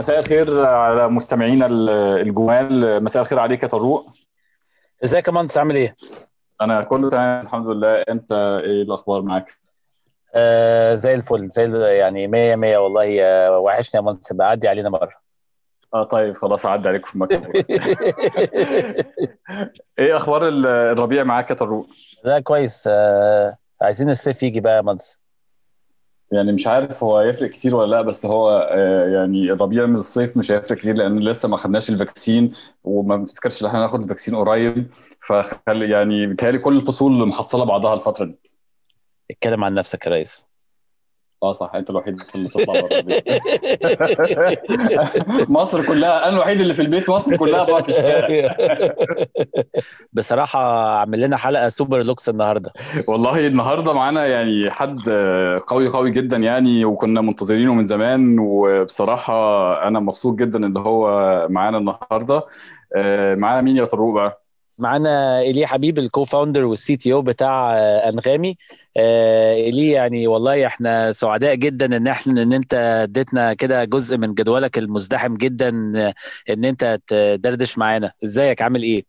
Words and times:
مساء 0.00 0.18
الخير 0.18 0.66
على 0.66 1.08
مستمعينا 1.08 1.66
الجمال 2.20 3.04
مساء 3.04 3.22
الخير 3.22 3.38
عليك 3.38 3.62
يا 3.62 3.68
طروق. 3.68 4.10
ازيك 5.04 5.28
يا 5.28 5.32
مهندس؟ 5.32 5.58
عامل 5.58 5.76
إيه؟ 5.76 5.94
أنا 6.62 6.80
كله 6.82 7.08
تمام 7.10 7.44
الحمد 7.46 7.66
لله. 7.66 7.94
انت 8.08 8.32
إيه 8.32 8.82
الاخبار 8.82 9.22
معاك؟ 9.22 9.50
آه 10.34 10.94
زي 10.94 11.14
الفل 11.14 11.48
زي 11.48 11.96
يعني 11.96 12.26
100 12.26 12.56
100 12.56 12.76
والله. 12.78 13.08
وحشني 13.58 13.98
يا 14.00 14.04
مهندس 14.04 14.32
بعدي 14.32 14.68
علينا 14.68 14.90
مرة. 14.90 15.12
آه 15.94 16.02
طيب 16.02 16.36
خلاص 16.36 16.66
عدى 16.66 16.88
عليك 16.88 17.06
في 17.06 17.14
المكتب 17.14 17.46
إيه 19.98 20.16
أخبار 20.16 20.48
ال- 20.48 20.66
الربيع 20.66 21.24
معاك 21.24 21.50
يا 21.50 21.54
طروق؟ 21.54 21.86
لا 22.24 22.40
كويس. 22.40 22.84
آه 22.92 23.56
عايزين 23.82 24.10
الصيف 24.10 24.42
يجي 24.42 24.60
بقى 24.60 24.76
يا 24.76 24.80
مهندس. 24.82 25.19
يعني 26.32 26.52
مش 26.52 26.66
عارف 26.66 27.04
هو 27.04 27.18
هيفرق 27.18 27.50
كتير 27.50 27.76
ولا 27.76 27.90
لأ 27.90 28.02
بس 28.02 28.26
هو 28.26 28.68
آه، 28.72 29.08
يعني 29.08 29.52
الربيع 29.52 29.86
من 29.86 29.96
الصيف 29.96 30.36
مش 30.36 30.52
هيفرق 30.52 30.78
كتير 30.78 30.94
لأن 30.94 31.18
لسه 31.18 31.48
ما 31.48 31.56
خدناش 31.56 31.90
ال 31.90 31.98
vaccine 31.98 32.52
وما 32.84 33.16
بنفتكرش 33.16 33.62
إن 33.62 33.66
إحنا 33.66 33.78
هناخد 33.80 34.02
ال 34.02 34.06
vaccine 34.06 34.36
قريب. 34.36 34.90
فخلي 35.28 35.90
يعني 35.90 36.26
بيتهيألي 36.26 36.58
كل 36.58 36.76
الفصول 36.76 37.28
محصلة 37.28 37.64
بعضها 37.64 37.94
الفترة 37.94 38.24
دي. 38.24 38.38
اتكلم 39.30 39.64
عن 39.64 39.74
نفسك 39.74 40.06
يا 40.06 40.10
ريس. 40.12 40.49
آه 41.42 41.52
صح 41.52 41.70
انت 41.74 41.90
الوحيد 41.90 42.20
اللي 42.34 42.48
تطلع 42.48 42.80
بره 42.80 42.88
البيت. 42.98 43.24
مصر 45.50 45.86
كلها 45.86 46.28
أنا 46.28 46.36
الوحيد 46.36 46.60
اللي 46.60 46.74
في 46.74 46.82
البيت 46.82 47.10
مصر 47.10 47.36
كلها 47.36 47.64
بقى 47.64 47.82
في 47.84 47.88
الشارع. 47.88 48.56
بصراحة 50.12 50.88
عامل 50.98 51.20
لنا 51.20 51.36
حلقة 51.36 51.68
super 51.68 52.02
lux 52.04 52.28
النهارده. 52.28 52.72
والله 53.08 53.46
النهارده 53.46 53.92
معانا 53.92 54.26
يعني 54.26 54.70
حد 54.70 54.96
قوي 55.66 55.88
قوي 55.88 56.10
جدا 56.10 56.36
يعني 56.36 56.84
وكنا 56.84 57.20
منتظرينه 57.20 57.74
من 57.74 57.86
زمان 57.86 58.38
وبصراحة 58.38 59.34
أنا 59.88 60.00
مبسوط 60.00 60.34
جدا 60.38 60.66
إن 60.66 60.76
هو 60.76 61.08
معانا 61.50 61.78
النهارده. 61.78 62.42
آه، 62.96 63.34
معانا 63.34 63.60
مين 63.60 63.76
يا 63.76 63.84
طروق 63.84 64.14
بقى؟ 64.14 64.38
معانا 64.80 65.38
ايلي 65.38 65.66
حبيب 65.66 65.98
ال 65.98 66.24
co-founder 66.24 66.64
وال 66.64 66.96
CTO 66.96 67.22
بتاع 67.22 67.74
آه، 67.78 68.08
أنغامي. 68.08 68.56
آه، 68.96 69.54
ايلي 69.54 69.90
يعني؟ 69.90 70.26
والله 70.26 70.66
إحنا 70.66 71.12
سعداء 71.12 71.54
جدا 71.54 71.96
إن 71.96 72.06
إحنا 72.06 72.42
إن 72.42 72.52
أنت 72.52 72.74
اديتنا 72.74 73.54
كده 73.54 73.84
جزء 73.84 74.16
من 74.18 74.34
جدولك 74.34 74.78
المزدحم 74.78 75.36
جدا 75.36 75.92
آه، 75.96 76.14
إن 76.50 76.64
أنت 76.64 76.98
تدردش 77.06 77.78
معانا. 77.78 78.10
إزيك؟ 78.24 78.62
عامل 78.62 78.82
إيه؟ 78.82 79.04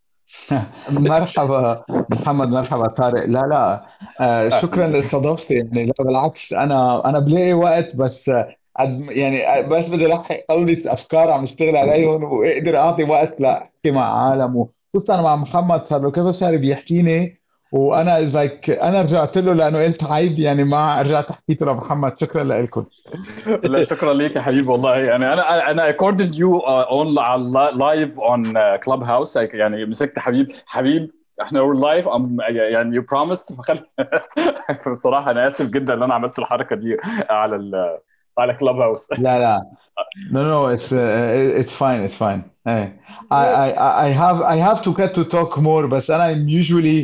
مرحبا. 0.90 1.84
محمد 2.10 2.48
مرحبا. 2.48 2.88
طارق. 2.88 3.26
لا 3.26 3.40
لا. 3.40 3.86
آه 4.20 4.62
شكرا 4.62 4.88
لاستضافتي 4.88 5.54
يعني. 5.54 5.86
لا 5.86 5.94
بالعكس. 6.00 6.54
أنا 6.54 7.10
أنا 7.10 7.20
بلاقي 7.20 7.54
وقت 7.54 7.96
بس 7.96 8.30
آه، 8.30 8.56
قد 8.80 9.06
يعني 9.10 9.68
بس 9.68 9.86
بدي 9.86 10.06
ألحق 10.06 10.40
خلص 10.50 10.80
أفكار 10.86 11.32
عم 11.32 11.44
اشتغل 11.44 11.76
عليهم 11.78 12.24
واقدر 12.24 12.78
أعطي 12.78 13.04
وقت 13.04 13.42
لأحكي 13.42 13.92
مع 13.92 14.30
عالم 14.30 14.56
وخصوصا 14.56 15.22
مع 15.22 15.36
محمد 15.36 15.86
صار 15.90 16.02
له 16.02 16.12
كذا 16.12 16.32
شهر 16.32 16.58
بيحكيني 16.58 17.41
وأنا 17.72 18.20
لايك 18.20 18.70
أنا 18.70 19.02
رجعت 19.02 19.38
له 19.38 19.54
لأنه 19.54 19.84
قلت 19.84 20.04
عيب 20.04 20.40
يعني 20.40 20.64
ما 20.64 21.02
رجعت 21.02 21.32
حكيت 21.32 21.62
له 21.62 21.74
محمد. 21.74 22.20
شكرا 22.20 22.44
لكم 22.44 22.86
لا 23.64 23.84
شكرا 23.84 24.14
ليك 24.14 24.36
يا 24.36 24.42
حبيبي 24.42 24.68
والله. 24.68 24.98
يعني 24.98 25.34
أنا 25.34 25.72
أنا 25.72 25.92
accorded 25.92 26.36
you 26.36 26.62
on 26.90 27.08
live 27.78 28.18
on 28.20 28.58
Clubhouse 28.86 29.36
يعني 29.36 29.86
مسكت 29.86 30.20
حبيب 30.20 30.52
حبيب 30.66 31.12
إحنا 31.42 31.60
live 31.60 32.08
يعني 32.50 32.96
you 32.96 33.02
promised 33.02 33.56
فخلي 33.56 33.86
بصراحة 34.92 35.32
أنا 35.32 35.48
آسف 35.48 35.70
جدا 35.70 35.94
إن 35.94 36.04
أنا 36.04 36.14
عملت 36.14 36.40
الحركة 36.40 36.76
دي 36.76 36.98
على 37.30 37.56
ال 37.56 37.98
على 38.38 38.54
Clubhouse 38.54 39.12
لا 39.20 39.40
لا. 39.40 39.62
No, 40.32 40.42
no, 40.54 40.68
it's 40.76 40.92
uh, 40.92 41.62
it's 41.62 41.76
fine, 41.84 42.02
it's 42.08 42.18
fine. 42.26 42.42
Hey, 42.66 42.84
I, 43.30 43.44
I 43.66 44.08
I 44.08 44.10
have 44.24 44.40
I 44.42 44.56
have 44.68 44.80
to 44.88 44.92
get 45.02 45.12
to 45.20 45.24
talk 45.36 45.52
more, 45.70 45.84
but 45.94 46.02
then 46.08 46.22
I'm 46.28 46.44
usually 46.62 47.00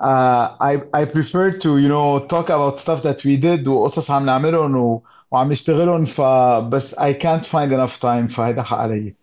uh, 0.00 0.56
I 0.60 0.72
I 1.00 1.04
prefer 1.04 1.50
to 1.64 1.78
you 1.78 1.88
know 1.88 2.18
talk 2.34 2.48
about 2.50 2.80
stuff 2.80 3.02
that 3.02 3.24
we 3.24 3.36
did 3.36 3.68
وقصص 3.68 4.10
عم 4.10 4.26
نعملهم 4.26 4.76
و- 4.76 5.02
وعم 5.30 5.52
نشتغلهم 5.52 6.04
فبس 6.04 6.94
I 6.94 7.12
can't 7.12 7.46
find 7.46 7.72
enough 7.72 8.00
time 8.00 8.28
فهيدا 8.28 8.62
حق 8.62 8.78
علي. 8.78 9.14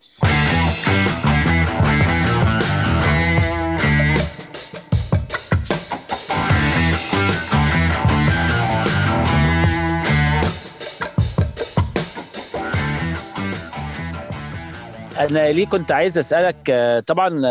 أنا 15.29 15.51
ليه 15.51 15.65
كنت 15.65 15.91
عايز 15.91 16.17
أسألك 16.17 16.69
آه، 16.69 16.99
طبعا 16.99 17.41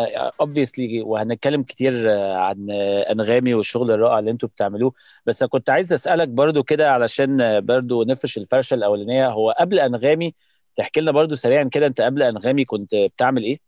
اوبفيسلي 0.41 1.03
وهنتكلم 1.03 1.63
كتير 1.63 2.13
آه، 2.13 2.37
عن 2.37 2.67
آه، 2.71 3.13
أنغامي 3.13 3.55
والشغل 3.55 3.91
الرائع 3.91 4.19
اللي 4.19 4.31
أنتوا 4.31 4.49
بتعملوه 4.49 4.93
بس 5.27 5.45
كنت 5.45 5.71
عايز 5.71 5.93
أسألك 5.93 6.29
برضو 6.29 6.63
كده 6.63 6.93
علشان 6.93 7.41
آه، 7.41 7.59
برضو 7.59 8.03
نفرش 8.03 8.39
الفرشة 8.39 8.75
الأولانية 8.75 9.29
هو 9.29 9.55
قبل 9.61 9.79
أنغامي 9.79 10.35
تحكي 10.77 11.01
لنا 11.01 11.11
برضو 11.13 11.35
سريعا 11.35 11.65
كده 11.65 11.87
أنت 11.87 12.01
قبل 12.01 12.23
أنغامي 12.23 12.65
كنت 12.65 12.95
بتعمل 12.95 13.43
إيه؟ 13.43 13.59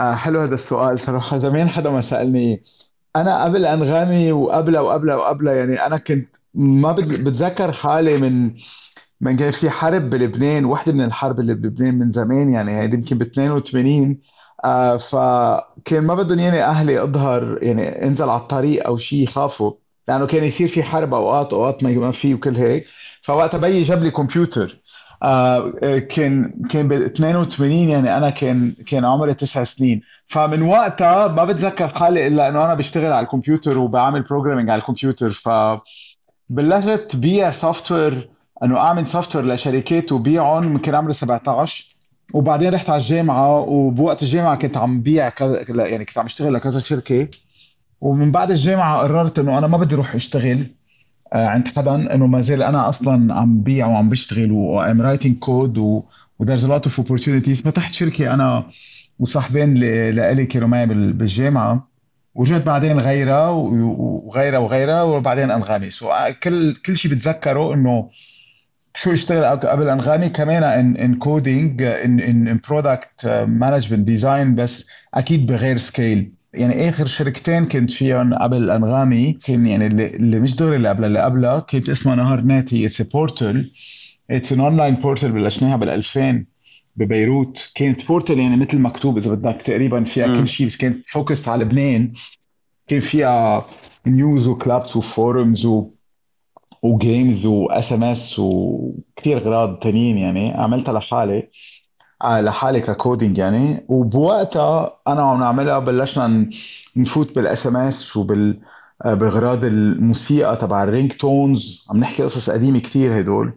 آه 0.00 0.14
حلو 0.14 0.40
هذا 0.40 0.54
السؤال 0.54 1.00
صراحة. 1.00 1.38
زمان 1.38 1.68
حدا 1.68 1.90
ما 1.90 2.00
سألني. 2.00 2.62
أنا 3.16 3.44
قبل 3.44 3.66
أنغامي 3.66 4.32
وقبلها 4.32 4.80
وقبلها 4.80 5.16
وقبلها 5.16 5.54
يعني 5.54 5.86
أنا 5.86 5.96
كنت 5.98 6.28
ما 6.54 6.92
بت- 6.92 7.20
بتذكر 7.20 7.72
حالي 7.72 8.16
من 8.18 8.50
من 9.22 9.36
كان 9.36 9.50
في 9.50 9.70
حرب 9.70 10.10
بلبنان 10.10 10.64
واحدة 10.64 10.92
من 10.92 11.04
الحرب 11.04 11.40
اللي 11.40 11.54
بلبنان 11.54 11.98
من 11.98 12.10
زمان 12.10 12.52
يعني 12.52 12.80
هيدي 12.80 12.96
يمكن 12.96 13.18
ب 13.18 13.22
82 13.22 14.18
آه 14.64 14.96
فكان 14.96 16.04
ما 16.04 16.14
بدهم 16.14 16.38
ياني 16.38 16.64
أهلي 16.64 17.02
أظهر 17.02 17.58
يعني 17.62 18.06
انزل 18.06 18.28
على 18.28 18.40
الطريق 18.40 18.86
أو 18.86 18.96
شيء 18.98 19.22
يخافوا 19.22 19.72
لأنه 20.08 20.26
كان 20.26 20.44
يصير 20.44 20.68
في 20.68 20.82
حرب 20.82 21.14
أوقات 21.14 21.52
أوقات 21.52 21.82
ما 21.82 22.12
في 22.12 22.34
وكل 22.34 22.56
هيك. 22.56 22.86
فوقتها 23.22 23.58
بيي 23.58 23.82
جاب 23.82 24.02
لي 24.02 24.10
كمبيوتر. 24.10 24.78
آه 25.22 25.72
آه، 25.82 25.98
كان 25.98 26.54
كان 26.70 26.88
ب 26.88 26.92
82 26.92 27.88
يعني 27.88 28.16
أنا 28.16 28.30
كان 28.30 28.72
كان 28.86 29.04
عمري 29.04 29.34
تسع 29.34 29.64
سنين. 29.64 30.02
فمن 30.28 30.62
وقتها 30.62 31.28
ما 31.28 31.44
بتذكر 31.44 31.88
حالي 31.88 32.26
إلا 32.26 32.48
إنه 32.48 32.64
أنا 32.64 32.74
بشتغل 32.74 33.12
على 33.12 33.24
الكمبيوتر 33.24 33.78
وبعمل 33.78 34.22
programming 34.22 34.70
على 34.70 34.78
الكمبيوتر. 34.80 35.32
ف 35.32 35.48
بلشت 36.50 37.16
بيع 37.16 37.50
software 37.50 38.30
انه 38.64 38.76
أعمل 38.78 39.06
software 39.06 39.44
لشركات 39.54 40.12
وبيعهم 40.12 40.64
يمكن 40.64 40.94
عمري 40.94 41.12
17 41.12 41.84
وبعدين 42.34 42.74
رحت 42.74 42.90
على 42.90 43.00
الجامعة 43.02 43.58
وبوقت 43.60 44.22
الجامعة 44.22 44.56
كنت 44.56 44.76
عم 44.76 45.00
بيع 45.02 45.28
كذا 45.28 45.64
يعني 45.86 46.04
كنت 46.04 46.18
عم 46.18 46.24
أشتغل 46.24 46.54
لكذا 46.54 46.80
شركة. 46.80 47.28
ومن 48.00 48.30
بعد 48.32 48.50
الجامعة 48.50 48.98
قررت 49.02 49.38
إنه 49.38 49.58
أنا 49.58 49.66
ما 49.66 49.76
بدي 49.78 49.94
أروح 49.94 50.14
أشتغل 50.14 50.66
آه، 51.32 51.46
عند 51.46 51.68
حدا 51.68 52.14
إنه 52.14 52.26
ما 52.26 52.40
زال 52.42 52.62
أنا 52.62 52.88
أصلا 52.88 53.34
عم 53.34 53.60
بيع 53.62 53.86
وعم 53.86 54.10
بشتغل 54.10 54.52
و 54.52 56.02
I'm 56.38 56.44
writing 56.44 56.58
code 56.58 56.66
و 56.66 56.67
و 56.67 56.69
there's 56.69 56.79
lot 56.79 56.84
of 56.86 57.00
opportunities. 57.00 57.64
فتحت 57.64 57.94
شركة 57.94 58.34
أنا 58.34 58.64
وصاحبين 59.18 59.74
لإلي 60.14 60.46
كانوا 60.46 60.68
معي 60.68 60.86
بال- 60.86 61.12
بالجامعة. 61.12 61.88
ورجعت 62.34 62.62
بعدين 62.62 62.98
غيرها 63.00 63.48
وغيرها 63.50 64.58
وغيرها 64.58 65.02
وبعدين 65.02 65.50
انغامي 65.50 65.90
so 65.90 66.10
كل 66.42 66.74
كل 66.86 66.96
شيء 66.96 67.10
بتذكره 67.10 67.74
إنه 67.74 68.08
شو 68.94 69.12
اشتغل 69.12 69.44
قبل 69.44 69.88
انغامي 69.88 70.28
كمان 70.28 70.62
in 70.62 70.96
in 70.96 71.14
coding 71.14 71.82
in 71.82 72.20
in 72.20 72.48
in 72.48 72.60
product 72.68 73.26
management 73.48 74.06
design 74.06 74.54
بس 74.54 74.86
أكيد 75.14 75.46
بغير 75.46 75.78
scale 75.78 76.32
يعني 76.54 76.88
آخر 76.88 77.06
شركتين 77.06 77.64
كنت 77.64 77.90
فيهم 77.90 78.34
قبل 78.34 78.70
انغامي 78.70 79.32
كان 79.32 79.66
يعني 79.66 79.86
اللي, 79.86 80.06
اللي 80.06 80.40
مش 80.40 80.56
دغري 80.56 80.76
اللي 80.76 80.88
قبلها 80.88 81.06
اللي 81.06 81.22
قبلها 81.22 81.60
كانت 81.60 81.88
اسمها 81.88 82.14
Naharnet 82.14 82.86
it's 82.86 83.02
portal 83.02 83.70
it's 84.30 84.52
an 84.52 84.60
online 84.60 84.94
portal 84.94 85.32
بلشناها 85.32 85.76
بال 85.76 85.88
2000 85.88 86.44
ببيروت. 86.96 87.72
كانت 87.74 88.06
portal 88.06 88.38
يعني 88.38 88.56
مثل 88.56 88.78
مكتوب 88.78 89.18
إذا 89.18 89.34
بدك 89.34 89.62
تقريبا 89.62 90.04
فيها. 90.04 90.26
كل 90.26 90.48
شيء 90.48 90.66
بس 90.66 90.76
كانت 90.76 91.10
focused 91.10 91.48
على 91.48 91.64
لبنان. 91.64 92.12
كان 92.88 93.00
فيها 93.00 93.66
news 94.06 95.64
و 95.64 95.90
clubs 96.82 97.09
و 97.09 97.14
forums 97.14 97.46
و 97.46 97.52
و 97.52 97.57
games 97.57 97.86
و 97.86 97.92
SMS 97.92 98.38
وكثير 98.38 99.38
اغراض 99.38 99.78
تانيين 99.78 100.18
يعني 100.18 100.52
عملتها 100.54 100.92
لحالي. 100.92 101.50
آه، 102.22 102.40
لحالي 102.40 102.80
ك 102.80 102.88
coding 102.88 103.38
يعني. 103.38 103.86
وبوقتها 103.88 104.96
أنا 105.08 105.22
وعم 105.24 105.40
نعملها 105.40 105.78
بلشنا 105.78 106.50
نفوت 106.96 107.34
بال 107.34 107.66
SMS 107.66 108.16
وبال 108.16 108.60
آه، 109.04 109.14
باغراض 109.14 109.64
الموسيقى 109.64 110.56
تبع 110.56 110.82
ال 110.84 111.12
ringtones 111.12 111.86
عم 111.90 111.96
نحكي 112.00 112.22
قصص 112.22 112.50
قديمة 112.50 112.78
كثير 112.78 113.20
هدول. 113.20 113.52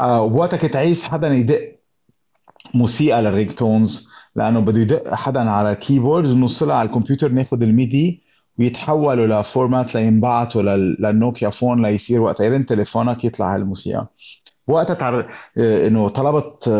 آه، 0.00 0.22
وبوقتها 0.22 0.56
كنت 0.56 0.76
عايز 0.76 1.04
حدا 1.04 1.28
يدق 1.28 1.76
موسيقى 2.74 3.22
لل 3.22 3.50
ringtones 3.50 4.08
لأنه 4.36 4.60
بده 4.60 4.80
يدق 4.80 5.14
حدا 5.14 5.50
على 5.50 5.74
keyboard 5.76 6.28
ونوصلها 6.30 6.76
على 6.76 6.88
الكمبيوتر 6.88 7.28
ناخذ 7.28 7.62
ال 7.62 7.73
MIDI 7.73 8.19
ويتحولوا 8.60 9.40
ل 9.42 9.49
format 9.49 9.94
لينبعثوا 9.94 10.62
لل- 10.62 10.96
لل 11.00 11.14
Nokia 11.14 11.50
phone 11.50 11.86
ليصير 11.86 12.20
وقت 12.20 12.40
يرن 12.40 12.66
تليفونك 12.66 13.24
يطلع 13.24 13.54
هالموسيقى 13.54 14.06
وقتها 14.66 14.94
تعر... 14.94 15.32
إنه 15.58 16.08
طلبت 16.08 16.70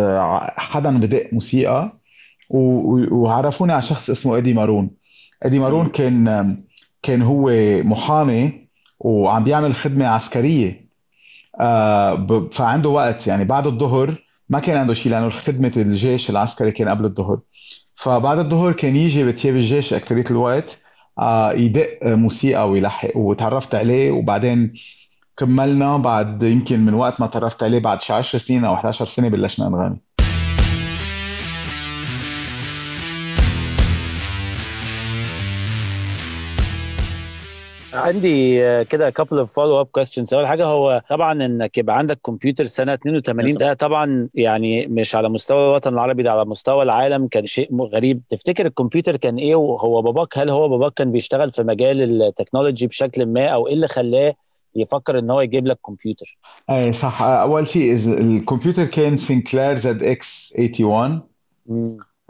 حدا 0.56 0.98
بدق 0.98 1.28
موسيقى 1.32 1.92
وعرفوني 2.50 3.72
على 3.72 3.82
شخص 3.82 4.10
اسمه 4.10 4.36
ايدي 4.36 4.54
مارون. 4.54 4.90
ايدي 5.44 5.58
مارون 5.58 5.86
كان 5.88 6.56
كان 7.02 7.22
هو 7.22 7.50
محامي 7.82 8.68
وعم 8.98 9.44
بيعمل 9.44 9.74
خدمة 9.74 10.06
عسكرية. 10.06 10.88
آه، 11.60 12.48
فعنده 12.52 12.88
وقت. 12.88 13.26
يعني 13.26 13.44
بعد 13.44 13.66
الظهر 13.66 14.14
ما 14.48 14.60
كان 14.60 14.76
عنده 14.76 14.94
شيء 14.94 15.12
لأنه 15.12 15.30
خدمة 15.30 15.72
الجيش 15.76 16.30
العسكري 16.30 16.72
كان 16.72 16.88
قبل 16.88 17.04
الظهر. 17.04 17.40
فبعد 17.96 18.38
الظهر 18.38 18.72
كان 18.72 18.96
يجي 18.96 19.24
بثياب 19.24 19.56
الجيش 19.56 19.94
اكثريه 19.94 20.24
الوقت 20.30 20.78
آه، 21.18 21.52
يدق 21.52 21.98
موسيقى 22.02 22.70
ويلحق 22.70 23.16
وتعرفت 23.16 23.74
عليه. 23.74 24.10
وبعدين 24.12 24.72
كملنا 25.36 25.96
بعد 25.96 26.42
يمكن 26.42 26.80
من 26.80 26.94
وقت 26.94 27.20
ما 27.20 27.26
تعرفت 27.26 27.62
عليه 27.62 27.78
بعد 27.78 28.02
شي 28.02 28.12
10 28.12 28.38
سنين 28.38 28.64
أو 28.64 28.74
11 28.74 29.06
سنة 29.06 29.28
بلشنا 29.28 29.68
نغني. 29.68 30.00
عندي 37.94 38.58
كده 38.84 39.10
couple 39.10 39.38
of 39.38 39.54
follow 39.54 39.80
up 39.80 39.86
questions 39.86 40.34
أول 40.34 40.46
حاجة 40.46 40.64
هو 40.64 41.02
طبعا 41.10 41.32
إنك 41.44 41.78
يبقى 41.78 41.98
عندك 41.98 42.18
كمبيوتر 42.24 42.64
سنة 42.64 42.94
82 42.94 43.54
ده 43.54 43.74
طبعا 43.74 44.28
يعني 44.34 44.86
مش 44.86 45.14
على 45.14 45.28
مستوى 45.28 45.64
الوطن 45.64 45.92
العربي 45.94 46.22
ده 46.22 46.32
على 46.32 46.44
مستوى 46.44 46.82
العالم 46.82 47.28
كان 47.28 47.46
شيء 47.46 47.82
غريب. 47.82 48.22
تفتكر 48.28 48.66
الكمبيوتر 48.66 49.16
كان 49.16 49.36
إيه؟ 49.36 49.54
وهو 49.54 50.02
باباك 50.02 50.38
هل 50.38 50.50
هو 50.50 50.68
باباك 50.68 50.92
كان 50.94 51.12
بيشتغل 51.12 51.52
في 51.52 51.62
مجال 51.62 52.22
ال 52.22 52.28
technology 52.28 52.86
بشكل 52.86 53.26
ما 53.26 53.46
أو 53.48 53.66
إيه 53.68 53.74
اللي 53.74 53.88
خلاه 53.88 54.34
يفكر 54.76 55.18
إن 55.18 55.30
هو 55.30 55.40
يجيب 55.40 55.66
لك 55.66 55.78
كمبيوتر 55.86 56.38
إيه 56.70 56.92
صح. 56.92 57.22
أول 57.22 57.68
شيء 57.68 57.94
الكمبيوتر 58.20 58.84
كان 58.84 59.16
سينكلير 59.16 59.76
زد 59.76 60.02
إكس 60.02 60.54
81 60.80 61.22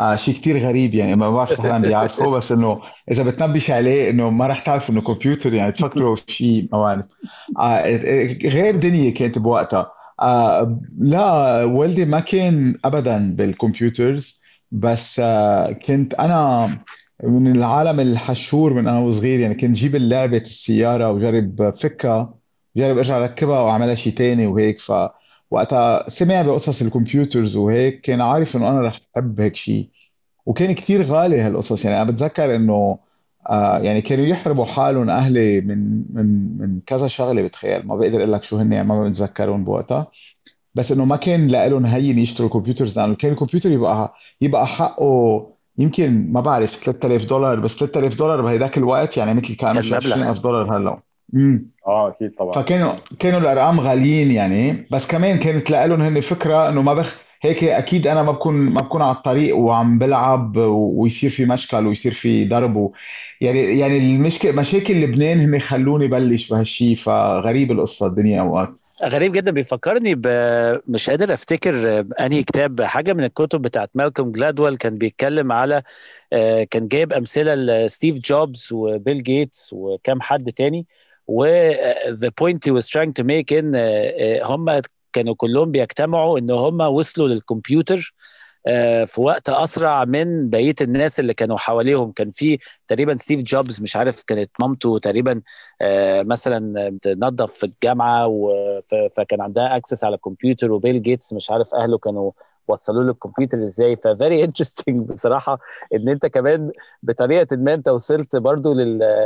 آه 0.00 0.16
شيء 0.16 0.34
كتير 0.34 0.58
غريب 0.58 0.94
يعني 0.94 1.16
ما 1.16 1.30
بعرف 1.30 1.52
صح 1.52 1.76
بيعرفه 1.76 2.30
بس 2.30 2.52
إنه 2.52 2.80
إذا 3.10 3.22
بتنبش 3.22 3.70
عليه 3.70 4.10
إنه 4.10 4.30
ما 4.30 4.46
رح 4.46 4.60
تعرف 4.60 4.90
إنه 4.90 5.00
كمبيوتر 5.00 5.54
يعني 5.54 5.72
تفكروا 5.72 6.16
شيء 6.26 6.68
ما 6.72 6.78
بعرف. 6.78 7.04
آه 7.58 7.96
غير 8.48 8.76
دنيا 8.76 9.10
كانت 9.10 9.38
بوقتها. 9.38 9.92
آه 10.20 10.80
لا 10.98 11.64
والدي 11.64 12.04
ما 12.04 12.20
كان 12.20 12.74
ابدا 12.84 13.34
بال 13.36 13.55
computers 13.55 14.40
بس 14.70 15.16
آه 15.24 15.72
كنت 15.72 16.14
أنا 16.14 16.68
من 17.24 17.56
العالم 17.56 18.00
الحشور 18.00 18.74
من 18.74 18.88
أنا 18.88 18.98
وصغير 19.00 19.40
يعني 19.40 19.54
كنت 19.54 19.76
جيب 19.76 19.96
اللعبة 19.96 20.36
السيارة 20.36 21.10
وجرب 21.10 21.74
فكها 21.76 22.34
جرب 22.76 22.98
أرجع 22.98 23.18
ركبها 23.18 23.60
وأعملها 23.60 23.94
شيء 23.94 24.12
تاني 24.12 24.46
وهيك 24.46 24.80
ف 24.80 24.92
وقتها 25.50 26.10
سمع 26.10 26.42
بقصص 26.42 26.82
الكمبيوترز 26.82 27.56
وهيك 27.56 28.00
كان 28.00 28.20
عارف 28.20 28.56
إنه 28.56 28.68
أنا 28.70 28.80
رح 28.80 29.00
أحب 29.16 29.40
هيك 29.40 29.56
شيء. 29.56 29.90
وكان 30.46 30.74
كتير 30.74 31.02
غالي 31.02 31.40
هالقصص. 31.40 31.84
يعني 31.84 32.02
أنا 32.02 32.10
بتذكر 32.10 32.56
إنه 32.56 32.98
آه 33.50 33.78
يعني 33.78 34.02
كانوا 34.02 34.24
يحرموا 34.26 34.64
حالهم 34.66 35.10
أهلي 35.10 35.60
من 35.60 36.04
من 36.14 36.58
من 36.58 36.80
كذا 36.86 37.08
شغلة 37.08 37.42
بتخيل. 37.42 37.86
ما 37.86 37.96
بقدر 37.96 38.18
أقول 38.18 38.32
لك 38.32 38.44
شو 38.44 38.56
هن 38.56 38.72
يعني 38.72 38.88
ما 38.88 39.08
بتذكرهم 39.08 39.64
بوقتها. 39.64 40.06
بس 40.74 40.92
إنه 40.92 41.04
ما 41.04 41.16
كان 41.16 41.48
لهم 41.48 41.86
هين 41.86 42.18
يشتروا 42.18 42.48
كمبيوترز 42.50 42.98
لأنه 42.98 43.14
كان 43.14 43.32
الكمبيوتر 43.32 43.70
يبقى 43.72 44.08
يبقى 44.40 44.66
حقه 44.66 45.46
يمكن 45.78 46.32
ما 46.32 46.40
بعرف 46.40 46.84
3000 46.84 47.28
دولار. 47.28 47.60
بس 47.60 47.76
3000 47.78 48.18
دولار 48.18 48.42
بهيداك 48.42 48.78
الوقت 48.78 49.16
يعني 49.16 49.34
مثل 49.34 49.56
كانوا 49.56 49.82
20000 49.96 50.42
دولار 50.42 50.76
هلأ. 50.76 51.09
امم 51.34 51.70
آه 51.86 52.08
أكيد 52.08 52.34
طبعا. 52.38 52.52
فكانوا 52.52 52.92
كانوا 53.18 53.40
الأرقام 53.40 53.80
غاليين 53.80 54.30
يعني. 54.30 54.86
بس 54.92 55.06
كمان 55.06 55.38
كانت 55.38 55.70
لهم 55.70 56.00
هن 56.00 56.20
فكرة 56.20 56.68
إنه 56.68 56.82
ما 56.82 56.94
بخ 56.94 57.16
هيك 57.42 57.64
أكيد 57.64 58.06
أنا 58.06 58.22
ما 58.22 58.32
بكون 58.32 58.54
ما 58.54 58.80
بكون 58.80 59.02
على 59.02 59.16
الطريق 59.16 59.56
وعم 59.56 59.98
بلعب 59.98 60.56
ويصير 60.56 61.30
في 61.30 61.46
مشكل 61.46 61.86
ويصير 61.86 62.12
في 62.14 62.48
ضرب 62.48 62.76
و... 62.76 62.92
يعني 63.40 63.78
يعني 63.78 63.98
المشكلة 63.98 64.52
مشاكل 64.52 64.94
لبنان 64.94 65.40
هم 65.40 65.58
خلوني 65.58 66.08
بلش 66.08 66.48
بهالشيء 66.48 66.96
فغريب 66.96 67.72
القصة 67.72 68.06
الدنيا 68.06 68.40
أوقات. 68.40 68.78
غريب 69.04 69.32
جدا. 69.32 69.50
بيفكرني 69.50 70.14
ب... 70.14 70.26
مش 70.88 71.10
قادر 71.10 71.34
أفتكر 71.34 72.04
أنهي 72.20 72.42
كتاب 72.42 72.82
حاجة 72.82 73.12
من 73.12 73.24
الكتب 73.24 73.62
بتاعت 73.62 73.90
مالكوم 73.94 74.32
جلادويل. 74.32 74.76
كان 74.76 74.98
بيتكلم 74.98 75.52
على 75.52 75.82
كان 76.70 76.88
جايب 76.88 77.12
أمثلة 77.12 77.54
لستيف 77.54 78.14
جوبز 78.16 78.68
وبيل 78.72 79.22
جيتس 79.22 79.70
وكم 79.72 80.20
حد 80.20 80.52
تاني. 80.52 80.86
و 81.30 81.46
the 82.24 82.30
point 82.42 82.58
he 82.66 82.72
was 82.78 82.86
trying 82.94 83.12
to 83.20 83.24
make 83.24 83.52
ان 83.52 83.74
هم 84.44 84.80
كانوا 85.12 85.34
كلهم 85.36 85.70
بيجتمعوا 85.70 86.38
إن 86.38 86.50
هم 86.50 86.80
وصلوا 86.80 87.28
للكمبيوتر 87.28 88.14
في 89.06 89.14
وقت 89.20 89.48
أسرع 89.48 90.04
من 90.04 90.50
بقية 90.50 90.74
الناس 90.80 91.20
اللي 91.20 91.34
كانوا 91.34 91.58
حواليهم. 91.58 92.12
كان 92.12 92.30
في 92.32 92.58
تقريبا 92.88 93.16
ستيف 93.16 93.40
جوبز 93.42 93.82
مش 93.82 93.96
عارف 93.96 94.24
كانت 94.28 94.50
مامته 94.60 94.98
تقريبا 94.98 95.42
مثلا 96.26 96.88
بتنظف 96.92 97.52
في 97.54 97.64
الجامعة 97.66 98.28
فكان 99.16 99.40
عندها 99.40 99.76
access 99.76 100.04
على 100.04 100.14
الكمبيوتر 100.14 100.72
وبيل 100.72 101.02
جيتس 101.02 101.32
مش 101.32 101.50
عارف 101.50 101.74
أهله 101.74 101.98
كانوا 101.98 102.32
وصلوا 102.68 103.04
له 103.04 103.10
الكمبيوتر 103.10 103.62
إزاي. 103.62 103.96
ف 103.96 104.06
very 104.06 104.44
interesting 104.44 105.06
بصراحة 105.12 105.58
إن 105.94 106.08
أنت 106.08 106.26
كمان 106.26 106.72
بطريقة 107.02 107.56
ما 107.56 107.74
أنت 107.74 107.88
وصلت 107.88 108.36
برضو 108.36 108.74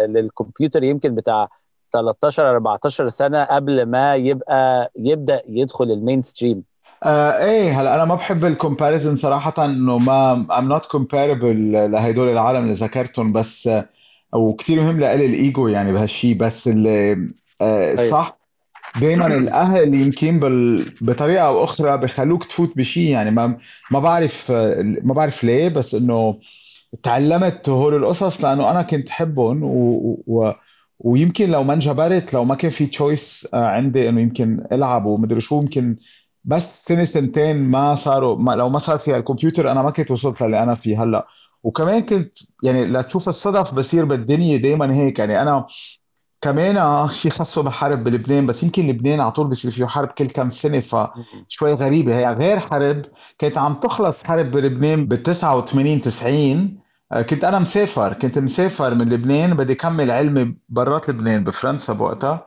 للكمبيوتر 0.09 0.83
يمكن 0.83 1.15
بتاع 1.15 1.49
13 1.94 2.50
14 2.50 3.08
سنة 3.08 3.44
قبل 3.44 3.87
ما 3.87 4.17
يبقى 4.17 4.93
يبدأ 4.99 5.43
يدخل 5.49 5.85
ال 5.85 6.23
mainstream. 6.23 6.62
آه 7.02 7.44
إيه 7.44 7.81
هلا 7.81 7.94
أنا 7.94 8.05
ما 8.05 8.14
بحب 8.14 8.44
ال 8.44 8.51
comparison 8.51 9.17
صراحة 9.17 9.64
إنه 9.64 9.99
ما 9.99 10.32
I'm 10.58 10.69
not 10.69 10.87
comparable 10.87 11.73
لهدول 11.93 12.29
العالم 12.29 12.62
اللي 12.62 12.73
ذكرتهم 12.75 13.32
بس 13.32 13.70
وكثير 14.32 14.81
مهم 14.81 15.00
لإلي 15.00 15.26
الإيجو 15.26 15.69
يعني 15.69 15.93
بهالشيء 15.93 16.37
بس 16.37 16.69
اللي 16.69 17.29
آه 17.61 17.94
صح. 17.94 18.38
دائما 19.00 19.26
الأهل 19.26 19.94
يمكن 19.94 20.41
بال... 20.41 20.93
بطريقة 21.00 21.46
أو 21.46 21.64
أخرى 21.64 21.96
بخلوك 21.96 22.44
تفوت 22.44 22.76
بشيء 22.76 23.11
يعني 23.11 23.31
ما 23.31 23.58
ما 23.91 23.99
بعرف 23.99 24.50
ما 25.02 25.14
بعرف 25.14 25.44
ليه 25.44 25.69
بس 25.69 25.94
إنه 25.94 26.39
تعلمت 27.03 27.69
هول 27.69 27.94
القصص 27.94 28.44
لأنه 28.44 28.70
أنا 28.70 28.82
كنت 28.82 29.08
حبهم 29.08 29.63
و... 29.63 30.22
و... 30.27 30.53
ويمكن 31.05 31.51
لو 31.51 31.65
ما 31.65 31.75
انجبرت 31.75 32.34
لو 32.34 32.44
ما 32.44 32.55
كان 32.55 32.70
في 32.70 32.87
تشويس 32.87 33.49
عندي 33.55 34.08
إنه 34.08 34.20
يمكن 34.20 34.67
ألعب 34.73 35.05
ومدري 35.06 35.41
شو 35.41 35.61
يمكن 35.61 35.96
بس 36.44 36.84
سنة 36.84 37.05
سنتين 37.05 37.56
ما 37.56 37.94
صاروا 37.94 38.37
ما 38.39 38.53
لو 38.53 38.69
ما 38.69 38.79
صار 38.79 38.99
فيها 38.99 39.17
الكمبيوتر 39.17 39.70
أنا 39.70 39.82
ما 39.82 39.91
كنت 39.91 40.11
وصلت 40.11 40.43
للي 40.43 40.63
أنا 40.63 40.75
فيه 40.75 41.03
هلأ. 41.03 41.27
وكمان 41.63 42.01
كنت 42.01 42.39
يعني 42.63 42.84
لتشوف 42.87 43.29
الصدف 43.29 43.75
بصير 43.75 44.05
بالدنيا 44.05 44.56
دائما 44.56 44.94
هيك 44.94 45.19
يعني 45.19 45.43
أنا 45.43 45.67
كمان 46.41 47.08
شيء 47.11 47.31
خاصة 47.32 47.63
بحرب 47.63 48.05
بلبنان 48.05 48.46
بس 48.46 48.63
يمكن 48.63 48.87
لبنان 48.89 49.20
على 49.20 49.32
طول 49.32 49.46
بصير 49.46 49.70
فيه 49.70 49.87
حرب 49.87 50.08
كل 50.08 50.27
كم 50.27 50.51
سنة 50.51 50.81
فشوي 50.81 51.73
غريبة. 51.75 52.19
هي 52.19 52.32
غير 52.32 52.61
حرب 52.61 53.03
كانت 53.39 53.58
عم 53.58 53.75
تخلص 53.75 54.25
حرب 54.25 54.51
بلبنان 54.51 55.06
ب 55.06 55.15
89 55.23 56.01
90 56.03 56.83
كنت 57.13 57.44
أنا 57.44 57.58
مسافر 57.58 58.13
كنت 58.13 58.39
مسافر 58.39 58.94
من 58.94 59.08
لبنان 59.08 59.55
بدي 59.55 59.75
كمل 59.75 60.11
علمي 60.11 60.55
برات 60.69 61.08
لبنان 61.08 61.44
بفرنسا 61.44 61.93
بوقتها 61.93 62.46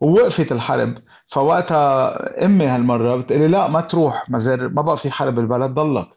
ووقفت 0.00 0.52
الحرب 0.52 0.98
فوقتها 1.28 2.44
أمي 2.44 2.66
هالمرة 2.66 3.16
بتقولي 3.16 3.48
لا 3.48 3.68
ما 3.68 3.80
تروح 3.80 4.30
ما 4.30 4.38
زر 4.38 4.68
ما 4.68 4.82
بقى 4.82 4.96
في 4.96 5.10
حرب 5.10 5.34
بالبلد 5.34 5.70
ضلك 5.74 6.08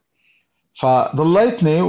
فضليتني 0.74 1.82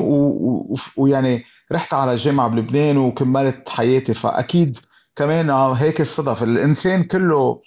ويعني 0.97 1.35
و... 1.35 1.39
و... 1.39 1.43
رحت 1.73 1.95
على 1.95 2.17
جامعة 2.17 2.49
بلبنان 2.49 2.97
وكملت 2.99 3.69
حياتي. 3.69 4.15
فأكيد 4.15 4.79
كمان 5.17 5.51
هيك 5.51 6.01
الصدف 6.01 6.43
الإنسان 6.43 7.05
كله 7.05 7.61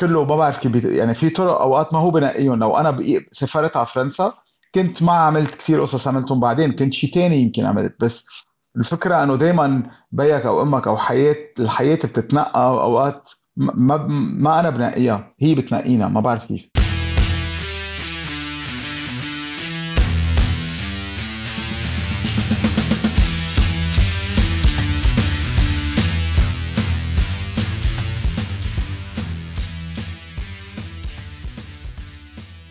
كله 0.00 0.24
ما 0.24 0.36
بعرف 0.36 0.58
كيف 0.58 0.84
يعني 0.84 1.14
في 1.14 1.30
طرق 1.30 1.60
أوقات 1.60 1.92
ما 1.92 1.98
هو 1.98 2.10
بنقيهم 2.10 2.58
لو 2.60 2.76
أنا 2.76 2.98
سافرت 3.32 3.76
على 3.76 3.86
فرنسا 3.86 4.34
كنت 4.74 5.02
ما 5.02 5.12
عملت 5.12 5.54
كثير 5.54 5.80
قصص 5.80 6.08
عملتهم 6.08 6.40
بعدين 6.40 6.72
كنت 6.72 6.92
شيء 6.94 7.14
تاني 7.14 7.36
يمكن 7.36 7.66
عملت. 7.66 7.96
بس 8.00 8.26
الفكرة 8.76 9.22
إنه 9.22 9.36
دايما 9.36 9.90
بيك 10.12 10.46
أو 10.46 10.62
أمك 10.62 10.86
أو 10.86 10.96
حياة 10.96 11.36
الحياة 11.58 11.96
بتتنقى 11.96 12.60
أوقات 12.60 13.30
ما 13.56 13.96
ما 14.36 14.60
أنا 14.60 14.70
بنقيها 14.70 15.34
هي 15.40 15.54
بتنقينا 15.54 16.08
ما 16.08 16.20
بعرف 16.20 16.46
كيف. 16.46 16.75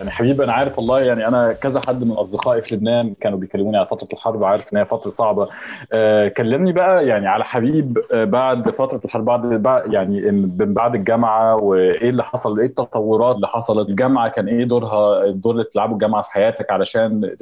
يعني 0.06 0.18
حبيبي 0.18 0.44
أنا 0.44 0.54
عارف 0.54 0.78
والله 0.78 1.00
يعني 1.02 1.28
أنا 1.28 1.54
كذا 1.54 1.82
حد 1.88 2.04
من 2.04 2.12
أصدقائي 2.12 2.62
في 2.62 2.76
لبنان 2.76 3.14
كانوا 3.20 3.40
بيكلموني 3.40 3.78
على 3.78 3.88
فترة 3.88 4.08
الحرب 4.14 4.44
عارف 4.44 4.74
إن 4.74 4.78
هي 4.78 4.86
فترة 4.86 5.10
صعبة. 5.12 5.50
آه، 5.92 6.28
كلمني 6.28 6.74
بقى 6.74 7.08
يعني 7.08 7.28
على 7.28 7.44
حبيب 7.46 7.98
آه، 8.14 8.24
بعد 8.24 8.70
فترة 8.70 9.02
الحرب 9.06 9.26
بعد 9.26 9.94
يعني 9.94 10.32
من 10.32 10.74
بعد 10.74 10.96
الجامعة 10.96 11.56
وإيه 11.56 12.10
اللي 12.10 12.24
حصل 12.24 12.60
إيه 12.60 12.66
التطورات 12.66 13.36
اللي 13.36 13.48
حصلت 13.48 13.90
الجامعة 13.90 14.30
كان 14.30 14.48
إيه 14.48 14.64
دورها 14.64 15.26
الدور 15.26 15.54
اللي 15.54 15.64
بتلعبه 15.64 15.94
الجامعة 15.94 16.22
في 16.22 16.32
حياتك 16.32 16.72
علشان 16.72 17.36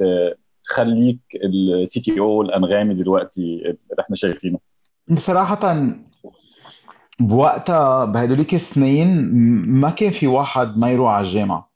تخليك 0.64 1.18
السي 1.44 2.00
تي 2.00 2.20
أو 2.20 2.42
الأنغامي 2.42 2.94
دلوقتي 2.94 3.40
اللي 3.40 4.00
إحنا 4.00 4.16
شايفينه؟ 4.16 4.58
بصراحة 5.10 5.76
بوقتها 7.20 8.04
بهدوليك 8.04 8.54
السنين 8.54 9.32
ما 9.80 9.90
كان 9.90 10.10
في 10.10 10.26
واحد 10.26 10.78
ما 10.78 10.90
يروح 10.90 11.12
على 11.12 11.26
الجامعة. 11.26 11.73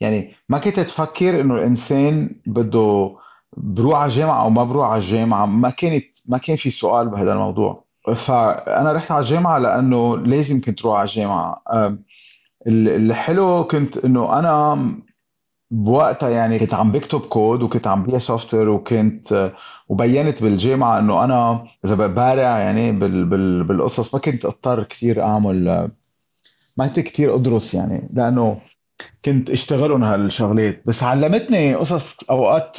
يعني 0.00 0.34
ما 0.48 0.58
كنت 0.58 0.80
تفكر 0.80 1.40
إنه 1.40 1.54
الإنسان 1.54 2.30
بده 2.46 3.16
بروح 3.56 3.98
على 3.98 4.10
الجامعة 4.10 4.42
أو 4.42 4.50
ما 4.50 4.64
بروح 4.64 4.88
على 4.88 5.02
الجامعة؟ 5.02 5.46
ما 5.46 5.70
كانت 5.70 6.04
ما 6.28 6.38
كان 6.38 6.56
في 6.56 6.70
سؤال 6.70 7.08
بهذا 7.08 7.32
الموضوع. 7.32 7.84
فأنا 8.16 8.92
رحت 8.92 9.10
على 9.10 9.20
الجامعة 9.20 9.58
لأنه 9.58 10.16
لازم 10.16 10.60
كنت 10.60 10.82
روح 10.82 10.98
على 10.98 11.08
الجامعة. 11.08 11.62
الحلو 12.66 13.64
كنت 13.64 13.96
إنه 13.96 14.38
أنا 14.38 14.86
بوقتها 15.70 16.28
يعني 16.28 16.58
كنت 16.58 16.74
عم 16.74 16.92
بكتب 16.92 17.20
كود 17.20 17.62
وكنت 17.62 17.86
عم 17.86 18.02
بيع 18.02 18.18
software 18.18 18.68
وكنت 18.68 19.52
وبينت 19.88 20.42
بالجامعة 20.42 20.98
إنه 20.98 21.24
أنا 21.24 21.66
إذا 21.84 21.94
ببارع 21.94 22.58
يعني 22.58 22.92
بال 22.92 23.24
بال 23.24 23.64
بالقصص 23.64 24.14
ما 24.14 24.20
كنت 24.20 24.44
أضطر 24.44 24.82
كثير 24.84 25.22
أعمل 25.22 25.90
ما 26.76 26.86
كنت 26.86 27.00
كثير 27.00 27.34
أدرس 27.34 27.74
يعني. 27.74 28.08
لأنه 28.12 28.60
كنت 29.24 29.50
اشتغلهم 29.50 30.04
هالشغلات 30.04 30.82
بس 30.86 31.02
علمتني 31.02 31.74
قصص 31.74 32.30
أوقات 32.30 32.76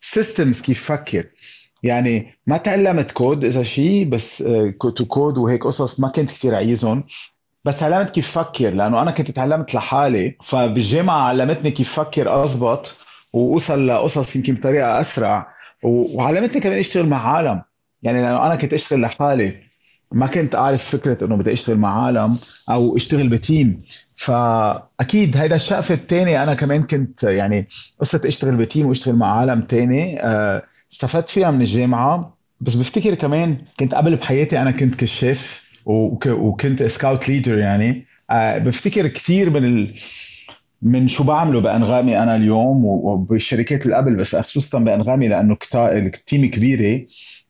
systems 0.00 0.60
كيف 0.60 0.92
فكر. 0.92 1.24
يعني 1.82 2.34
ما 2.46 2.56
تعلمت 2.56 3.12
كود 3.12 3.44
إذا 3.44 3.62
شيء 3.62 4.08
بس 4.08 4.44
to 4.96 5.04
code 5.04 5.38
وهيك 5.38 5.64
قصص 5.64 6.00
ما 6.00 6.08
كنت 6.08 6.30
كثير 6.30 6.54
عايزهم. 6.54 7.04
بس 7.64 7.82
علمت 7.82 8.10
كيف 8.10 8.38
فكر 8.38 8.70
لأنه 8.70 9.02
أنا 9.02 9.10
كنت 9.10 9.30
تعلمت 9.30 9.74
لحالي. 9.74 10.36
فبالجامعة 10.42 11.22
علمتني 11.22 11.70
كيف 11.70 12.00
فكر 12.00 12.42
أضبط 12.42 12.96
وأوصل 13.32 13.86
لقصص 13.86 14.36
يمكن 14.36 14.54
بطريقة 14.54 15.00
أسرع 15.00 15.48
وعلمتني 15.82 16.60
كمان 16.60 16.78
أشتغل 16.78 17.08
مع 17.08 17.28
عالم. 17.28 17.62
يعني 18.02 18.22
لأنه 18.22 18.46
أنا 18.46 18.56
كنت 18.56 18.72
أشتغل 18.72 19.00
لحالي. 19.00 19.65
ما 20.12 20.26
كنت 20.26 20.54
أعرف 20.54 20.84
فكرة 20.84 21.24
إنه 21.24 21.36
بدي 21.36 21.52
أشتغل 21.52 21.76
مع 21.76 22.04
عالم 22.04 22.38
أو 22.70 22.96
أشتغل 22.96 23.28
ب 23.28 23.37
team. 23.37 23.82
فأكيد 24.16 25.36
هيدا 25.36 25.56
الشقفة 25.56 25.94
الثاني 25.94 26.42
أنا 26.42 26.54
كمان 26.54 26.82
كنت 26.82 27.22
يعني 27.22 27.68
قصة 28.00 28.20
أشتغل 28.24 28.56
ب 28.56 28.62
team 28.62 28.86
وأشتغل 28.86 29.14
مع 29.16 29.38
عالم 29.40 29.66
ثاني 29.70 30.22
آه، 30.22 30.62
استفدت 30.92 31.28
فيها 31.30 31.50
من 31.50 31.60
الجامعة. 31.60 32.36
بس 32.60 32.74
بفتكر 32.74 33.14
كمان 33.14 33.58
كنت 33.80 33.94
قبل 33.94 34.16
بحياتي 34.16 34.58
أنا 34.62 34.70
كنت 34.70 34.94
كشاف 34.94 35.66
وكنت 36.26 36.82
scout 36.82 37.28
leader 37.28 37.58
يعني. 37.58 38.06
آه، 38.30 38.58
بفتكر 38.58 39.06
كثير 39.06 39.50
من 39.50 39.64
ال... 39.64 39.94
من 40.82 41.08
شو 41.08 41.24
بعمله 41.24 41.60
بأنغامي 41.60 42.18
أنا 42.22 42.36
اليوم 42.36 42.84
وبالشركات 42.84 43.82
اللي 43.86 43.96
قبل. 43.96 44.16
بس 44.16 44.36
خصوصا 44.36 44.78
بأنغامي 44.78 45.28
لأنه 45.28 45.54
كتا... 45.54 46.08
team 46.26 46.46
كبيرة. 46.50 47.06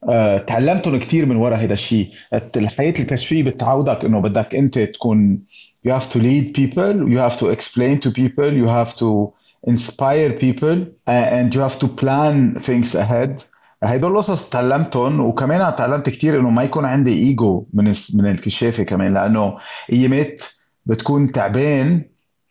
أه... 0.08 0.38
تعلمتهم 0.38 0.96
كثير 0.98 1.26
من 1.26 1.36
وراء 1.36 1.58
هذا 1.64 1.72
الشيء. 1.72 2.10
الحياة 2.56 2.94
الكشفيه 3.00 3.42
بتعودك 3.42 4.04
إنه 4.04 4.20
بدك 4.20 4.54
أنت 4.54 4.78
تكون 4.78 5.42
you 5.88 5.92
have 5.92 6.10
to 6.12 6.18
lead 6.18 6.54
people 6.54 7.08
you 7.12 7.18
have 7.18 7.36
to 7.38 7.46
explain 7.56 8.00
to 8.00 8.10
people 8.10 8.50
you 8.62 8.66
have 8.66 8.96
to 8.96 9.32
inspire 9.72 10.32
people 10.44 10.78
and 11.06 11.54
you 11.54 11.60
have 11.60 11.78
to 11.78 11.86
plan 11.88 12.54
things 12.60 12.94
ahead. 12.94 13.42
هيدول 13.84 14.12
القصص 14.12 14.48
تعلمتهم 14.48 15.20
وكمان 15.20 15.76
تعلمت 15.76 16.08
كثير 16.10 16.40
إنه 16.40 16.50
ما 16.50 16.62
يكون 16.62 16.84
عندي 16.84 17.12
ايجو 17.12 17.66
من 17.74 17.84
من 18.14 18.26
الكشافة 18.30 18.82
كمان 18.82 19.14
لأنه 19.14 19.56
أيامات 19.92 20.42
بتكون 20.86 21.32
تعبان 21.32 22.02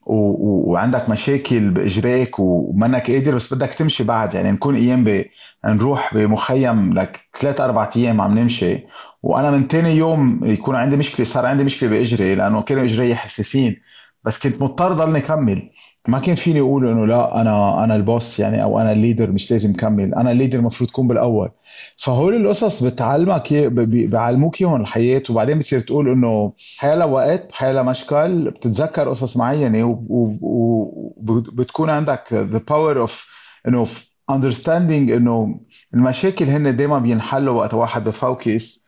و... 0.05 0.71
وعندك 0.71 1.09
مشاكل 1.09 1.69
باجريك 1.69 2.39
ومنك 2.39 3.11
قادر 3.11 3.35
بس 3.35 3.53
بدك 3.53 3.69
تمشي 3.69 4.03
بعد. 4.03 4.33
يعني 4.33 4.51
نكون 4.51 4.75
أيام 4.75 5.03
ب... 5.03 5.25
نروح 5.65 6.13
بمخيم 6.13 6.93
لك 6.93 7.19
ثلاث 7.41 7.61
أربع 7.61 7.89
أيام 7.95 8.21
عم 8.21 8.39
نمشي 8.39 8.85
وأنا 9.23 9.51
من 9.51 9.67
ثاني 9.67 9.89
يوم 9.97 10.39
يكون 10.45 10.75
عندي 10.75 10.97
مشكلة 10.97 11.25
صار 11.25 11.45
عندي 11.45 11.63
مشكلة 11.63 11.89
بإجري 11.89 12.35
لأنه 12.35 12.61
كانوا 12.61 12.83
إجري 12.83 13.15
حساسين. 13.15 13.81
بس 14.23 14.39
كنت 14.39 14.61
مضطر 14.61 14.93
ضلني 14.93 15.21
كمل 15.21 15.69
ما 16.07 16.19
كان 16.19 16.35
فيني 16.35 16.59
أقول 16.59 16.87
إنه 16.87 17.07
لا 17.07 17.41
أنا 17.41 17.83
أنا 17.83 17.95
ال 17.95 18.04
boss 18.04 18.39
يعني 18.39 18.63
أو 18.63 18.79
أنا 18.79 18.91
ال 18.91 18.97
leader 18.97 19.31
مش 19.31 19.51
لازم 19.51 19.73
كمل. 19.73 20.15
أنا 20.15 20.31
ال 20.31 20.35
leader 20.35 20.59
المفروض 20.59 20.89
تكون 20.89 21.07
بالأول. 21.07 21.51
فهول 21.97 22.35
القصص 22.35 22.83
بتعلمك 22.83 23.53
بيعلموك 23.53 24.61
إياهم 24.61 24.81
الحياة. 24.81 25.23
وبعدين 25.29 25.59
بتصير 25.59 25.79
تقول 25.81 26.09
إنه 26.09 26.53
حيالا 26.77 27.05
وقت 27.05 27.51
حيالا 27.51 27.83
مشكل. 27.83 28.51
بتتذكر 28.51 29.09
قصص 29.09 29.37
معينة 29.37 29.99
وبتكون 30.41 31.89
عندك 31.89 32.33
the 32.33 32.61
power 32.69 32.99
of 32.99 33.31
إنه 33.67 33.87
understanding 34.29 35.11
إنه 35.11 35.59
المشاكل 35.93 36.45
هن 36.45 36.75
دائما 36.75 36.99
بينحلوا 36.99 37.53
وقت 37.53 37.73
واحد 37.73 38.03
ب 38.03 38.17
focus 38.17 38.85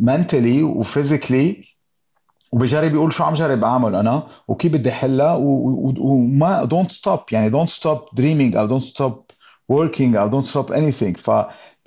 mentally 0.00 0.62
و 0.62 0.72
physically 0.72 1.73
وبجرب 2.54 2.94
يقول 2.94 3.12
شو 3.12 3.24
عم 3.24 3.34
جرب 3.34 3.64
أعمل 3.64 3.94
أنا 3.94 4.26
وكيف 4.48 4.72
بدي 4.72 4.90
احلها 4.90 5.34
وما 5.34 6.64
don't 6.64 6.92
stop 6.92 7.20
يعني 7.32 7.48
don't 7.48 7.70
stop 7.70 7.98
dreaming 8.12 8.56
أو 8.56 8.66
don't 8.66 8.84
stop 8.84 9.24
working 9.68 10.16
أو 10.16 10.26
don't 10.28 10.46
stop 10.46 10.72
anything 10.72 11.16
ف 11.16 11.30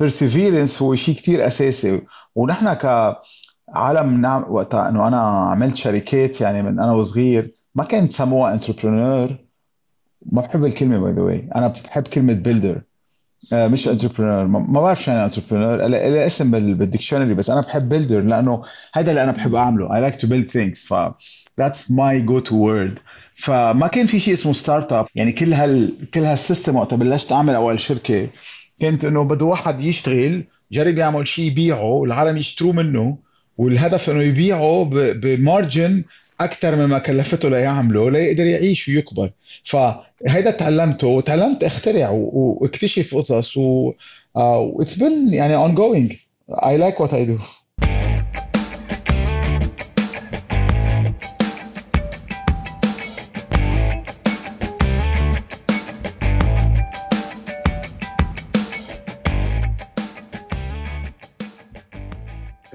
perseverance 0.04 0.82
هو 0.82 0.96
شيء 0.96 1.16
كثير 1.16 1.48
أساسي. 1.48 2.02
ونحن 2.36 2.74
كعالم 2.74 4.22
نعم 4.22 4.46
وقتها 4.50 4.90
إنه 4.90 5.08
أنا 5.08 5.22
عملت 5.22 5.76
شركات 5.76 6.42
يعني 6.42 6.62
من 6.64 6.80
أنا 6.80 6.92
وصغير 6.92 7.54
ما 7.76 7.84
كانت 7.84 8.12
سموها 8.12 8.54
entrepreneur 8.54 9.38
ما 10.32 10.42
بحب 10.42 10.66
الكلمة 10.66 11.00
by 11.00 11.12
the 11.14 11.22
way 11.22 11.50
أنا 11.56 11.68
بحب 11.68 12.04
كلمة 12.04 12.34
builder 12.34 12.82
آه، 13.54 13.68
مش 13.68 13.88
entrepreneur 13.88 14.46
ما 14.48 14.82
بعرف 14.82 15.04
شو 15.04 15.12
يعني 15.12 15.26
entrepreneur 15.26 15.76
له 15.88 16.26
اسم 16.26 16.52
بال 16.52 16.66
dictionary 16.66 17.34
بس 17.34 17.50
أنا 17.50 17.62
بحب 17.62 17.90
builder 17.90 18.22
لأنه 18.22 18.64
هذا 18.94 19.10
اللي 19.10 19.24
أنا 19.24 19.32
بحب 19.32 19.56
أعمله. 19.56 19.88
I 19.88 20.12
like 20.12 20.18
to 20.18 20.24
build 20.28 20.52
things. 20.52 20.88
ف 20.88 20.94
that's 21.62 21.90
my 21.90 22.30
go 22.32 22.50
to 22.50 22.54
word 22.54 23.00
فما 23.36 23.88
كان 23.88 24.06
في 24.06 24.20
شيء 24.20 24.34
اسمه 24.34 24.54
startup 24.54 25.06
يعني 25.16 25.32
كل 25.32 25.54
هال 25.54 25.98
كل 26.14 26.26
هال 26.26 26.38
system 26.38 26.76
وقت 26.76 26.94
بلشت 26.94 27.32
أعمل 27.32 27.56
أول 27.56 27.80
شركة. 27.80 28.30
كنت 28.82 29.06
إنه 29.06 29.24
بده 29.24 29.46
واحد 29.46 29.82
يشتغل 29.82 30.44
جرب 30.72 30.98
يعمل 30.98 31.28
شيء 31.28 31.46
يبيعه 31.46 32.04
العالم 32.04 32.38
يشتروه 32.38 32.74
منه 32.74 33.18
والهدف 33.58 34.10
إنه 34.10 34.24
يبيعه 34.24 34.84
ب 35.14 35.27
margin 35.27 36.04
أكثر 36.40 36.76
مما 36.76 37.00
كلفته 37.00 37.50
ليعمله 37.50 38.12
ليقدر 38.12 38.44
يعيش 38.46 38.88
ويكبر. 38.90 39.32
فهيدا 40.26 40.52
تعلمته 40.52 41.08
وتعلمت 41.08 41.64
اخترع 41.64 42.10
واكتشف 42.10 43.16
قصص 43.16 43.58
و 43.58 43.94
اتس 44.36 44.96
بين 44.96 45.34
يعني 45.34 45.68
ongoing. 45.68 46.14
I 46.52 46.78
like 46.78 46.98
what 47.04 47.12
I 47.12 47.26
do. 47.26 47.67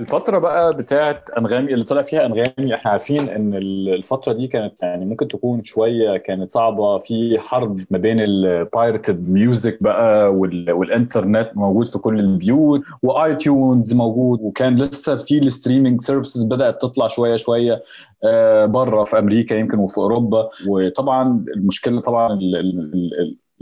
الفترة 0.02 0.38
بقى 0.38 0.74
بتاعت 0.76 1.30
أنغامي 1.30 1.72
اللي 1.74 1.84
طلع 1.84 2.02
فيها 2.02 2.26
أنغامي 2.26 2.74
إحنا 2.74 2.90
عارفين 2.90 3.28
إن 3.28 3.54
الفترة 3.54 4.32
دي 4.32 4.46
كانت 4.46 4.82
يعني 4.82 5.04
ممكن 5.04 5.28
تكون 5.28 5.64
شوية 5.64 6.16
كانت 6.16 6.50
صعبة. 6.50 6.98
في 6.98 7.38
حرب 7.38 7.80
ما 7.90 7.98
بين 7.98 8.20
ال 8.20 8.34
pirated 8.34 9.28
music 9.28 9.82
بقى 9.82 10.34
والإنترنت 10.34 11.50
موجود 11.54 11.86
في 11.86 11.98
كل 11.98 12.20
البيوت 12.20 12.80
وآي 13.02 13.34
تيونز 13.36 13.94
موجود 13.94 14.38
وكان 14.42 14.74
لسه 14.74 15.16
في 15.16 15.38
ال 15.38 15.44
streaming 15.44 16.00
services 16.00 16.44
بدأت 16.44 16.82
تطلع 16.82 17.06
شوية 17.08 17.36
شوية 17.36 17.82
آه، 18.24 18.66
بره 18.66 19.04
في 19.04 19.18
أمريكا 19.18 19.54
يمكن 19.54 19.78
وفي 19.78 19.98
أوروبا. 19.98 20.48
وطبعا 20.68 21.44
المشكلة 21.56 22.00
طبعا 22.00 22.38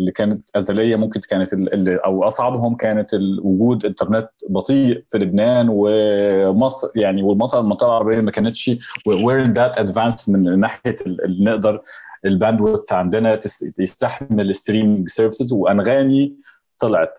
اللي 0.01 0.13
كانت 0.13 0.51
أزلية 0.57 0.97
ممكن 0.97 1.21
كانت 1.21 1.53
اللي 1.53 1.97
أو 1.97 2.25
أصعبهم 2.25 2.77
كانت 2.77 3.15
وجود 3.43 3.85
انترنت 3.85 4.29
بطيء 4.49 5.05
في 5.11 5.19
لبنان 5.19 5.67
ومصر 5.71 6.89
يعني 6.97 7.23
والمنطقة 7.23 7.61
المنطقة 7.61 7.87
العربية 7.87 8.21
ما 8.21 8.31
كانتش 8.31 8.71
were 9.07 9.43
that 9.47 9.79
advanced 9.79 10.29
من 10.29 10.61
ناحية 10.61 10.97
اللي 11.07 11.45
نقدر 11.45 11.83
ال 12.25 12.32
bandwidth 12.32 12.93
عندنا 12.93 13.39
يستحمل 13.79 14.51
ال 14.51 14.57
streaming 14.57 15.09
services 15.09 15.53
وأنغامي 15.53 16.37
طلعت 16.79 17.19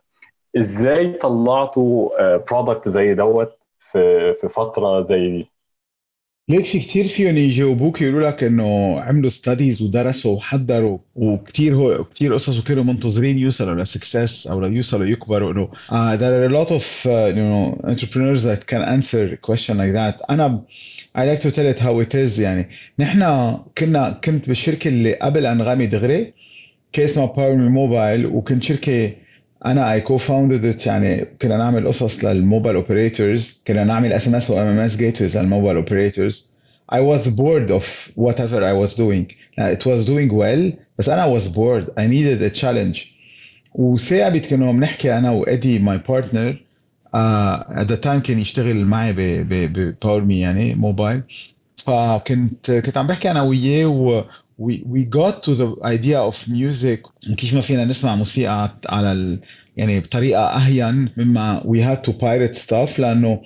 إزاي 0.57 1.13
طلعتوا 1.13 2.09
product 2.37 2.87
آه، 2.87 2.91
زي 2.91 3.13
دوت 3.13 3.57
في 3.77 4.33
في 4.33 4.49
فترة 4.49 5.01
زي 5.01 5.31
دي؟ 5.31 5.51
ليك 6.51 6.65
في 6.65 6.79
كثير 6.79 7.07
فيهم 7.07 7.37
يجاوبوك 7.37 8.01
يقولوا 8.01 8.29
لك 8.29 8.43
إنه 8.43 8.99
عملوا 8.99 9.29
studies 9.29 9.81
ودرسوا 9.81 10.35
وحضروا 10.35 10.97
وكثير 11.15 11.75
هو 11.75 12.03
كثير 12.03 12.33
قصص 12.33 12.59
وكانوا 12.59 12.83
منتظرين 12.83 13.37
يوصلوا 13.37 13.83
ل 13.83 13.91
success 13.91 14.47
أو 14.47 14.61
ليوصلوا 14.61 15.07
يكبروا 15.07 15.51
إنه 15.51 15.67
uh, 15.67 16.17
there 16.19 16.33
are 16.33 16.51
a 16.51 16.57
lot 16.57 16.71
of 16.71 16.83
uh, 17.05 17.09
you 17.09 17.43
know 17.49 17.79
entrepreneurs 17.91 18.43
that 18.43 18.67
can 18.67 18.81
answer 18.81 19.33
a 19.33 19.37
question 19.37 19.77
like 19.77 19.93
that. 19.93 20.29
أنا 20.29 20.63
I 21.15 21.19
like 21.19 21.41
to 21.41 21.51
tell 21.51 21.67
it 21.75 21.79
how 21.79 21.99
it 21.99 22.15
is 22.15 22.39
يعني. 22.39 22.69
نحن 22.99 23.57
كنا 23.77 24.09
كنت 24.09 24.47
بالشركة 24.47 24.87
اللي 24.87 25.13
قبل 25.13 25.45
أنغامي 25.45 25.85
دغري 25.87 26.33
كان 26.93 27.05
اسمها 27.05 27.25
باور 27.25 27.55
موبايل 27.55 28.25
وكنت 28.25 28.63
شركة 28.63 29.13
أنا 29.65 29.93
I 29.93 30.01
co-founded 30.01 30.81
يعني 30.85 31.25
كنا 31.41 31.57
نعمل 31.57 31.87
قصص 31.87 32.25
لل 32.25 32.38
mobile 32.38 32.75
operators 32.75 33.61
كنا 33.67 33.83
نعمل 33.83 34.13
SMS 34.13 34.49
و 34.49 34.67
MMS 34.67 34.97
gateways 34.97 35.37
لل 35.37 35.47
mobile 35.47 35.75
operators 35.75 36.51
I 36.93 36.99
was 36.99 37.23
bored 37.41 37.69
of 37.79 37.85
whatever 38.25 38.59
I 38.71 38.73
was 38.73 38.91
doing. 38.95 39.25
It 39.57 39.85
was 39.85 40.05
doing 40.05 40.29
well 40.41 40.73
بس 40.99 41.09
أنا 41.09 41.37
was 41.39 41.43
bored. 41.47 41.85
I 41.97 42.07
needed 42.07 42.41
a 42.43 42.59
challenge. 42.61 42.99
وثابت 43.75 44.45
كنا 44.45 44.71
بنحكي 44.71 45.17
أنا 45.17 45.31
وإدي 45.31 45.79
my 45.79 45.97
partner 46.09 46.55
at 47.69 47.87
the 47.87 47.97
time 48.03 48.21
كان 48.23 48.39
يشتغل 48.39 48.85
معي 48.85 49.13
بباور 49.43 50.21
مي 50.23 50.39
يعني 50.39 50.75
موبايل 50.75 51.21
فكنت 51.85 52.71
كنت 52.71 52.97
عم 52.97 53.07
بحكي 53.07 53.31
أنا 53.31 53.41
وياه 53.41 54.25
we 54.60 54.82
we 54.86 55.04
got 55.04 55.42
to 55.42 55.54
the 55.54 55.76
idea 55.84 56.18
of 56.20 56.34
music 56.48 57.00
وكيف 57.32 57.54
ما 57.54 57.60
فينا 57.60 57.84
نسمع 57.84 58.16
موسيقى 58.16 58.76
على 58.88 59.12
ال 59.12 59.40
يعني 59.76 60.00
بطريقه 60.00 60.40
اهين 60.40 61.08
مما 61.16 61.60
we 61.60 61.78
had 61.80 62.10
to 62.10 62.12
pirate 62.12 62.56
stuff 62.56 62.98
لانه 62.98 63.42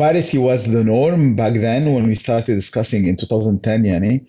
piracy 0.00 0.38
was 0.38 0.64
the 0.64 0.84
norm 0.84 1.36
back 1.36 1.54
then 1.54 1.94
when 1.94 2.06
we 2.08 2.14
started 2.14 2.54
discussing 2.60 3.06
in 3.06 3.16
2010 3.16 3.84
يعني 3.84 4.24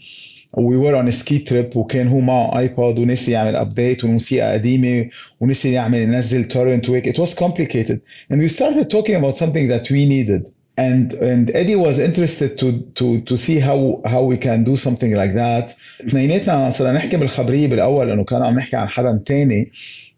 we 0.57 0.77
were 0.77 0.95
on 0.95 1.07
a 1.07 1.12
ski 1.12 1.39
trip 1.39 1.75
وكان 1.77 2.07
هو 2.07 2.19
معه 2.19 2.60
ايباد 2.60 3.00
ونسي 3.00 3.31
يعمل 3.31 3.55
ابديت 3.55 4.03
والموسيقى 4.03 4.53
قديمه 4.53 5.10
ونسي 5.39 5.71
يعمل 5.71 5.98
ينزل 5.98 6.43
تورنت 6.43 6.89
ويك 6.89 7.10
it 7.10 7.21
was 7.21 7.33
complicated 7.33 8.00
and 8.31 8.38
we 8.38 8.48
started 8.48 8.89
talking 8.89 9.15
about 9.15 9.38
something 9.38 9.67
that 9.67 9.89
we 9.91 10.05
needed 10.05 10.54
and 10.77 11.13
and 11.13 11.51
Eddie 11.53 11.75
was 11.75 12.00
interested 12.00 12.57
to 12.60 12.81
to 12.95 13.21
to 13.21 13.38
see 13.38 13.60
how 13.60 14.01
how 14.05 14.24
we 14.24 14.38
can 14.38 14.63
do 14.63 14.75
something 14.75 15.13
like 15.13 15.33
that 15.36 15.75
اثنيناتنا 16.01 16.69
صرنا 16.69 16.91
نحكي 16.93 17.17
بالخبريه 17.17 17.67
بالاول 17.67 18.10
انه 18.10 18.24
كان 18.24 18.43
عم 18.43 18.55
نحكي 18.55 18.77
عن 18.77 18.89
حدا 18.89 19.24
تاني 19.25 19.71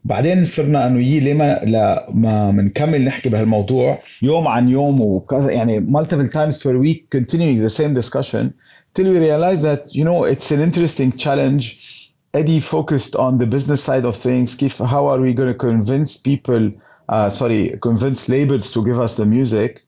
بعدين 0.06 0.44
صرنا 0.44 0.88
انه 0.88 1.00
يي 1.00 1.20
ليه 1.20 1.34
ما 1.34 1.62
لما 1.64 2.52
بنكمل 2.52 3.06
نحكي 3.06 3.30
بهالموضوع 3.30 4.00
يوم 4.22 4.48
عن 4.48 4.70
يوم 4.70 5.02
وكذا 5.02 5.52
يعني 5.52 5.80
multiple 5.80 6.30
times 6.30 6.58
per 6.58 6.78
week 6.78 7.10
continuing 7.10 7.68
the 7.68 7.76
same 7.82 7.94
discussion 7.94 8.54
till 8.94 9.08
we 9.14 9.18
realized 9.18 9.62
that 9.62 9.82
you 9.98 10.04
know 10.04 10.24
it's 10.24 10.52
an 10.52 10.62
interesting 10.62 11.18
challenge 11.18 11.80
Eddie 12.34 12.60
focused 12.60 13.16
on 13.16 13.38
the 13.38 13.48
business 13.56 13.82
side 13.84 14.06
of 14.06 14.16
things 14.18 14.56
كيف 14.56 14.84
how 14.84 15.08
are 15.08 15.20
we 15.20 15.34
going 15.34 15.52
to 15.54 15.60
convince 15.70 16.18
people 16.18 16.72
uh, 17.10 17.30
sorry 17.30 17.78
convince 17.82 18.30
labels 18.30 18.72
to 18.72 18.84
give 18.86 19.00
us 19.00 19.16
the 19.16 19.26
music 19.26 19.84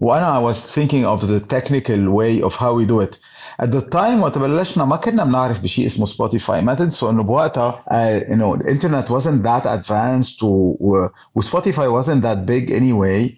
وانا 0.00 0.40
I 0.40 0.52
was 0.52 0.58
thinking 0.58 1.04
of 1.04 1.26
the 1.26 1.40
technical 1.40 2.10
way 2.10 2.42
of 2.42 2.54
how 2.56 2.72
we 2.74 2.86
do 2.86 3.00
it 3.00 3.18
at 3.62 3.70
the 3.72 3.80
time 3.80 4.22
وقت 4.22 4.38
بلشنا 4.38 4.84
ما 4.84 4.96
كنا 4.96 5.24
بنعرف 5.24 5.60
بشيء 5.60 5.86
اسمه 5.86 6.06
سبوتيفاي 6.06 6.62
ما 6.62 6.74
تنسوا 6.74 7.10
انه 7.10 7.22
بوقتها 7.22 7.84
uh, 7.90 8.30
you 8.30 8.36
know 8.36 8.56
the 8.56 8.70
internet 8.70 9.10
wasn't 9.10 9.42
that 9.42 9.66
advanced 9.66 10.42
و, 10.42 11.08
و 11.34 11.42
Spotify 11.42 11.88
wasn't 11.88 12.22
that 12.22 12.46
big 12.46 12.70
anyway 12.70 13.36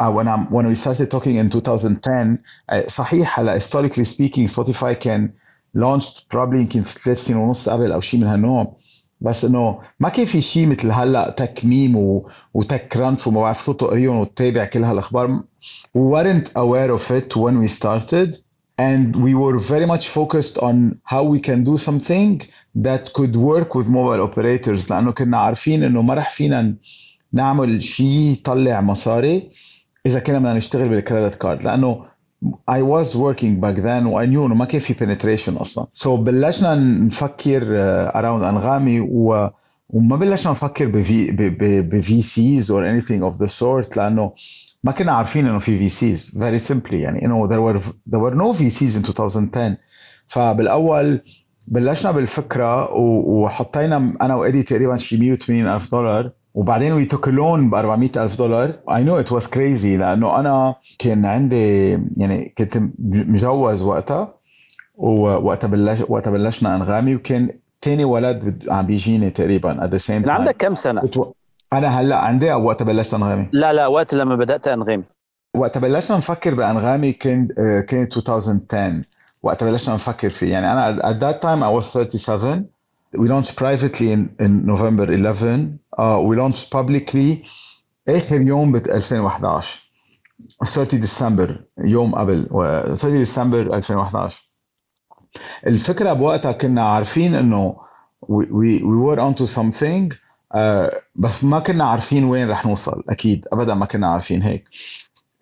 uh, 0.00 0.10
when 0.10 0.28
I'm 0.28 0.50
when 0.50 0.66
we 0.66 0.74
started 0.74 1.10
talking 1.10 1.36
in 1.36 1.50
2010 1.50 2.38
uh, 2.68 2.86
صحيح 2.88 3.40
هلا 3.40 3.58
historically 3.58 4.04
speaking 4.04 4.48
Spotify 4.48 4.92
كان 4.92 5.30
launched 5.76 6.28
probably 6.34 6.60
يمكن 6.60 6.82
في 6.82 7.00
ثلاث 7.00 7.24
سنين 7.24 7.38
ونص 7.38 7.68
قبل 7.68 7.92
او 7.92 8.00
شيء 8.00 8.20
من 8.20 8.26
هالنوع 8.26 8.76
بس 9.21 9.45
إنه 9.45 9.79
ما 9.99 10.09
كان 10.09 10.25
في 10.25 10.41
شيء 10.41 10.67
مثل 10.67 10.91
هلأ 10.91 11.29
تك 11.29 11.65
ميم 11.65 11.95
و... 11.95 12.29
وتك 12.53 12.87
كرانش 12.87 13.27
وما 13.27 13.41
بعرف 13.41 13.63
شو 13.65 13.71
تقريهم 13.71 14.19
وتتابع 14.19 14.65
كل 14.65 14.83
هالأخبار. 14.83 15.43
We 15.97 16.01
weren't 16.01 16.49
aware 16.55 16.91
of 16.91 17.11
it 17.11 17.35
when 17.35 17.59
we 17.59 17.67
started 17.67 18.37
and 18.79 19.15
we 19.15 19.33
were 19.33 19.57
very 19.59 19.85
much 19.85 20.07
focused 20.07 20.57
on 20.57 20.99
how 21.03 21.23
we 21.23 21.39
can 21.39 21.63
do 21.63 21.77
something 21.77 22.41
that 22.75 23.13
could 23.13 23.35
work 23.35 23.75
with 23.75 23.87
mobile 23.87 24.21
operators. 24.21 24.89
لأنه 24.89 25.11
كنا 25.11 25.37
عارفين 25.37 25.83
إنه 25.83 26.01
ما 26.01 26.13
رح 26.13 26.29
فينا 26.29 26.75
نعمل 27.33 27.83
شيء 27.83 28.07
يطلع 28.07 28.81
مصاري 28.81 29.51
إذا 30.05 30.19
كنا 30.19 30.39
بدنا 30.39 30.53
نشتغل 30.53 30.89
بال 30.89 31.01
credit 31.01 31.35
card 31.35 31.63
لأنه 31.63 32.05
I 32.67 32.81
was 32.81 33.15
working 33.15 33.59
back 33.59 33.75
then 33.75 34.05
و 34.05 34.19
I 34.19 34.25
knew 34.25 34.45
إنه 34.45 34.55
ما 34.55 34.65
كان 34.65 34.81
في 34.81 34.93
penetration 34.93 35.61
أصلا. 35.61 35.87
So 35.95 36.07
بلشنا 36.07 36.75
نفكر 36.75 37.61
around 38.11 38.43
أنغامي 38.43 38.99
و 38.99 39.49
وما 39.89 40.15
بلشنا 40.15 40.51
نفكر 40.51 40.87
ب 40.87 41.02
V 41.02 41.16
ب 41.16 41.31
VCs 41.81 42.71
or 42.71 42.83
anything 42.83 43.23
of 43.23 43.45
the 43.45 43.49
sort 43.49 43.97
لأنه 43.97 44.31
ما 44.83 44.91
كنا 44.91 45.11
عارفين 45.11 45.47
إنه 45.47 45.59
في 45.59 45.77
VCs 45.77 46.37
very 46.37 46.71
simply 46.71 46.93
يعني 46.93 47.25
إنه 47.25 47.47
there 47.47 47.61
were 47.61 47.81
there 48.09 48.19
were 48.19 48.35
no 48.35 48.53
VCs 48.53 48.95
in 48.95 49.05
2010 49.05 49.77
فبالأول 50.27 51.21
بلشنا 51.67 52.11
بالفكرة 52.11 52.93
وحطينا 52.93 54.13
أنا 54.21 54.35
وإيدي 54.35 54.63
تقريبا 54.63 54.97
شي 54.97 55.17
180 55.17 55.67
ألف 55.67 55.91
دولار 55.91 56.31
وبعدين 56.53 56.93
we 56.93 57.05
took 57.05 57.27
loan 57.27 57.69
ب 57.69 57.75
400 57.75 58.09
ألف 58.15 58.37
دولار. 58.37 58.73
I 58.95 59.03
know 59.03 59.19
it 59.19 59.31
was 59.31 59.47
crazy 59.47 59.97
لأنه 59.97 60.39
أنا 60.39 60.75
كان 60.99 61.25
عندي 61.25 61.89
يعني 62.17 62.53
كنت 62.57 62.81
مجوز 63.03 63.81
وقتها 63.81 64.33
ووقتها 64.95 65.67
بلش 65.67 65.99
وقتها 66.09 66.31
بلشنا 66.31 66.75
أنغامي 66.75 67.15
وكان 67.15 67.49
تاني 67.81 68.05
ولد 68.05 68.63
عم 68.69 68.85
بيجيني 68.85 69.29
تقريبا 69.29 69.89
the 69.93 70.01
same 70.01 70.25
time. 70.25 70.29
عندك 70.29 70.55
كم 70.57 70.75
سنة؟ 70.75 71.01
أنا 71.73 71.87
هلأ 71.87 72.17
عندي 72.17 72.53
أو 72.53 72.65
وقت 72.65 72.83
بلشت 72.83 73.13
أنغامي؟ 73.13 73.47
لا 73.51 73.73
لا 73.73 73.87
وقت 73.87 74.13
لما 74.13 74.35
بدأت 74.35 74.67
أنغامي. 74.67 75.03
وقت 75.55 75.77
بلشنا 75.77 76.17
نفكر 76.17 76.55
بأنغامي 76.55 77.11
كان 77.11 77.47
كان 77.87 78.07
2010 78.17 79.01
وقت 79.43 79.63
بلشنا 79.63 79.95
نفكر 79.95 80.29
فيه. 80.29 80.51
يعني 80.51 80.71
أنا 80.71 80.97
at 81.01 81.15
that 81.23 81.35
time 81.41 81.63
I 81.63 81.81
was 81.81 81.85
37 81.85 82.65
we 83.17 83.27
launched 83.27 83.55
privately 83.55 84.11
in, 84.11 84.35
in 84.39 84.65
November 84.65 85.11
11 85.13 85.79
uh, 85.97 86.19
we 86.23 86.35
launched 86.35 86.69
publicly 86.71 87.45
آخر 88.07 88.41
يوم 88.41 88.71
ب 88.71 88.75
2011 88.75 89.83
30 90.65 90.99
ديسمبر 90.99 91.63
يوم 91.77 92.15
قبل 92.15 92.47
30 92.97 93.11
ديسمبر 93.17 93.75
2011 93.77 94.51
الفكرة 95.67 96.13
بوقتها 96.13 96.51
كنا 96.51 96.83
عارفين 96.89 97.35
إنه 97.35 97.75
we, 98.25 98.45
we, 98.45 98.81
we 98.83 98.97
were 99.05 99.19
onto 99.19 99.45
something 99.45 100.13
uh, 100.55 100.95
بس 101.15 101.43
ما 101.43 101.59
كنا 101.59 101.83
عارفين 101.85 102.23
وين 102.23 102.49
رح 102.49 102.65
نوصل 102.65 103.03
أكيد 103.09 103.47
ابدا 103.53 103.73
ما 103.73 103.85
كنا 103.85 104.07
عارفين 104.07 104.41
هيك. 104.41 104.63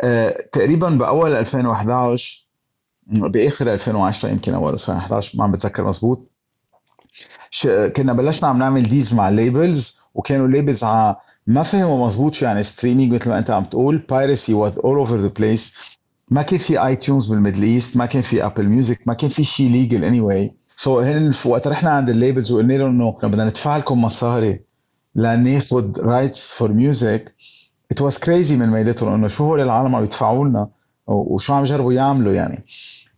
uh, 0.04 0.50
تقريبا 0.52 0.90
بأول 0.90 1.32
2011 1.34 2.48
بآخر 3.08 3.74
2010 3.74 4.30
يمكن 4.30 4.54
أول 4.54 4.74
2011 4.74 5.38
ما 5.38 5.44
عم 5.44 5.52
بتذكر 5.52 5.84
مزبوط. 5.88 6.29
كنا 7.96 8.14
بلشنا 8.14 8.50
عم 8.50 8.60
نعمل 8.60 8.90
deals 8.90 9.14
مع 9.14 9.30
ال 9.30 9.40
labels 9.40 10.00
وكانوا 10.14 10.46
ال 10.48 10.53
labels 10.53 10.84
ما 11.48 11.64
فهموا 11.64 12.08
مزبوط 12.08 12.34
شو 12.34 12.46
يعني 12.46 12.64
streaming 12.64 13.14
مثل 13.14 13.30
ما 13.30 13.38
انت 13.38 13.50
عم 13.50 13.64
تقول. 13.64 13.98
piracy 14.10 14.54
was 14.54 14.74
all 14.78 14.98
over 14.98 15.18
the 15.18 15.28
place 15.28 15.76
ما 16.32 16.42
كان 16.42 16.60
في 16.60 16.86
iTunes 16.86 16.96
بال 16.96 17.28
Middle 17.28 17.64
East 17.64 17.98
ما 17.98 18.06
كان 18.06 18.22
في 18.22 18.46
Apple 18.46 18.68
Music 18.68 19.08
ما 19.08 19.14
كان 19.14 19.30
في 19.30 19.44
شيء 19.44 19.72
legal 19.72 20.04
anyway 20.04 20.22
so 20.22 21.00
هن 21.00 21.32
وقت 21.46 21.68
رحنا 21.68 21.90
عند 21.90 22.10
ال 22.10 22.16
labels 22.16 22.52
وقلنا 22.52 22.74
لهم 22.74 22.90
إنه 22.90 23.12
بدنا 23.12 23.46
ندفع 23.46 23.78
لكم 23.78 24.02
مصاري 24.02 24.60
لناخذ 25.16 26.00
rights 26.02 26.52
for 26.52 26.74
music 26.74 27.36
it 27.92 28.02
was 28.02 28.18
crazy 28.18 28.56
من 28.56 28.70
ميلتهم 28.70 29.14
إنه 29.14 29.28
شو 29.28 29.44
هول 29.46 29.62
العالم 29.62 29.96
عم 29.96 30.04
يدفعوا 30.04 30.48
لنا 30.48 30.70
وشو 31.08 31.54
عم 31.54 31.64
يجربوا 31.64 31.94
يعملوا 31.94 32.34
يعني. 32.34 32.66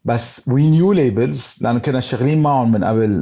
بس 0.06 0.50
we 0.50 0.70
knew 0.70 0.94
labels 0.94 1.56
لأنه 1.62 1.80
كنا 1.80 2.00
شغالين 2.00 2.42
معهم 2.42 2.72
من 2.72 2.84
قبل 2.84 3.22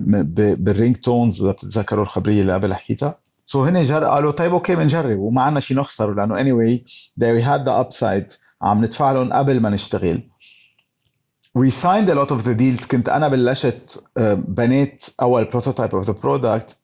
بال 0.55 0.95
ringtones 0.95 1.41
إذا 1.41 1.51
بتتذكروا 1.51 2.03
الخبرية 2.03 2.41
اللي 2.41 2.53
قبل 2.53 2.73
حكيتها. 2.73 3.19
so 3.45 3.63
so 3.63 3.67
هن 3.67 3.81
جر 3.81 4.03
قالوا 4.05 4.31
طيب 4.31 4.53
okay 4.53 4.75
بنجرب 4.75 5.19
وما 5.19 5.41
عندنا 5.41 5.59
شيء 5.59 5.77
نخسره 5.77 6.13
لأنه 6.13 6.39
anyway 6.39 6.85
we 7.19 7.43
had 7.43 7.65
the 7.65 7.83
upside 7.83 8.37
عم 8.61 8.85
ندفع 8.85 9.11
لهم 9.11 9.33
قبل 9.33 9.59
ما 9.59 9.69
نشتغل. 9.69 10.23
We 11.57 11.71
signed 11.71 12.09
a 12.09 12.15
lot 12.15 12.31
of 12.31 12.43
the 12.43 12.55
deals. 12.59 12.87
كنت 12.87 13.09
أنا 13.09 13.27
بلشت 13.27 14.03
بنيت 14.47 15.05
أول 15.21 15.45
prototype 15.45 15.95
of 15.95 16.05
the 16.05 16.13
product 16.13 16.77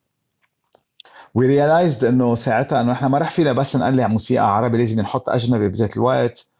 we 1.38 1.42
realized 1.42 2.04
إنه 2.04 2.34
ساعتها 2.34 2.80
إنه 2.80 2.92
إحنا 2.92 3.08
ما 3.08 3.18
رح 3.18 3.30
فينا 3.30 3.52
بس 3.52 3.76
نقلع 3.76 4.06
موسيقى 4.06 4.56
عربي 4.56 4.78
لازم 4.78 5.00
نحط 5.00 5.28
أجنبي 5.28 5.68
بذات 5.68 5.96
الوقت 5.96 6.50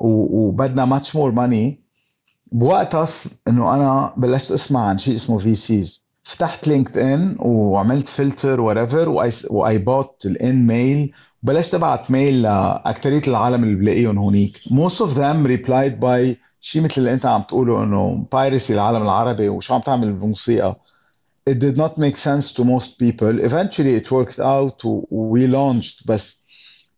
وبدنا 0.00 0.98
much 0.98 1.06
more 1.06 1.32
money. 1.32 1.85
بوقتها 2.52 3.06
إنه 3.48 3.74
أنا 3.74 4.14
بلشت 4.16 4.52
أسمع 4.52 4.80
عن 4.88 4.98
شيء 4.98 5.14
اسمه 5.14 5.38
VCs 5.38 6.06
فتحت 6.22 6.68
LinkedIn 6.68 7.36
وعملت 7.38 8.08
filter 8.08 8.60
whatever 8.60 9.08
و 9.50 9.78
I 9.78 9.83
bought 9.83 10.12
the 10.12 10.26
InMail 10.26 11.12
وبلشت 11.42 11.74
أبعت 11.74 12.10
mail 12.10 12.42
لاكثريه 12.42 13.22
العالم 13.28 13.64
اللي 13.64 13.74
بلاقيهم 13.74 14.18
هونيك. 14.18 14.56
Most 14.58 15.00
of 15.00 15.14
them 15.14 15.46
replied 15.46 16.00
by 16.00 16.36
شيء 16.60 16.82
مثل 16.82 16.94
اللي 16.98 17.12
أنت 17.12 17.26
عم 17.26 17.42
تقوله 17.42 17.84
إنه 17.84 18.26
piracy 18.32 18.74
العالم 18.74 19.02
العربي 19.02 19.48
وشو 19.48 19.74
عم 19.74 19.80
تعمل 19.80 20.12
بالموسيقى. 20.12 20.76
It 21.50 21.58
did 21.58 21.76
not 21.76 21.98
make 21.98 22.16
sense 22.16 22.52
to 22.52 22.64
most 22.64 22.98
people. 22.98 23.38
Eventually 23.40 23.94
it 24.00 24.10
worked 24.10 24.40
out 24.40 24.84
we 25.10 25.46
launched 25.46 26.06
بس 26.06 26.42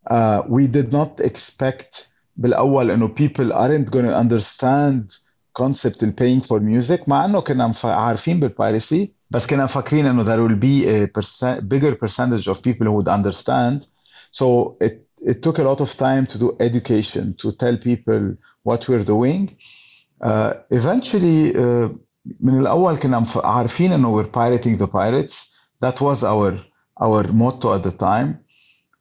uh, 0.09 0.41
we 0.49 0.67
did 0.67 0.91
not 0.93 1.25
expect 1.25 2.07
بالأول 2.37 2.91
إنه 2.91 3.07
people 3.07 3.53
aren't 3.53 3.91
going 3.91 4.05
to 4.05 4.15
understand 4.15 5.28
concept 5.54 6.02
of 6.02 6.16
paying 6.16 6.40
for 6.40 6.60
music 6.60 7.08
مع 7.08 7.24
انه 7.24 7.40
كنا 7.40 7.74
عارفين 7.84 8.40
بالبايرسي 8.40 9.12
بس 9.30 9.46
كنا 9.46 9.64
مفكرين 9.64 10.06
انه 10.06 10.24
there 10.24 10.48
will 10.48 10.60
be 10.60 10.86
a 10.86 11.06
percent, 11.18 11.68
bigger 11.68 11.94
percentage 11.94 12.48
of 12.48 12.62
people 12.62 12.86
who 12.86 12.92
would 12.92 13.08
understand 13.08 13.86
so 14.32 14.76
it 14.80 15.04
it 15.30 15.42
took 15.42 15.58
a 15.58 15.62
lot 15.62 15.80
of 15.80 15.90
time 15.96 16.26
to 16.26 16.38
do 16.38 16.56
education 16.60 17.34
to 17.42 17.52
tell 17.62 17.76
people 17.76 18.22
what 18.68 18.80
we're 18.88 19.06
doing 19.16 19.42
uh, 20.28 20.52
eventually 20.70 21.54
uh, 21.56 21.88
من 22.40 22.60
الاول 22.60 22.96
كنا 22.96 23.26
عارفين 23.36 23.92
انه 23.92 24.22
we're 24.22 24.26
pirating 24.26 24.78
the 24.78 24.86
pirates 24.86 25.54
that 25.84 26.00
was 26.00 26.24
our 26.24 26.52
our 27.00 27.32
motto 27.32 27.74
at 27.74 27.82
the 27.82 27.96
time 27.98 28.28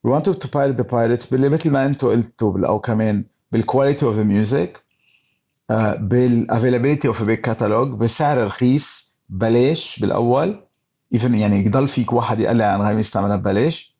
we 0.04 0.12
wanted 0.12 0.42
to 0.42 0.48
pirate 0.48 0.78
the 0.78 0.84
pirates 0.84 1.32
باللي 1.32 1.50
مثل 1.50 1.70
ما 1.70 1.86
انتم 1.86 2.08
قلتوا 2.08 2.68
او 2.68 2.80
كمان 2.80 3.26
بالquality 3.56 4.02
of 4.02 4.16
the 4.16 4.26
music 4.26 4.84
Of 5.71 7.21
a 7.21 7.25
big 7.25 7.43
catalog 7.43 7.99
بسعر 7.99 8.47
رخيص 8.47 9.17
بلاش 9.29 9.99
بالأول. 10.01 10.61
Even 11.15 11.35
يعني 11.35 11.67
يضل 11.67 11.89
فيك 11.89 12.13
واحد 12.13 12.41
يقلع 12.41 12.65
عن 12.65 12.81
غير 12.81 12.99
يستعملها 12.99 13.37
ببلاش. 13.37 13.97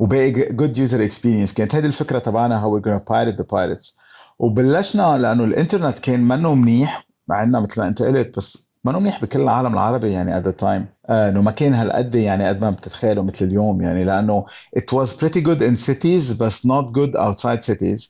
وباقي 0.00 0.32
good 0.32 0.76
user 0.76 1.10
experience. 1.10 1.54
كانت 1.54 1.74
هذه 1.74 1.86
الفكرة 1.86 2.18
تبعنا 2.18 2.62
we're 2.62 2.82
gonna 2.82 3.12
pirate 3.12 3.38
the 3.42 3.46
pirates. 3.46 3.98
وبلشنا 4.38 5.18
لأنه 5.18 5.44
الإنترنت 5.44 5.98
كان 5.98 6.20
منه 6.20 6.54
منيح 6.54 7.06
مع 7.28 7.42
إنه 7.42 7.60
مثل 7.60 7.80
ما 7.80 7.88
أنت 7.88 8.02
قلت 8.02 8.36
بس 8.36 8.70
منه 8.84 8.98
منيح 8.98 9.22
بكل 9.22 9.40
العالم 9.40 9.72
العربي 9.72 10.12
يعني 10.12 10.42
the 10.42 10.54
time. 10.60 10.82
آه، 11.06 11.28
إنه 11.28 11.42
ما 11.42 11.50
كان 11.50 11.74
هالقد 11.74 12.14
يعني 12.14 12.48
قد 12.48 12.60
ما 12.60 12.70
بتتخيلوا 12.70 13.24
مثل 13.24 13.44
اليوم 13.44 13.82
يعني 13.82 14.04
لأنه 14.04 14.46
it 14.78 14.96
was 14.96 15.08
pretty 15.10 15.40
good 15.40 15.62
in 15.62 15.76
cities 15.76 16.34
but 16.38 16.52
not 16.64 16.92
good 16.92 17.16
outside 17.16 17.64
cities. 17.64 18.08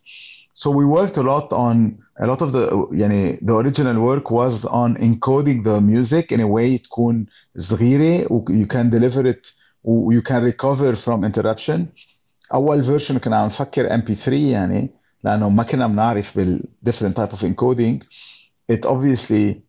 So 0.54 0.70
we 0.70 0.84
worked 0.84 1.16
a 1.16 1.22
lot 1.22 1.52
on 1.52 2.03
a 2.19 2.27
lot 2.27 2.41
of 2.41 2.51
the 2.51 2.87
يعني 2.91 3.39
the 3.41 3.53
original 3.53 3.99
work 3.99 4.31
was 4.31 4.65
on 4.65 4.95
encoding 4.97 5.63
the 5.63 5.79
music 5.81 6.31
in 6.31 6.39
a 6.39 6.47
way 6.47 6.77
تكون 6.77 7.25
صغيره 7.57 8.31
و 8.31 8.45
you 8.49 8.65
can 8.65 8.89
deliver 8.89 9.25
it 9.25 9.53
و 9.83 10.13
you 10.13 10.21
can 10.21 10.43
recover 10.43 10.95
from 10.95 11.23
interruption 11.23 11.79
اول 12.53 12.83
فيرجن 12.83 13.17
كنا 13.17 13.37
عم 13.37 13.47
نفكر 13.47 13.89
MP3 13.89 14.27
يعني 14.27 14.89
لانه 15.23 15.49
ما 15.49 15.63
كنا 15.63 15.87
بنعرف 15.87 16.37
بال 16.37 16.63
different 16.89 17.15
type 17.15 17.33
of 17.33 17.43
encoding 17.43 18.03
it 18.71 18.85
obviously 18.85 19.61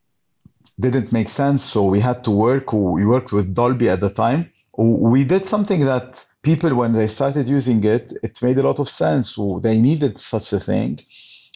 didn't 0.80 1.12
make 1.12 1.28
sense 1.28 1.64
so 1.64 1.82
we 1.84 2.00
had 2.00 2.24
to 2.24 2.30
work 2.30 2.72
we 2.72 3.04
worked 3.04 3.32
with 3.32 3.54
Dolby 3.54 3.88
at 3.88 4.00
the 4.00 4.10
time 4.24 4.40
we 4.78 5.24
did 5.24 5.44
something 5.54 5.80
that 5.92 6.08
people 6.42 6.72
when 6.80 6.92
they 6.98 7.08
started 7.18 7.48
using 7.58 7.80
it 7.84 8.04
it 8.26 8.34
made 8.46 8.58
a 8.62 8.64
lot 8.68 8.78
of 8.84 8.88
sense 9.02 9.26
they 9.66 9.76
needed 9.88 10.14
such 10.32 10.48
a 10.58 10.60
thing 10.70 10.92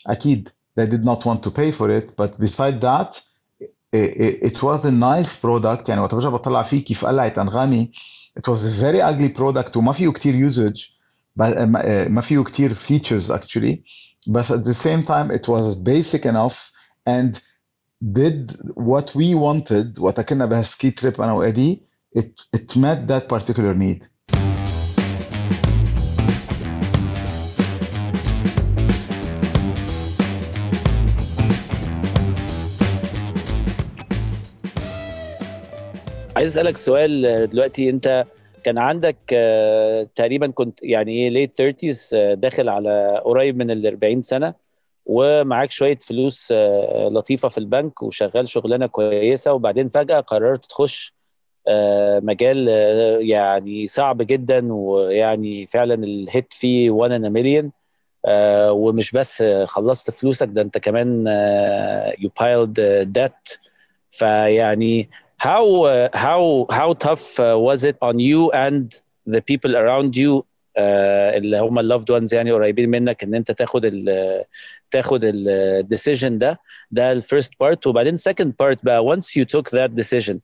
أكيد 0.06 0.48
they 0.78 0.86
did 0.86 1.04
not 1.04 1.24
want 1.24 1.42
to 1.42 1.50
pay 1.50 1.70
for 1.70 1.90
it 1.90 2.16
but 2.16 2.38
beside 2.38 2.80
that 2.80 3.20
it, 3.92 4.34
it 4.50 4.62
was 4.62 4.84
a 4.84 4.90
nice 4.90 5.36
product 5.36 5.88
يعني 5.88 6.00
وقت 6.00 6.14
برجع 6.14 6.28
بطلع 6.28 6.62
فيه 6.62 6.84
كيف 6.84 7.04
قلعت 7.04 7.38
انغامي 7.38 7.92
it 8.38 8.52
was 8.52 8.64
a 8.64 8.70
very 8.82 9.00
ugly 9.00 9.28
product 9.38 9.76
وما 9.76 9.92
فيه 9.92 10.08
كتير 10.12 10.50
usage 10.50 10.94
ما 11.36 12.20
فيه 12.20 12.44
كتير 12.44 12.74
features 12.74 13.30
actually 13.30 13.82
but 14.30 14.50
at 14.50 14.64
the 14.64 14.74
same 14.74 15.04
time 15.04 15.30
it 15.30 15.48
was 15.48 15.74
basic 15.74 16.26
enough 16.26 16.72
and 17.06 17.40
did 18.12 18.58
what 18.74 19.14
we 19.14 19.34
wanted 19.34 19.98
وقت 19.98 20.20
كنا 20.20 20.46
بهالسكي 20.46 20.90
تريب 20.90 21.20
انا 21.20 21.32
وادي 21.32 21.82
it, 22.18 22.46
it 22.56 22.76
met 22.76 23.08
that 23.08 23.28
particular 23.28 23.74
need 23.74 24.07
عايز 36.39 36.57
أسألك 36.57 36.77
سؤال 36.77 37.21
دلوقتي 37.49 37.89
أنت 37.89 38.25
كان 38.63 38.77
عندك 38.77 39.17
تقريبا 40.15 40.47
كنت 40.47 40.79
يعني 40.83 41.11
إيه 41.11 41.29
ليت 41.29 41.51
30 41.51 42.39
داخل 42.39 42.69
على 42.69 43.21
قريب 43.25 43.57
من 43.57 43.71
ال 43.71 43.87
40 43.87 44.21
سنة 44.21 44.53
ومعاك 45.05 45.71
شوية 45.71 45.97
فلوس 45.97 46.51
لطيفة 47.11 47.47
في 47.47 47.57
البنك 47.57 48.03
وشغال 48.03 48.47
شغلانة 48.49 48.87
كويسة 48.87 49.53
وبعدين 49.53 49.89
فجأة 49.89 50.19
قررت 50.19 50.65
تخش 50.65 51.13
مجال 52.21 52.67
يعني 53.29 53.87
صعب 53.87 54.21
جدا 54.21 54.73
ويعني 54.73 55.67
فعلا 55.67 55.93
ال 55.93 56.08
hit 56.08 56.53
فيه 56.53 56.91
1 56.91 57.11
in 57.11 57.33
million 57.33 57.71
ومش 58.69 59.11
بس 59.11 59.43
خلصت 59.65 60.11
فلوسك 60.11 60.47
ده 60.51 60.61
أنت 60.61 60.77
كمان 60.77 61.27
you 62.19 62.29
build 62.39 62.79
debt 63.13 63.49
فيعني 64.11 65.09
how 65.47 65.65
uh, 65.85 66.09
how 66.25 66.41
how 66.79 66.89
tough 66.93 67.25
uh, 67.39 67.57
was 67.67 67.83
it 67.89 67.97
on 68.01 68.15
you 68.19 68.51
and 68.65 68.85
the 69.33 69.41
people 69.41 69.73
around 69.75 70.11
you 70.15 70.31
uh, 70.77 71.35
اللي 71.35 71.59
هم 71.59 71.79
ال 71.79 71.84
loved 71.84 72.09
ones 72.11 72.33
يعني 72.33 72.51
قريبين 72.51 72.89
منك 72.89 73.23
ان 73.23 73.33
انت 73.35 73.51
تاخد 73.51 73.85
ال 73.85 74.43
تاخد 74.91 75.21
ال 75.23 75.36
decision 75.36 76.37
ده 76.37 76.59
ده 76.91 77.11
ال 77.11 77.18
first 77.18 77.53
part 77.59 77.87
وبعدين 77.87 78.17
second 78.17 78.49
part 78.63 78.77
بقى 78.83 79.15
once 79.17 79.25
you 79.25 79.45
took 79.57 79.69
that 79.69 79.91
decision 80.01 80.35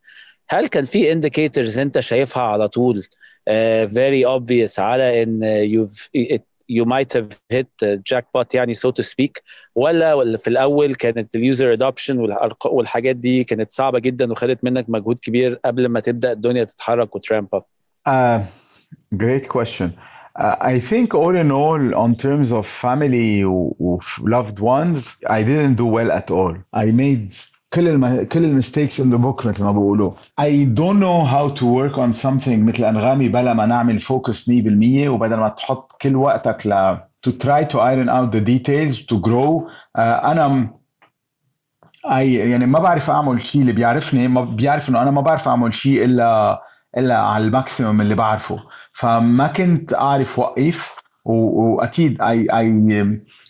هل 0.49 0.67
كان 0.67 0.86
في 0.86 1.13
indicators 1.21 1.79
انت 1.79 1.99
شايفها 1.99 2.43
على 2.43 2.67
طول 2.69 3.03
uh, 3.49 3.89
very 3.91 4.25
obvious 4.39 4.79
على 4.79 5.23
ان 5.23 5.41
you've 5.67 6.10
it, 6.17 6.41
you 6.67 6.86
might 6.86 7.13
have 7.13 7.30
hit 7.54 8.01
jackpot 8.12 8.54
يعني 8.56 8.73
so 8.73 8.91
to 8.91 9.04
speak 9.04 9.41
ولا 9.75 10.38
في 10.38 10.47
الأول 10.47 10.95
كانت 10.95 11.36
ال 11.36 11.43
user 11.43 11.74
adoption 11.74 12.30
والحاجات 12.65 13.15
دي 13.15 13.43
كانت 13.43 13.71
صعبه 13.71 13.99
جدا 13.99 14.32
وخدت 14.32 14.63
منك 14.63 14.86
مجهود 14.89 15.19
كبير 15.19 15.60
قبل 15.65 15.88
ما 15.88 15.99
تبدا 15.99 16.32
الدنيا 16.32 16.63
تتحرك 16.63 17.15
و 17.15 17.22
ramp 17.22 17.48
up 17.54 17.63
uh, 18.10 18.41
great 19.17 19.47
question 19.49 19.89
uh, 20.39 20.56
I 20.62 20.80
think 20.80 21.13
all 21.13 21.36
in 21.36 21.51
all 21.51 21.95
on 22.04 22.15
terms 22.15 22.51
of 22.51 22.67
family 22.67 23.43
of 23.43 24.06
loved 24.36 24.60
ones 24.60 24.99
I 25.38 25.43
didn't 25.43 25.75
do 25.75 25.86
well 25.86 26.12
at 26.12 26.28
all 26.32 26.56
I 26.73 26.86
made 26.86 27.34
كل 27.73 27.88
الم... 27.88 28.23
كل 28.23 28.43
ال 28.43 28.50
mistakes 28.50 29.00
in 29.00 29.10
the 29.10 29.17
book 29.17 29.45
مثل 29.45 29.63
ما 29.63 29.71
بيقولوا. 29.71 30.12
I 30.41 30.65
don't 30.65 30.99
know 30.99 31.25
how 31.25 31.60
to 31.60 31.65
work 31.65 31.97
on 31.97 32.13
something 32.13 32.60
مثل 32.60 32.84
أنغامي 32.84 33.30
بلا 33.30 33.54
ما 33.54 33.65
نعمل 33.65 33.99
focus 34.00 34.50
100% 34.49 34.54
وبدل 35.08 35.36
ما 35.38 35.49
تحط 35.49 35.91
كل 36.01 36.15
وقتك 36.15 36.67
ل 36.67 36.97
try 37.28 37.63
to 37.63 37.78
iron 37.80 38.10
out 38.10 38.32
the 38.32 38.41
details 38.41 38.97
to 38.99 39.15
grow 39.19 39.67
uh, 39.97 39.99
أنا 39.99 40.69
أي 42.12 42.34
يعني 42.34 42.65
ما 42.65 42.80
بعرف 42.80 43.10
أعمل 43.10 43.41
شيء 43.41 43.62
اللي 43.62 43.73
بيعرفني 43.73 44.28
ما 44.28 44.41
بيعرف 44.41 44.89
إنه 44.89 45.01
أنا 45.01 45.12
ما 45.12 45.21
بعرف 45.21 45.47
أعمل 45.47 45.73
شيء 45.73 46.06
الا 46.06 46.62
إلا 46.97 47.19
على 47.19 47.45
ال 47.45 47.53
maximum 47.53 48.02
اللي 48.01 48.15
بعرفه. 48.15 48.60
فما 48.93 49.47
كنت 49.47 49.93
أعرف 49.93 50.39
وقف 50.39 50.95
وأكيد 51.25 52.21
I 52.21 52.47
I 52.51 52.65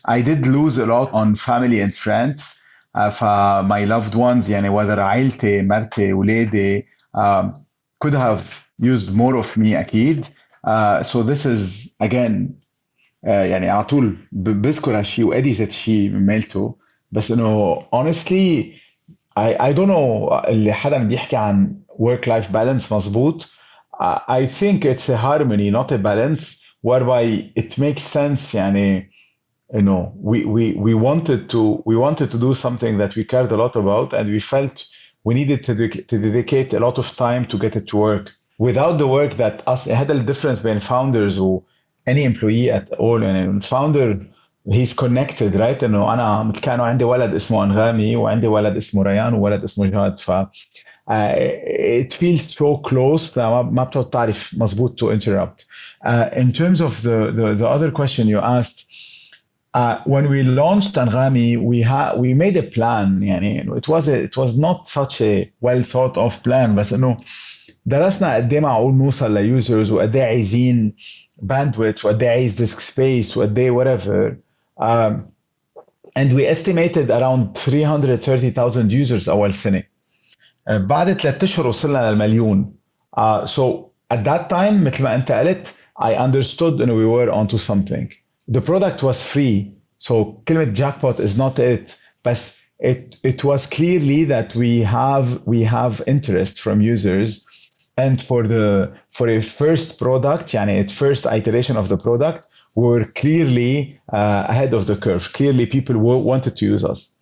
I 0.08 0.22
did 0.22 0.46
lose 0.46 0.78
a 0.78 0.86
lot 0.86 1.10
on 1.14 1.36
family 1.36 1.82
and 1.82 1.94
friends. 1.94 2.65
فماي 3.11 3.87
loved 4.01 4.15
ones 4.15 4.51
يعني 4.51 4.71
whether 4.71 4.99
عائلتي 4.99 5.63
مرتي 5.63 6.13
ولادي 6.13 6.87
um, 7.17 7.47
could 8.05 8.15
have 8.15 8.65
used 8.83 9.11
more 9.15 9.37
of 9.37 9.57
me 9.57 9.75
اكيد 9.75 10.27
uh, 10.67 11.03
so 11.03 11.23
this 11.23 11.47
is 11.47 11.95
again 12.03 12.55
uh, 13.27 13.29
يعني 13.29 13.71
على 13.71 13.85
طول 13.85 14.17
بذكر 14.33 14.99
هالشيء 14.99 15.27
وادي 15.27 15.53
ذات 15.53 15.73
شيء 15.73 16.11
مالته 16.11 16.77
بس 17.13 17.31
انه 17.33 17.79
honestly 17.81 18.65
I, 19.39 19.55
I 19.61 19.73
don't 19.73 19.89
know 19.89 20.33
اللي 20.49 20.73
حدا 20.73 20.99
بيحكي 20.99 21.37
عن 21.37 21.77
work 21.99 22.27
life 22.27 22.53
balance 22.53 22.93
مظبوط 22.93 23.53
I 24.29 24.47
think 24.47 24.85
it's 24.85 25.09
a 25.09 25.17
harmony 25.17 25.71
not 25.71 25.93
a 25.93 25.99
balance 25.99 26.45
whereby 26.83 27.53
it 27.57 27.79
makes 27.79 28.03
sense 28.03 28.55
يعني 28.55 29.11
you 29.73 29.83
know 29.83 30.13
we, 30.17 30.45
we 30.45 30.73
we 30.73 30.95
wanted 30.95 31.49
to 31.51 31.83
we 31.87 31.97
wanted 31.97 32.31
to 32.31 32.39
do 32.39 32.55
something 32.55 32.99
that 32.99 33.15
we 33.15 33.25
cared 33.25 33.53
a 33.53 33.57
lot 33.57 33.77
about 33.77 34.13
and 34.13 34.29
we 34.31 34.41
felt 34.41 34.87
we 35.23 35.35
needed 35.35 35.63
to, 35.65 35.75
to 35.89 36.19
dedicate 36.19 36.73
a 36.73 36.81
lot 36.81 36.99
of 36.99 37.15
time 37.17 37.47
to 37.47 37.59
get 37.59 37.77
it 37.77 37.87
to 37.89 37.97
work 37.97 38.33
without 38.59 38.99
the 38.99 39.07
work 39.07 39.35
that 39.37 39.67
us 39.67 39.85
had 39.85 40.11
a 40.11 40.23
difference 40.23 40.63
between 40.63 40.81
founders 40.81 41.39
or 41.39 41.63
any 42.07 42.25
employee 42.25 42.71
at 42.71 42.91
all 42.93 43.23
and 43.23 43.65
founder 43.65 44.21
he's 44.67 44.93
connected 44.93 45.55
right 45.55 45.85
انه 45.85 46.15
انا 46.15 46.53
كان 46.63 46.81
عندي 46.81 47.05
ولد 47.05 47.35
اسمه 47.35 47.65
انغامي 47.65 48.17
وعندي 48.17 48.47
ولد 48.47 48.77
اسمه 48.77 49.03
ريان 49.03 49.35
وولد 49.35 49.65
اسمه 49.65 49.87
جهاد 49.87 50.21
ف 50.21 50.31
uh, 51.11 51.35
it 52.03 52.15
feels 52.15 52.43
so 52.43 52.77
close 52.77 53.33
فما 53.35 53.63
ما 53.63 53.85
بتقعد 53.85 54.11
تعرف 54.11 54.55
مظبوط 54.59 55.05
to 55.05 55.11
interrupt 55.11 55.65
uh, 56.07 56.29
in 56.33 56.53
terms 56.53 56.81
of 56.81 57.03
the, 57.03 57.33
the 57.33 57.55
the 57.55 57.69
other 57.69 57.91
question 57.91 58.29
you 58.29 58.39
asked 58.39 58.84
uh, 59.75 59.99
when 60.05 60.29
we 60.29 60.43
launched 60.43 60.95
Anghami, 60.95 61.57
we 61.63 61.83
had 61.83 62.19
we 62.19 62.35
made 62.35 62.57
a 62.57 62.63
plan. 62.63 63.21
يعني 63.23 63.77
it 63.77 63.89
was 63.89 64.09
a, 64.09 64.23
it 64.23 64.37
was 64.37 64.59
not 64.59 64.89
such 64.89 65.21
a 65.21 65.51
well 65.61 65.83
thought 65.83 66.17
of 66.17 66.43
plan 66.43 66.75
بس 66.75 66.93
انه 66.93 67.17
درسنا 67.87 68.35
قد 68.35 68.53
ايه 68.53 68.61
معقول 68.61 68.95
نوصل 68.95 69.35
ليوزرز 69.35 69.93
وقد 69.93 70.17
ايه 70.17 70.25
عايزين 70.25 70.95
bandwidth 71.47 72.05
وقد 72.05 72.23
ايه 72.23 72.31
عايز 72.31 72.63
disk 72.63 72.79
space 72.79 73.37
وقد 73.37 73.59
ايه 73.59 73.71
whatever 73.71 74.35
um, 74.83 75.13
and 76.19 76.33
we 76.33 76.45
estimated 76.47 77.11
around 77.11 77.55
330,000 77.55 78.91
users 78.91 79.29
اول 79.29 79.55
سنه 79.55 79.83
uh, 79.83 80.73
بعد 80.73 81.13
ثلاث 81.13 81.43
اشهر 81.45 81.67
وصلنا 81.67 82.11
للمليون 82.11 82.73
uh, 83.21 83.47
so 83.47 83.63
at 84.15 84.25
that 84.25 84.49
time 84.51 84.85
مثل 84.85 85.03
ما 85.03 85.15
انت 85.15 85.33
قلت 85.33 85.75
I 86.01 86.15
understood 86.15 86.81
and 86.81 86.91
we 86.91 87.07
were 87.07 87.31
onto 87.31 87.59
something 87.59 88.09
the 88.49 88.61
product 88.61 89.03
was 89.03 89.23
free 89.23 89.73
so 89.99 90.43
كلمة 90.47 90.75
jackpot 90.75 91.21
is 91.21 91.37
not 91.37 91.59
it 91.59 91.95
but 92.23 92.57
it, 92.79 93.17
it 93.23 93.45
was 93.45 93.67
clearly 93.67 94.25
that 94.25 94.55
we 94.55 94.81
have 94.81 95.43
we 95.47 95.63
have 95.63 96.03
interest 96.07 96.61
from 96.61 96.81
users 96.81 97.45
and 97.97 98.23
for 98.23 98.47
the 98.47 98.93
for 99.13 99.29
a 99.29 99.43
first 99.43 99.99
product 99.99 100.55
يعني 100.55 100.85
a 100.85 100.89
first 100.89 101.27
iteration 101.27 101.77
of 101.77 101.89
the 101.89 101.97
product 101.97 102.47
we 102.75 102.85
were 102.85 103.05
clearly 103.05 104.01
uh, 104.13 104.45
ahead 104.49 104.73
of 104.73 104.87
the 104.87 104.97
curve 104.97 105.33
clearly 105.33 105.67
people 105.67 105.97
wanted 105.99 106.57
to 106.57 106.65
use 106.65 106.85
us 106.85 107.13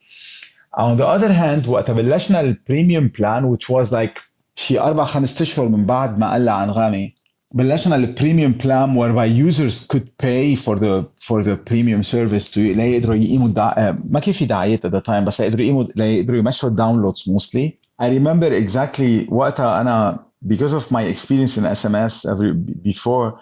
on 0.74 0.96
the 0.96 1.06
other 1.06 1.32
hand 1.32 1.66
وقت 1.66 1.90
بلشنا 1.90 2.40
البريميوم 2.40 3.08
بلان 3.08 3.56
which 3.56 3.68
was 3.68 3.92
like 3.92 4.18
شي 4.56 4.80
اربع 4.80 5.04
خمس 5.04 5.42
اشهر 5.42 5.68
من 5.68 5.86
بعد 5.86 6.18
ما 6.18 6.34
قلع 6.34 6.64
انغامي 6.64 7.14
بلشنا 7.54 7.96
البريميوم 7.96 8.52
بلان 8.52 8.96
whereby 8.96 9.26
users 9.26 9.86
could 9.86 10.16
pay 10.18 10.56
for 10.56 10.76
the 10.78 11.06
for 11.20 11.42
the 11.42 11.56
premium 11.56 12.02
service 12.02 12.48
to 12.48 12.58
ليقدروا 12.58 13.16
يقيموا 13.16 13.48
الدع... 13.48 13.92
ما 14.10 14.20
كان 14.20 14.34
في 14.34 14.46
دعايات 14.46 14.86
at 14.86 14.90
the 14.90 15.00
time 15.00 15.24
بس 15.24 15.40
يقدروا 15.40 15.62
يقيموا 15.62 15.84
ليقدروا 15.96 16.38
يمشوا 16.38 16.68
الداونلودز 16.68 17.30
mostly 17.30 17.70
I 18.02 18.08
remember 18.08 18.52
exactly 18.52 19.32
وقتها 19.32 19.80
انا 19.80 20.24
because 20.46 20.72
of 20.72 20.90
my 20.90 21.02
experience 21.02 21.56
in 21.56 21.64
SMS 21.64 22.24
every, 22.32 22.52
before 22.92 23.40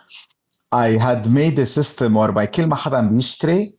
I 0.73 0.89
had 1.07 1.27
made 1.27 1.59
a 1.59 1.67
system 1.67 2.15
whereby 2.15 2.45
كل 2.45 2.67
ما 2.67 2.77
حدا 2.77 3.01
بيشتري 3.01 3.75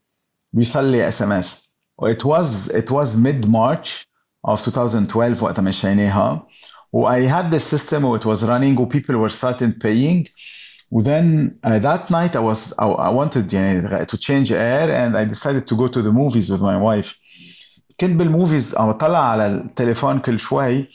بيصلي 0.54 1.08
اس 1.08 1.22
ام 1.22 1.32
اس 1.32 1.72
it 2.02 2.26
was 2.26 2.70
it 2.70 2.92
was 2.92 3.18
mid 3.18 3.48
March 3.48 4.08
of 4.48 4.60
2012 4.68 5.44
وقتها 5.44 5.62
مشيناها 5.62 6.48
I 6.94 7.22
had 7.22 7.52
this 7.52 7.66
system 7.66 8.06
it 8.06 8.26
was 8.26 8.44
running 8.44 8.78
and 8.78 8.90
people 8.90 9.18
were 9.18 9.30
starting 9.30 9.74
paying 9.74 10.28
then 10.92 11.60
uh, 11.64 11.80
that 11.80 12.10
night 12.10 12.36
I 12.36 12.40
was 12.40 12.74
I, 12.80 12.88
I 12.88 13.10
wanted 13.10 13.50
يعني, 13.52 14.08
to 14.08 14.18
change 14.18 14.52
air 14.52 14.90
and 14.92 15.18
I 15.18 15.26
decided 15.26 15.68
to 15.68 15.76
go 15.76 15.88
to 15.88 16.02
the 16.02 16.12
movies 16.12 16.50
with 16.50 16.62
my 16.62 16.78
wife 16.78 17.20
كنت 18.00 18.12
بالموفيز 18.12 18.76
عم 18.76 18.92
بطلع 18.92 19.20
على 19.20 19.48
التليفون 19.48 20.20
كل 20.20 20.40
شوي 20.40 20.90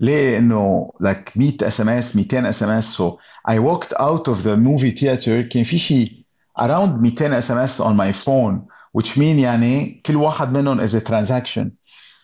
ليه 0.00 0.38
انه 0.38 0.92
like 1.02 1.36
100 1.36 1.52
اس 1.62 1.80
ام 1.80 1.88
اس 1.88 2.16
200 2.16 2.48
اس 2.48 2.62
ام 2.62 2.70
اس 2.70 3.02
so 3.02 3.18
I 3.50 3.58
walked 3.58 3.92
out 3.92 4.28
of 4.28 4.42
the 4.42 4.56
movie 4.56 4.92
theater 5.00 5.48
كان 5.48 5.64
في 5.64 5.78
شيء 5.78 6.24
around 6.60 7.00
200 7.02 7.38
اس 7.38 7.50
ام 7.50 7.58
اس 7.58 7.82
on 7.82 7.96
my 7.96 8.12
phone 8.12 8.68
which 8.98 9.16
mean 9.16 9.38
يعني 9.38 10.02
كل 10.06 10.16
واحد 10.16 10.52
منهم 10.52 10.86
is 10.86 10.90
a 10.90 11.00
transaction 11.00 11.68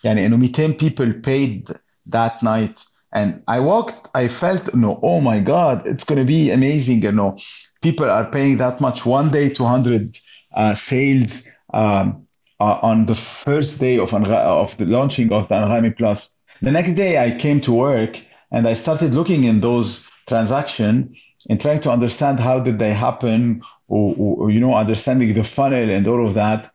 يعني 0.05 0.27
انه 0.27 0.37
200 0.37 0.73
people 0.73 1.12
paid 1.27 1.75
that 2.14 2.43
night 2.43 2.88
and 3.12 3.41
I 3.48 3.60
walked, 3.60 4.08
I 4.13 4.28
felt, 4.28 4.74
no, 4.76 5.00
oh 5.02 5.19
my 5.19 5.39
God, 5.39 5.88
it's 5.88 6.04
going 6.04 6.19
to 6.19 6.26
be 6.26 6.52
amazing. 6.52 7.02
You 7.02 7.12
know, 7.12 7.39
people 7.82 8.10
are 8.10 8.30
paying 8.30 8.58
that 8.58 8.82
much. 8.82 9.06
One 9.06 9.32
day, 9.32 9.50
200 9.50 10.17
uh, 10.54 10.76
sales 10.76 11.48
um, 11.74 12.28
uh, 12.60 12.80
on 12.82 13.06
the 13.08 13.15
first 13.15 13.80
day 13.80 13.98
of, 13.98 14.13
of 14.13 14.78
the 14.78 14.86
launching 14.86 15.32
of 15.32 15.48
the 15.48 15.56
Anghami 15.56 15.98
Plus. 15.98 16.30
The 16.62 16.72
next 16.72 16.95
day, 16.95 17.17
I 17.17 17.38
came 17.38 17.62
to 17.62 17.72
work 17.72 18.19
and 18.52 18.67
I 18.67 18.74
started 18.76 19.13
looking 19.13 19.43
in 19.43 19.62
those 19.62 20.06
transactions 20.28 21.15
and 21.50 21.60
trying 21.60 21.82
to 21.82 21.91
understand 21.91 22.39
how 22.39 22.60
did 22.60 22.80
they 22.80 22.93
happen, 22.93 23.62
or, 23.88 24.13
or, 24.17 24.52
you 24.52 24.60
know, 24.60 24.76
understanding 24.76 25.34
the 25.34 25.43
funnel 25.43 25.89
and 25.89 26.06
all 26.06 26.28
of 26.28 26.34
that. 26.36 26.72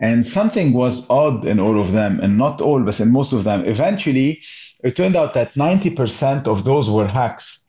And 0.00 0.26
something 0.26 0.72
was 0.72 1.08
odd 1.08 1.46
in 1.46 1.58
all 1.58 1.80
of 1.80 1.92
them, 1.92 2.20
and 2.20 2.36
not 2.36 2.60
all, 2.60 2.82
but 2.82 3.00
in 3.00 3.10
most 3.10 3.32
of 3.32 3.44
them. 3.44 3.64
Eventually, 3.64 4.42
it 4.83 4.95
turned 4.95 5.15
out 5.15 5.33
that 5.33 5.53
90% 5.53 6.47
of 6.47 6.63
those 6.63 6.89
were 6.89 7.07
hacks 7.07 7.65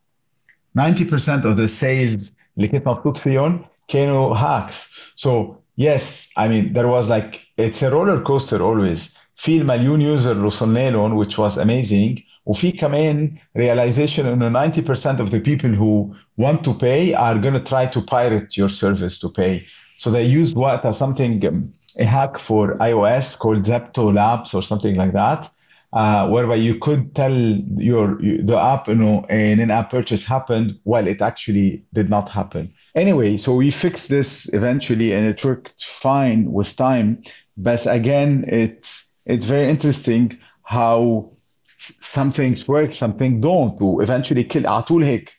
90% 0.77 1.45
of 1.45 1.57
the 1.57 1.69
sales 1.69 2.33
اللي 2.57 2.69
كنت 2.69 2.89
مبسوط 2.89 3.17
فيهم 3.17 3.65
كانوا 3.89 4.37
hacks 4.37 4.91
so 5.17 5.57
yes 5.77 6.29
I 6.37 6.49
mean 6.49 6.73
there 6.73 6.89
was 6.89 7.09
like 7.09 7.41
it's 7.57 7.83
a 7.83 7.91
roller 7.91 8.21
coaster 8.21 8.63
always 8.63 9.15
في 9.37 9.57
المليون 9.57 10.01
يوزر 10.01 10.33
اللي 10.33 10.47
وصلنا 10.47 10.91
لهم 10.91 11.25
which 11.25 11.39
was 11.39 11.57
amazing 11.59 12.23
وفي 12.47 12.73
كمان 12.73 13.37
realization 13.59 14.21
انه 14.21 14.71
90% 14.71 15.21
of 15.21 15.31
the 15.31 15.41
people 15.41 15.75
who 15.75 16.15
want 16.37 16.65
to 16.65 16.75
pay 16.75 17.15
are 17.15 17.39
going 17.39 17.55
to 17.55 17.65
try 17.65 17.87
to 17.87 18.01
pirate 18.03 18.57
your 18.57 18.69
service 18.69 19.19
to 19.19 19.29
pay 19.29 19.65
so 19.97 20.11
they 20.11 20.25
used 20.25 20.55
what 20.57 20.95
something 20.95 21.47
um, 21.47 21.73
a 21.99 22.05
hack 22.05 22.39
for 22.39 22.77
iOS 22.91 23.39
called 23.39 23.63
Zepto 23.63 24.13
Labs 24.13 24.53
or 24.55 24.63
something 24.63 24.97
like 24.97 25.13
that 25.13 25.49
uh, 25.95 26.29
whereby 26.29 26.57
you 26.57 26.79
could 26.79 27.15
tell 27.15 27.33
your 27.33 28.19
the 28.21 28.59
app, 28.59 28.89
you 28.89 28.97
know, 28.97 29.25
an 29.29 29.61
in-app 29.61 29.91
purchase 29.91 30.25
happened 30.25 30.79
while 30.83 31.07
it 31.07 31.23
actually 31.23 31.85
did 31.93 32.11
not 32.11 32.29
happen. 32.29 32.75
Anyway, 32.97 33.39
so 33.39 33.55
we 33.55 33.71
fixed 33.71 34.09
this 34.09 34.53
eventually, 34.53 35.13
and 35.13 35.27
it 35.27 35.45
worked 35.45 35.85
fine 35.85 36.51
with 36.51 36.75
time. 36.77 37.23
But 37.57 37.87
again, 37.87 38.45
it's 38.49 39.07
it's 39.25 39.47
very 39.47 39.71
interesting 39.71 40.39
how 40.65 41.31
some 41.79 42.33
things 42.33 42.67
work, 42.67 42.93
some 42.93 43.17
things 43.17 43.41
don't. 43.43 43.79
Eventually, 44.03 44.45
kill 44.45 44.65
على 44.65 45.05
هيك 45.05 45.31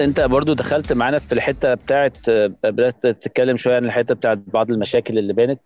انت 0.00 0.20
برضو 0.20 0.52
دخلت 0.52 0.92
معانا 0.92 1.18
في 1.18 1.32
الحتة 1.32 1.74
بتاعت 1.74 2.30
بدأت 2.64 3.02
تتكلم 3.06 3.56
شوية 3.56 3.76
عن 3.76 3.84
الحتة 3.84 4.14
بتاعت 4.14 4.38
بعض 4.46 4.72
المشاكل 4.72 5.18
اللي 5.18 5.32
بانت 5.32 5.60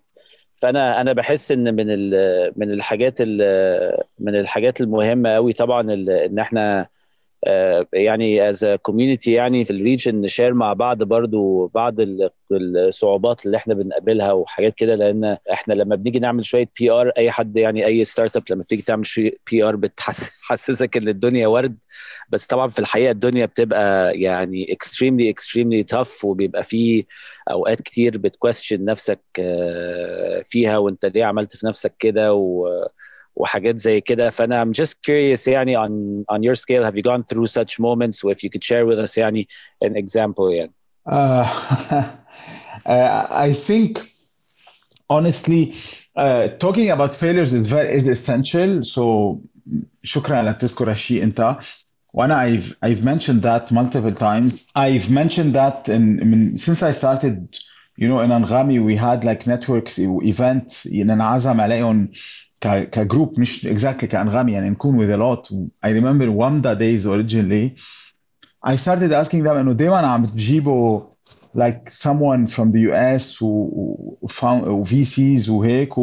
فأنا 0.62 1.01
أنا 1.01 1.12
بحس 1.12 1.53
إن 1.53 1.75
من 1.75 1.87
من 2.57 2.73
الحاجات 2.73 3.23
من 4.19 4.35
الحاجات 4.35 4.81
المهمة 4.81 5.31
قوي 5.35 5.53
طبعا 5.53 5.93
إن 5.93 6.38
إحنا 6.38 6.87
يعني 7.92 8.48
as 8.48 8.64
community 8.83 9.33
يعني 9.33 9.64
في 9.64 9.70
ال 9.70 9.78
region 9.78 10.20
ن 10.20 10.26
share 10.26 10.55
مع 10.55 10.72
بعض 10.72 11.03
برضو 11.03 11.66
بعض 11.66 11.94
الصعوبات 12.53 13.46
اللي 13.46 13.57
إحنا 13.57 13.74
بنقابلها 13.74 14.33
وحاجات 14.33 14.74
كده 14.74 14.94
لأن 14.94 15.37
إحنا 15.53 15.74
لما 15.74 15.96
بنيجي 15.96 16.18
نعمل 16.18 16.44
شوية 16.44 16.70
PR 16.81 17.09
أي 17.09 17.31
حد 17.31 17.57
يعني 17.57 17.87
أي 17.87 18.05
startup 18.05 18.42
لما 18.51 18.62
بتيجي 18.62 18.83
تعمل 18.83 19.05
PR 19.51 19.77
بتحسسك 19.77 20.96
إن 20.96 21.09
الدنيا 21.09 21.46
ورد. 21.46 21.79
بس 22.31 22.46
طبعا 22.46 22.68
في 22.68 22.79
الحقيقة 22.79 23.11
الدنيا 23.11 23.46
بتبقى 23.46 24.18
يعني 24.20 24.72
extremely 24.72 25.31
extremely 25.31 25.83
tough 25.83 26.24
وبيبقى 26.24 26.64
في 26.64 27.07
أوقات 27.51 27.83
كتير 27.83 28.18
بت 28.18 28.32
question 28.32 28.85
نفسك 28.85 29.20
آه، 29.40 30.42
فيها 30.46 30.79
وأنت 30.79 31.07
ليه 31.07 31.24
عملت 31.24 31.57
في 31.57 31.66
نفسك 31.66 31.94
كده 31.98 32.35
و 32.35 32.68
وحاجات 33.38 33.80
زي 33.80 34.02
كده 34.02 34.30
فانا 34.30 34.65
I'm 34.65 34.73
just 34.78 34.93
curious 35.08 35.47
يعني 35.47 35.78
on 35.78 36.23
on 36.36 36.43
your 36.43 36.56
scale 36.56 36.84
have 36.84 36.95
you 36.95 37.02
gone 37.02 37.23
through 37.23 37.47
such 37.47 37.80
moments 37.80 38.23
if 38.23 38.43
you 38.43 38.49
could 38.49 38.63
share 38.63 38.86
with 38.86 38.99
us 38.99 39.17
يعني 39.17 39.47
an 39.86 39.95
example 39.95 40.49
يعني 40.52 40.71
uh, 41.10 42.06
I 43.30 43.54
think 43.54 44.02
honestly 45.10 45.76
uh, 46.15 46.47
talking 46.60 46.91
about 46.91 47.15
failures 47.15 47.52
is 47.54 47.67
very 47.67 47.89
is 47.99 48.08
essential 48.08 48.84
so 48.84 49.38
شكرا 50.04 50.39
انك 50.39 50.62
تذكر 50.62 50.91
هالشيء 50.91 51.23
انت 51.23 51.58
وانا 52.13 52.47
I've 52.47 52.76
I've 52.86 53.04
mentioned 53.04 53.41
that 53.41 53.71
multiple 53.71 54.15
times 54.15 54.67
I've 54.76 55.10
mentioned 55.10 55.54
that 55.54 55.89
in, 55.89 56.19
in 56.19 56.58
since 56.58 56.84
I 56.84 56.91
started 56.91 57.58
you 57.97 58.08
know 58.08 58.21
in 58.26 58.30
Anghami 58.30 58.78
we 58.89 58.95
had 58.95 59.23
like 59.23 59.47
networks 59.47 59.99
event 59.99 60.88
ننعزم 60.88 61.62
عليهم 61.62 62.12
كجروب 62.61 63.40
مش 63.40 63.66
اكزاكتلي 63.66 64.09
كانغامي 64.09 64.53
يعني 64.53 64.71
نكون 64.71 64.99
with 64.99 65.11
a 65.11 65.18
lot 65.18 65.53
I 65.87 65.90
remember 65.90 66.27
Wamda 66.31 66.75
days 66.79 67.07
originally 67.07 67.77
I 68.62 68.77
started 68.77 69.12
asking 69.12 69.42
them 69.44 69.57
انه 69.57 69.73
دايما 69.73 69.97
عم 69.97 70.23
بتجيبوا 70.23 71.01
like 71.57 71.90
someone 71.92 72.47
from 72.47 72.73
the 72.73 72.81
US 72.90 73.42
و, 73.42 73.47
و 74.42 74.85
VCs 74.85 75.49
وهيك 75.49 75.94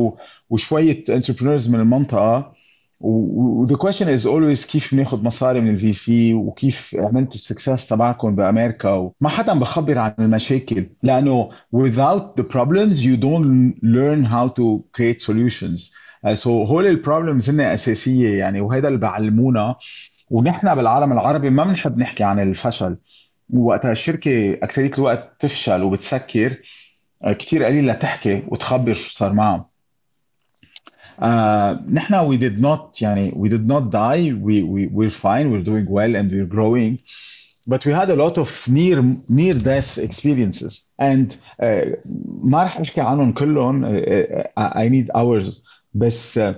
وشوية 0.50 1.06
entrepreneurs 1.06 1.70
من 1.70 1.80
المنطقة 1.80 2.56
و 3.00 3.66
the 3.66 3.76
question 3.76 4.08
is 4.08 4.26
always 4.26 4.66
كيف 4.68 4.96
بناخذ 4.96 5.24
مصاري 5.24 5.62
من 5.62 5.70
ال 5.70 5.94
VC 5.94 6.34
وكيف 6.34 6.96
عملتوا 7.00 7.36
ال 7.36 7.42
success 7.42 7.88
تبعكم 7.88 8.36
بامريكا 8.36 9.12
ما 9.22 9.30
حدا 9.30 9.54
بخبر 9.54 10.00
عن 10.00 10.14
المشاكل 10.20 10.90
لأنه 11.04 11.50
without 11.76 12.42
the 12.42 12.44
problems 12.44 13.02
you 13.02 13.18
don't 13.18 13.74
learn 13.84 14.24
how 14.24 14.48
to 14.48 14.84
create 14.94 15.22
solutions 15.22 15.92
so 16.34 16.64
هول 16.64 16.88
ال 16.88 16.95
problems 16.95 17.50
هن 17.50 17.60
أساسية 17.62 18.40
يعني 18.40 18.62
وهذا 18.62 18.88
اللي 18.88 19.00
بعلمونا. 19.00 19.76
ونحن 20.30 20.76
بالعالم 20.76 21.12
العربي 21.12 21.50
ما 21.50 21.64
بنحب 21.64 21.98
نحكي 21.98 22.24
عن 22.24 22.40
الفشل. 22.40 22.98
وقتها 23.54 23.92
الشركة 23.92 24.54
أكثرية 24.54 24.92
الوقت 24.98 25.32
تفشل 25.40 25.84
وبتسكر. 25.84 26.58
كثير 27.26 27.64
قليل 27.64 27.88
لتحكي 27.88 28.44
وتخبر 28.48 28.94
شو 28.94 29.10
صار 29.10 29.34
معها 29.34 29.70
uh, 31.20 31.92
نحن 31.92 32.30
we 32.30 32.38
did 32.38 32.62
not 32.62 33.02
يعني 33.02 33.32
we 33.32 33.50
did 33.50 33.68
not 33.68 33.90
die. 33.92 34.34
We, 34.34 34.64
we 34.64 34.88
we're 34.88 35.10
fine. 35.10 35.52
We're 35.52 35.64
doing 35.64 35.88
well 35.90 36.16
and 36.16 36.32
we're 36.32 36.52
growing. 36.56 37.00
But 37.68 37.86
we 37.86 37.94
had 37.94 38.10
a 38.12 38.16
lot 38.16 38.38
of 38.38 38.50
near 38.68 39.04
near 39.30 39.54
death 39.54 39.98
experiences. 39.98 40.84
And 41.00 41.38
uh, 41.60 41.98
ما 42.44 42.64
رح 42.64 42.80
أحكي 42.80 43.02
عنهم 43.02 43.34
كلهم. 43.34 43.86
uh, 43.86 44.44
I 44.58 44.90
need 44.90 45.10
hours 45.16 45.62
بس 45.95 46.39
uh, 46.39 46.55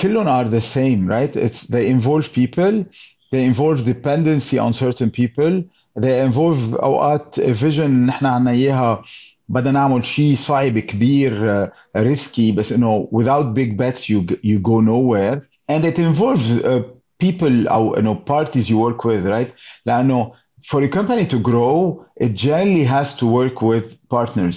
كلهم 0.00 0.26
are 0.26 0.48
the 0.48 0.60
same 0.60 1.06
right 1.08 1.36
it's 1.36 1.66
they 1.66 1.86
involve 1.88 2.32
people 2.32 2.84
they 3.32 3.44
involve 3.44 3.84
dependency 3.84 4.58
on 4.58 4.72
certain 4.72 5.10
people 5.10 5.62
they 5.96 6.20
involve 6.20 6.74
اوقات 6.74 7.40
vision 7.40 7.90
نحن 8.06 8.26
عنا 8.26 8.50
اياها 8.50 9.04
بدنا 9.48 9.72
نعمل 9.72 10.06
شيء 10.06 10.34
صعب 10.34 10.78
كبير 10.78 11.68
ريسكي 11.96 12.52
بس 12.52 12.72
انه 12.72 13.08
without 13.12 13.58
big 13.58 13.76
bets 13.76 14.08
you 14.08 14.36
you 14.42 14.58
go 14.58 14.80
nowhere 14.80 15.40
and 15.68 15.84
it 15.84 15.98
involves 15.98 16.64
uh, 16.64 16.82
people 17.18 17.68
او 17.68 17.96
you 17.96 18.02
know 18.02 18.14
parties 18.14 18.68
you 18.68 18.78
work 18.78 19.04
with 19.04 19.26
right 19.26 19.50
لانه 19.86 20.32
for 20.62 20.82
a 20.82 20.88
company 20.88 21.26
to 21.26 21.38
grow 21.38 22.04
it 22.20 22.34
generally 22.34 22.84
has 22.84 23.16
to 23.16 23.26
work 23.26 23.62
with 23.62 23.84
partners 24.14 24.56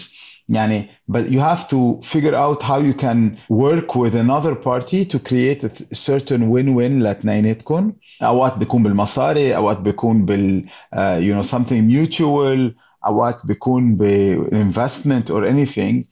يعني 0.49 0.89
but 1.12 1.29
you 1.29 1.39
have 1.39 1.67
to 1.67 1.99
figure 2.01 2.36
out 2.36 2.63
how 2.63 2.79
you 2.79 2.93
can 2.93 3.38
work 3.49 3.95
with 3.95 4.15
another 4.15 4.55
party 4.55 5.05
to 5.05 5.19
create 5.19 5.63
a 5.63 5.95
certain 5.95 6.49
win-win 6.49 7.01
لاثنيناتكم 7.01 7.93
اوقات 8.21 8.58
بيكون 8.58 8.84
بالمصاري 8.84 9.55
اوقات 9.55 9.79
بيكون 9.79 10.25
بال 10.25 10.63
uh, 10.95 10.97
you 10.97 11.34
know 11.36 11.49
something 11.49 11.91
mutual 11.91 12.73
اوقات 13.05 13.45
بيكون 13.45 13.97
بinvestment 13.97 15.29
or 15.29 15.45
anything 15.45 16.05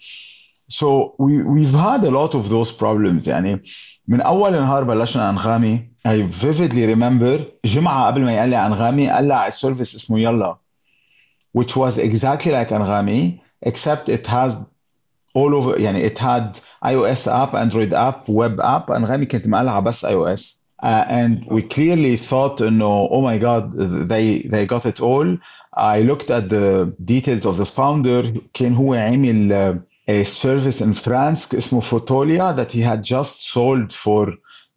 so 0.70 1.16
we, 1.18 1.42
we've 1.54 1.78
had 1.88 2.04
a 2.04 2.12
lot 2.12 2.36
of 2.36 2.50
those 2.50 2.72
problems 2.72 3.28
يعني 3.28 3.64
من 4.08 4.22
اول 4.22 4.52
نهار 4.52 4.84
بلشنا 4.84 5.30
انغامي 5.30 5.98
I 6.08 6.22
vividly 6.44 6.86
remember 6.96 7.42
جمعة 7.66 8.08
قبل 8.08 8.22
ما 8.22 8.34
يقلع 8.34 8.68
انغامي 8.68 9.10
قلع 9.10 9.48
السيرفيس 9.48 9.96
اسمه 9.96 10.20
يلا 10.20 10.58
which 11.58 11.72
was 11.76 11.98
exactly 11.98 12.52
like 12.52 12.74
انغامي 12.74 13.41
except 13.62 14.10
it 14.10 14.28
has 14.28 14.54
all 15.34 15.54
over 15.56 15.78
يعني 15.78 16.10
it 16.10 16.18
had 16.18 16.60
iOS 16.86 17.28
app 17.28 17.54
Android 17.56 17.94
app 17.94 18.28
web 18.30 18.60
app 18.62 18.92
انغامي 18.92 19.26
كانت 19.26 19.48
مقلعة 19.48 19.80
بس 19.80 20.06
iOS 20.06 20.58
Uh, 20.80 21.04
and 21.10 21.44
we 21.50 21.64
clearly 21.64 22.18
thought, 22.18 22.60
no, 22.60 23.10
oh 23.10 23.22
my 23.22 23.40
God, 23.40 23.74
they 24.08 24.44
they 24.44 24.68
got 24.68 24.86
it 24.86 25.02
all. 25.02 25.38
I 25.74 26.02
looked 26.02 26.30
at 26.30 26.50
the 26.50 26.94
details 27.04 27.46
of 27.46 27.58
the 27.58 27.66
founder. 27.66 28.34
كان 28.54 28.74
هو 28.76 28.94
عامل 28.94 29.50
uh, 29.52 29.80
a 30.08 30.24
service 30.24 30.82
in 30.82 30.94
France 30.94 31.56
اسمه 31.56 31.82
Fotolia 31.82 32.56
that 32.56 32.72
he 32.72 32.82
had 32.82 33.04
just 33.04 33.42
sold 33.52 33.92
for 33.92 34.34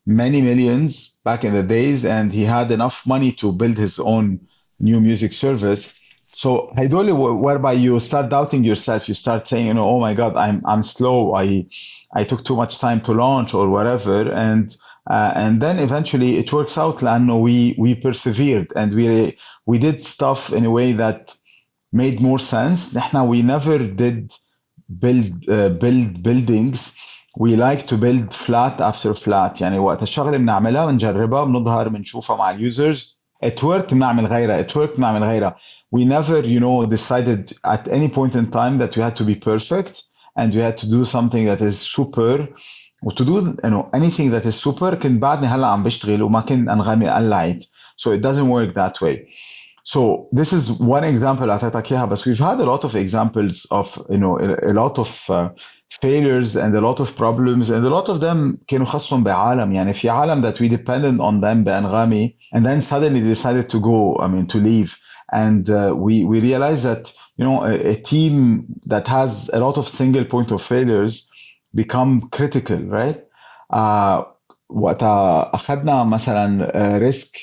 many 0.07 0.41
millions 0.41 1.19
back 1.23 1.45
in 1.45 1.53
the 1.53 1.63
days, 1.63 2.07
and 2.07 2.33
he 2.33 2.45
had 2.45 2.73
enough 2.73 3.07
money 3.07 3.33
to 3.33 3.53
build 3.53 3.77
his 3.77 3.99
own 3.99 4.41
new 4.79 5.01
music 5.01 5.35
service. 5.35 6.01
So 6.35 6.73
هيدول 6.77 7.13
whereby 7.43 7.73
you 7.73 7.99
start 7.99 8.31
doubting 8.31 8.65
yourself, 8.65 9.09
you 9.09 9.15
start 9.15 9.47
saying, 9.47 9.67
you 9.67 9.75
know, 9.75 9.89
oh 9.89 10.01
my 10.01 10.15
God, 10.15 10.37
I'm 10.37 10.63
I'm 10.65 10.83
slow. 10.83 11.35
I 11.35 11.67
I 12.15 12.25
took 12.25 12.45
too 12.45 12.57
much 12.57 12.79
time 12.79 13.01
to 13.03 13.13
launch 13.13 13.53
or 13.55 13.69
whatever, 13.69 14.33
and 14.33 14.75
uh, 15.11 15.33
and 15.35 15.61
then 15.61 15.79
eventually 15.79 16.39
it 16.39 16.53
works 16.53 16.79
out 16.79 16.99
لأنه 17.03 17.41
we 17.41 17.75
we 17.79 17.95
persevered 17.95 18.73
and 18.77 18.95
we 18.95 19.37
we 19.67 19.79
did 19.79 20.03
stuff 20.03 20.53
in 20.53 20.65
a 20.65 20.71
way 20.71 20.93
that 20.93 21.35
made 21.93 22.21
more 22.21 22.39
sense. 22.39 22.95
نحن 22.95 23.29
we 23.29 23.43
never 23.43 23.79
did 23.79 24.33
build 24.99 25.49
uh, 25.49 25.69
build 25.69 26.23
buildings. 26.23 26.95
We 27.37 27.57
like 27.57 27.87
to 27.89 27.97
build 27.97 28.35
flat 28.35 28.81
after 28.81 29.15
flat 29.15 29.61
يعني 29.61 29.79
وقت 29.79 30.03
الشغله 30.03 30.37
بنعملها 30.39 30.87
بنجربها 30.87 31.45
بنظهر 31.45 31.89
بنشوفها 31.89 32.37
مع 32.37 32.51
اليوزرز 32.51 33.14
it 33.43 33.63
worked 33.63 33.95
بنعمل 33.95 34.27
غيرها 34.27 34.63
it 34.63 34.71
worked 34.71 34.97
بنعمل 34.97 35.23
غيرها 35.25 35.57
we 35.97 36.05
never 36.05 36.45
you 36.45 36.61
know 36.61 36.87
decided 36.87 37.53
at 37.65 37.89
any 37.89 38.09
point 38.09 38.35
in 38.35 38.51
time 38.51 38.79
that 38.79 38.97
we 38.97 39.03
had 39.03 39.17
to 39.17 39.25
be 39.25 39.35
perfect 39.35 40.03
and 40.37 40.55
we 40.55 40.61
had 40.61 40.79
to 40.79 40.87
do 40.87 41.05
something 41.05 41.45
that 41.47 41.61
is 41.61 41.81
super 41.81 42.49
وتو 43.03 43.25
دو 43.25 43.55
انه 43.65 43.91
anything 43.97 44.31
that 44.31 44.47
is 44.47 44.55
super 44.55 44.95
كنت 44.95 45.23
بعدني 45.23 45.47
هلا 45.47 45.67
عم 45.67 45.83
بشتغل 45.83 46.23
وما 46.23 46.41
كنت 46.41 46.69
انغامي 46.69 47.09
قلعت 47.09 47.65
so 47.97 48.11
it 48.11 48.23
doesn't 48.23 48.49
work 48.49 48.75
that 48.75 49.01
way 49.01 49.17
so 49.85 50.29
this 50.33 50.53
is 50.53 50.71
one 50.71 51.05
example 51.05 51.51
اعطيتك 51.51 51.93
اياها 51.93 52.05
بس 52.05 52.29
we've 52.29 52.41
had 52.41 52.61
a 52.61 52.67
lot 52.67 52.85
of 52.85 52.95
examples 52.95 53.67
of 53.71 53.99
you 54.11 54.19
know 54.19 54.39
a, 54.39 54.71
a 54.71 54.75
lot 54.75 54.99
of 54.99 55.31
uh, 55.31 55.49
failures 56.03 56.57
and 56.57 56.75
a 56.77 56.81
lot 56.81 57.01
of 57.01 57.17
problems 57.17 57.71
and 57.71 57.85
a 57.85 57.91
lot 57.91 58.09
of 58.09 58.21
them 58.21 58.59
كانوا 58.67 58.87
خاصهم 58.87 59.25
بعالم 59.25 59.73
يعني 59.73 59.95
في 59.95 60.11
عالم 60.11 60.43
that 60.43 60.57
we 60.57 60.69
depended 60.69 61.21
on 61.21 61.41
them 61.41 61.65
بانغامي 61.65 62.37
and 62.55 62.65
then 62.67 62.83
suddenly 62.83 63.21
decided 63.21 63.71
to 63.71 63.81
go 63.81 64.17
I 64.19 64.29
mean 64.29 64.47
to 64.49 64.59
leave 64.59 64.99
and 65.33 65.69
uh, 65.71 65.95
we 65.97 66.25
we 66.25 66.41
realized 66.41 66.85
that 66.85 67.13
you 67.37 67.45
know 67.45 67.65
a, 67.65 67.75
a 67.91 67.97
team 67.97 68.67
that 68.87 69.07
has 69.09 69.51
a 69.53 69.61
lot 69.61 69.79
of 69.79 69.89
single 69.89 70.25
point 70.25 70.51
of 70.51 70.63
failures 70.63 71.29
become 71.75 72.29
critical 72.31 72.79
right 72.79 73.25
uh, 73.71 74.25
وقتها 74.71 75.51
اخذنا 75.55 76.05
مثلا 76.05 76.99
risk 76.99 77.37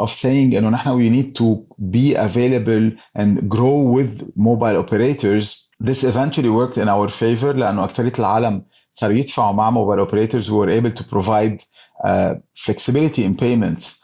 of 0.00 0.10
saying 0.10 0.54
انه 0.54 0.70
نحن 0.70 0.90
we 0.90 1.10
need 1.10 1.36
to 1.36 1.66
be 1.90 2.14
available 2.14 2.92
and 3.14 3.48
grow 3.48 3.78
with 3.96 4.32
mobile 4.36 4.76
operators 4.76 5.66
this 5.80 6.04
eventually 6.04 6.50
worked 6.50 6.78
in 6.78 6.88
our 6.88 7.08
favor 7.08 7.54
لانه 7.54 7.84
اكثريه 7.84 8.12
العالم 8.18 8.62
صاروا 8.92 9.16
يدفعوا 9.16 9.52
مع 9.52 9.70
mobile 9.70 10.00
operators 10.00 10.46
who 10.48 10.56
were 10.56 10.70
able 10.70 10.92
to 10.92 11.04
provide 11.04 11.62
uh, 12.04 12.34
flexibility 12.54 13.24
in 13.24 13.36
payments 13.36 14.00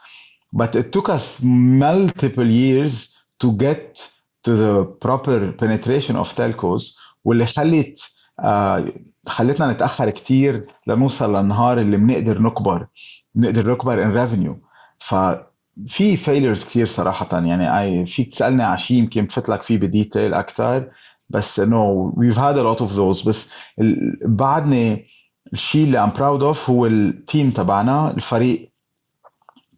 but 0.52 0.76
it 0.76 0.92
took 0.92 1.08
us 1.08 1.40
multiple 1.42 2.50
years 2.50 2.94
to 3.40 3.52
get 3.52 4.10
to 4.44 4.56
the 4.56 4.84
proper 5.00 5.52
penetration 5.52 6.16
of 6.16 6.34
telcos 6.34 6.96
واللي 7.24 7.46
خلت 7.46 7.98
uh, 8.40 8.80
خلتنا 9.26 9.72
نتأخر 9.72 10.10
كتير 10.10 10.66
لنوصل 10.86 11.36
للنهار 11.36 11.80
اللي 11.80 11.96
بنقدر 11.96 12.38
نكبر 12.42 12.86
بنقدر 13.34 13.72
نكبر 13.72 14.02
in 14.02 14.12
revenue 14.12 14.58
ففي 14.98 16.16
failures 16.16 16.64
كتير 16.64 16.86
صراحة 16.86 17.28
يعني 17.32 18.06
فيك 18.06 18.28
تسألني 18.28 18.62
على 18.62 18.78
شيء 18.78 18.96
يمكن 18.98 19.24
بفوت 19.24 19.48
لك 19.48 19.62
فيه 19.62 19.78
ب 19.78 19.86
detail 19.86 20.34
أكثر 20.34 20.90
بس 21.30 21.60
انه 21.60 22.12
we've 22.16 22.36
had 22.36 22.56
a 22.56 22.62
lot 22.62 22.84
of 22.84 22.96
those. 22.96 23.26
بس 23.26 23.50
بعدني 24.24 25.06
الشيء 25.52 25.84
اللي 25.84 26.06
I'm 26.06 26.10
proud 26.10 26.56
of 26.56 26.70
هو 26.70 26.86
التيم 26.86 27.50
تبعنا 27.50 28.10
الفريق 28.10 28.71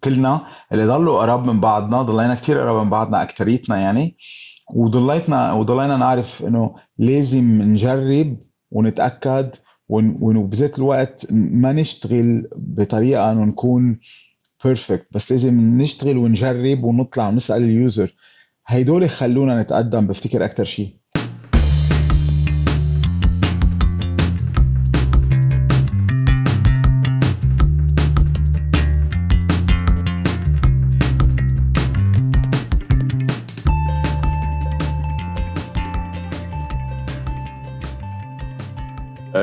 كلنا 0.05 0.47
اللي 0.73 0.87
ضلوا 0.87 1.19
قراب 1.19 1.47
من 1.47 1.61
بعضنا 1.61 2.03
ضلينا 2.03 2.35
كتير 2.35 2.59
قراب 2.59 2.85
من 2.85 2.91
بعضنا 2.91 3.23
أكتريتنا 3.23 3.77
يعني. 3.77 4.17
وضليتنا 4.75 5.53
وضلينا 5.53 5.97
نعرف 5.97 6.43
إنه 6.43 6.75
لازم 6.99 7.63
نجرب 7.63 8.37
ونتأكد 8.71 9.51
وبذات 9.89 10.79
الوقت 10.79 11.27
ما 11.31 11.73
نشتغل 11.73 12.49
بطريقة 12.57 13.33
إنه 13.33 13.45
نكون 13.45 14.01
perfect 14.65 15.07
بس 15.13 15.33
لازم 15.33 15.79
نشتغل 15.83 16.17
ونجرب 16.17 16.85
ونطلع 16.85 17.29
ونسأل 17.29 17.63
ال 17.63 17.73
user 17.73 18.15
هيدول 18.67 19.03
يخلونا 19.03 19.63
نتقدم 19.63 20.07
بفتكر 20.07 20.45
أكثر 20.45 20.65
شيء 20.65 20.97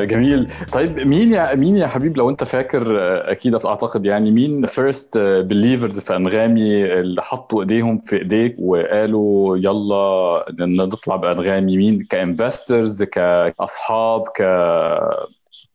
جميل. 0.05 0.51
طيب 0.71 0.99
مين 0.99 1.33
يا 1.33 1.55
مين 1.55 1.77
يا 1.77 1.87
حبيب 1.87 2.17
لو 2.17 2.29
انت 2.29 2.43
فاكر 2.43 2.97
أكيد 3.31 3.55
اعتقد 3.55 4.05
يعني 4.05 4.31
مين 4.31 4.65
first 4.65 5.17
believers 5.17 5.99
في 5.99 6.15
أنغامي 6.15 6.85
اللي 6.85 7.21
حطوا 7.21 7.61
إيديهم 7.61 7.99
في 7.99 8.17
إيديك 8.17 8.55
وقالوا 8.59 9.57
يلا 9.57 10.45
نطلع 10.59 11.15
بأنغامي؟ 11.15 11.77
مين 11.77 12.03
ك 12.03 12.13
investors 12.13 13.03
كأصحاب 13.03 14.23
ك 14.27 14.41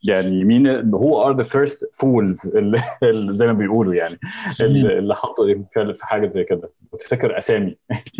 يعني 0.02 0.44
مين 0.44 0.94
هو 0.94 1.26
are 1.26 1.36
the 1.36 1.42
first 1.42 1.90
فولز 2.00 2.56
اللي 2.56 3.34
زي 3.34 3.46
ما 3.46 3.52
بيقولوا 3.52 3.94
يعني 3.94 4.18
اللي 4.60 5.14
حطوا 5.14 5.46
إيديهم 5.46 5.66
في 5.74 6.06
حاجة 6.06 6.26
زي 6.26 6.44
كده. 6.44 6.70
وتفتكر 6.92 7.38
أسامي 7.38 7.76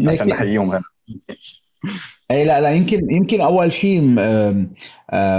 عشان 0.09 0.27
نحييهم 0.27 0.71
هنا. 0.71 0.83
اي 2.31 2.45
لا 2.45 2.61
لا 2.61 2.71
يمكن 2.71 3.11
يمكن 3.11 3.41
أول 3.41 3.73
شيء 3.73 4.01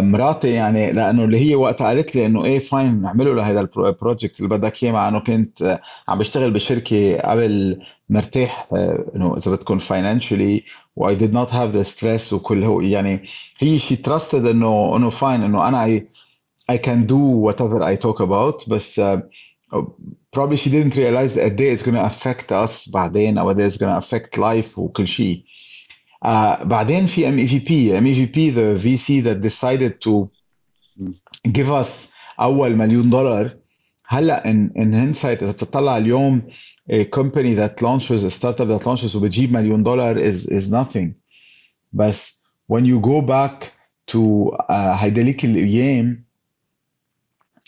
مراتي 0.02 0.50
يعني 0.52 0.92
لأنه 0.92 1.24
اللي 1.24 1.40
هي 1.40 1.56
وقتها 1.56 1.88
قالت 1.88 2.16
لي 2.16 2.26
إنه 2.26 2.46
إيه 2.46 2.60
fine 2.60 3.02
نعمله 3.02 3.34
لهذا 3.36 3.60
ال 3.62 3.72
project 3.72 4.40
اللي 4.40 4.58
بدك 4.58 4.84
إياه 4.84 4.92
مع 4.92 5.08
انه 5.08 5.20
كنت 5.20 5.62
آه، 5.62 5.82
عم 6.08 6.18
بشتغل 6.18 6.52
بشركه 6.52 7.18
قبل 7.18 7.82
مرتاح 8.10 8.68
آه، 8.74 9.06
إنه 9.16 9.38
إذا 9.38 9.52
بدكم 9.52 9.80
financially 9.80 10.64
و 10.96 11.14
did 11.18 11.32
not 11.32 11.50
have 11.50 11.76
the 11.76 11.90
stress 11.94 12.34
وكل 12.34 12.64
هو 12.64 12.82
يعني 12.82 13.24
هي 13.60 13.80
she 13.80 13.96
trusted 14.10 14.34
إنه 14.36 14.98
إنه 14.98 15.10
fine 15.10 15.44
إنه 15.44 15.68
أنا 15.68 15.86
I, 15.86 16.02
I 16.74 16.78
can 16.78 17.08
do 17.08 17.18
whatever 17.48 17.82
I 17.84 17.96
talk 17.96 18.20
about. 18.20 18.70
بس 18.70 19.02
uh, 19.02 19.20
probably 20.36 20.58
she 20.58 20.70
didn't 20.70 20.96
realize 20.96 21.38
how 21.38 21.50
they 21.50 21.70
it's 21.76 21.84
to 21.84 22.06
affect 22.06 22.52
us 22.52 22.92
بعدين 22.94 23.38
أو 23.38 23.54
how 23.54 23.56
they 23.56 23.74
it's 23.74 23.78
to 23.78 23.86
affect 23.86 24.38
life 24.38 24.78
وكل 24.78 25.08
شيء 25.08 25.44
uh, 26.25 26.63
بعدين 26.65 27.07
في 27.07 27.25
MEVP 27.27 27.71
MEVP 28.03 28.55
the 28.55 28.85
VC 28.85 29.23
that 29.25 29.41
decided 29.43 30.01
to 30.01 30.29
give 31.53 31.71
us 31.71 32.13
اول 32.41 32.77
مليون 32.77 33.11
دولار 33.11 33.57
هلا 34.07 34.43
in 34.43 34.71
in 34.79 34.93
hindsight 34.95 35.43
اذا 35.43 35.51
بتطلع 35.53 35.97
اليوم 35.99 36.43
a 36.91 37.05
company 37.05 37.55
that 37.55 37.83
launches 37.83 38.25
a 38.25 38.31
startup 38.31 38.69
that 38.69 38.87
launches 38.87 39.17
وبتجيب 39.17 39.53
مليون 39.53 39.83
دولار 39.83 40.31
is 40.31 40.47
is 40.47 40.71
nothing 40.71 41.09
بس 41.93 42.43
when 42.73 42.85
you 42.85 43.01
go 43.01 43.21
back 43.21 43.73
to 44.13 44.51
uh, 44.51 44.73
هيداليك 44.73 45.45
الايام 45.45 46.25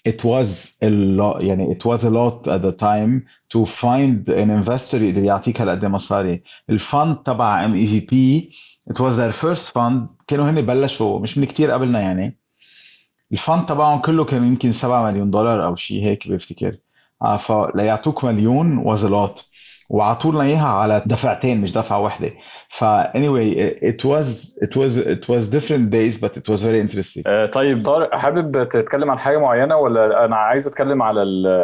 it 0.07 0.23
was 0.23 0.77
a 0.83 0.89
lot 0.89 1.41
يعني 1.41 1.75
it 1.75 1.85
was 1.85 2.03
a 2.03 2.09
lot 2.09 2.47
at 2.47 2.61
the 2.61 2.71
time 2.71 3.25
to 3.53 3.65
find 3.65 4.29
an 4.29 4.49
investor 4.49 4.93
اللي 4.93 5.25
يعطيك 5.25 5.61
هالقد 5.61 5.85
مصاري. 5.85 6.43
الفند 6.69 7.17
تبع 7.23 7.65
ام 7.65 7.75
اي 7.75 7.87
في 7.87 7.99
بي 7.99 8.51
it 8.89 8.95
was 8.97 9.15
their 9.15 9.33
first 9.33 9.67
fund. 9.67 10.23
كانوا 10.27 10.49
هن 10.49 10.61
بلشوا 10.61 11.19
مش 11.19 11.37
من 11.37 11.45
كتير 11.45 11.71
قبلنا 11.71 12.01
يعني. 12.01 12.39
الفند 13.31 13.65
تبعهم 13.65 13.99
كله 14.01 14.25
كان 14.25 14.43
يمكن 14.43 14.71
7 14.73 15.11
مليون 15.11 15.31
دولار 15.31 15.65
أو 15.65 15.75
شيء 15.75 16.03
هيك 16.03 16.27
بفتكر 16.27 16.77
آه 17.21 17.37
فليعطوك 17.37 18.23
مليون 18.23 18.83
was 18.83 18.99
a 18.99 19.09
lot. 19.09 19.48
وعطوا 19.89 20.31
لنا 20.31 20.43
اياها 20.43 20.67
على 20.69 21.01
دفعتين 21.05 21.61
مش 21.61 21.73
دفعة 21.73 21.99
واحدة. 21.99 22.29
ف 22.69 22.83
anyway 23.17 23.73
it 23.81 24.05
was 24.05 24.27
it 24.65 24.75
was 24.79 24.97
it 24.97 25.25
was 25.29 25.43
different 25.55 25.89
days 25.89 26.17
but 26.23 26.31
it 26.37 26.47
was 26.53 26.61
very 26.61 26.79
interesting. 26.87 27.23
آه، 27.27 27.45
طيب 27.45 27.85
طارق 27.85 28.15
حابب 28.15 28.69
تتكلم 28.69 29.11
عن 29.11 29.19
حاجة 29.19 29.37
معينة 29.37 29.77
ولا 29.77 30.25
أنا 30.25 30.35
عايز 30.35 30.67
أتكلم 30.67 31.01
على 31.01 31.23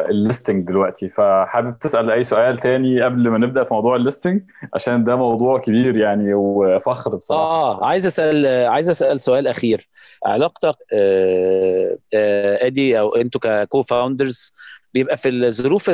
ال 0.09 0.16
listing 0.17 0.67
دلوقتي؟ 0.67 1.09
فحابب 1.09 1.79
تسأل 1.79 2.11
أي 2.11 2.23
سؤال 2.23 2.57
تاني 2.57 3.01
قبل 3.01 3.29
ما 3.29 3.37
نبدأ 3.37 3.63
في 3.63 3.73
موضوع 3.73 3.95
ال 3.95 4.01
listing 4.01 4.41
عشان 4.73 5.03
ده 5.03 5.15
موضوع 5.15 5.59
كبير 5.59 5.97
يعني 5.97 6.33
وفخر 6.33 7.15
بصراحة. 7.15 7.43
آه 7.43 7.85
عايز 7.85 8.05
أسأل 8.05 8.65
عايز 8.67 8.89
أسأل 8.89 9.19
سؤال 9.19 9.47
أخير. 9.47 9.89
علاقتك 10.25 10.75
آه 10.93 11.97
آه 12.13 12.65
إدي 12.65 12.99
أو 12.99 13.15
أنتوا 13.15 13.41
ك 13.43 13.81
co-founders 13.83 14.53
بيبقى 14.95 15.17
في 15.17 15.29
الظروف 15.29 15.89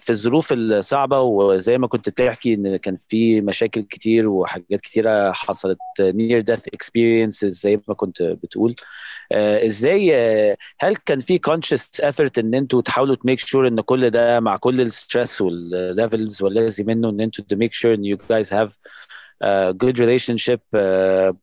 في 0.00 0.10
الظروف 0.10 0.52
الصعبة 0.52 1.20
وزي 1.20 1.78
ما 1.78 1.86
كنت 1.86 2.08
بتحكي 2.08 2.54
إن 2.54 2.76
كان 2.76 2.96
في 3.08 3.40
مشاكل 3.40 3.82
كتير 3.82 4.28
وحاجات 4.28 4.80
كتيرة 4.80 5.32
حصلت 5.32 5.78
near 6.00 6.40
death 6.40 6.68
experiences 6.68 7.60
زي 7.60 7.80
ما 7.88 7.94
كنت 7.94 8.22
بتقول. 8.22 8.76
آه، 9.32 9.66
إزاي 9.66 10.16
آه، 10.16 10.56
هل 10.80 10.96
كان 10.96 11.20
في 11.20 11.38
conscious 11.38 12.00
effort 12.00 12.38
إن 12.38 12.54
أنتوا 12.54 12.82
تحاولوا 12.82 13.14
ت 13.14 13.19
make 13.19 13.38
sure 13.38 13.68
إن 13.68 13.80
كل 13.80 14.10
ده 14.10 14.40
مع 14.40 14.56
كل 14.56 14.80
ال 14.80 14.89
stress 14.89 15.40
وال 15.40 15.65
levels 15.65 16.42
واللازم 16.42 16.86
منه 16.86 17.08
إن 17.08 17.20
أنتوا 17.20 17.44
ت 17.48 17.53
make 17.53 17.72
sure 17.72 17.94
إن 17.94 18.04
you 18.04 18.18
guys 18.30 18.52
have 18.54 18.78
good 19.70 20.00
relationship 20.00 20.60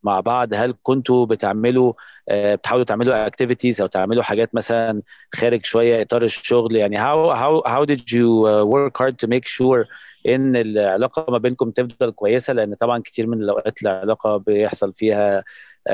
مع 0.03 0.19
بعض؟ 0.19 0.53
هل 0.53 0.75
كنتوا 0.83 1.25
بتعملوا 1.25 1.93
uh, 1.93 1.95
بتحاولوا 2.31 2.85
تعملوا 2.85 3.27
activities 3.27 3.81
أو 3.81 3.87
تعملوا 3.87 4.23
حاجات 4.23 4.55
مثلا 4.55 5.01
خارج 5.35 5.65
شوية 5.65 6.01
إطار 6.01 6.23
الشغل. 6.23 6.75
يعني 6.75 6.97
how 6.99 7.33
how 7.67 7.85
did 7.85 7.99
you 8.11 8.27
uh, 8.45 8.65
work 8.65 8.97
hard 9.03 9.15
to 9.25 9.27
make 9.27 9.47
sure 9.47 9.87
إن 10.27 10.55
العلاقة 10.55 11.31
ما 11.31 11.37
بينكم 11.37 11.71
تفضل 11.71 12.11
كويسة؟ 12.11 12.53
لأن 12.53 12.73
طبعا 12.75 12.99
كتير 12.99 13.27
من 13.27 13.41
الأوقات 13.43 13.81
العلاقة 13.83 14.37
بيحصل 14.37 14.93
فيها 14.93 15.43
uh, 15.89 15.93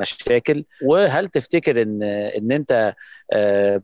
مشاكل. 0.00 0.64
وهل 0.84 1.28
تفتكر 1.28 1.82
إن 1.82 2.02
إن 2.02 2.52
أنت 2.52 2.94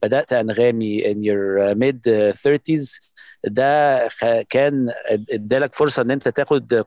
بدأت 0.02 0.32
أنغامي 0.32 1.02
in 1.02 1.16
your 1.16 1.74
mid 1.74 2.10
30s 2.34 3.10
ده 3.44 4.08
كان 4.50 4.88
ادالك 5.32 5.74
فرصة 5.74 6.02
إن 6.02 6.10
أنت 6.10 6.28
تاخد 6.28 6.84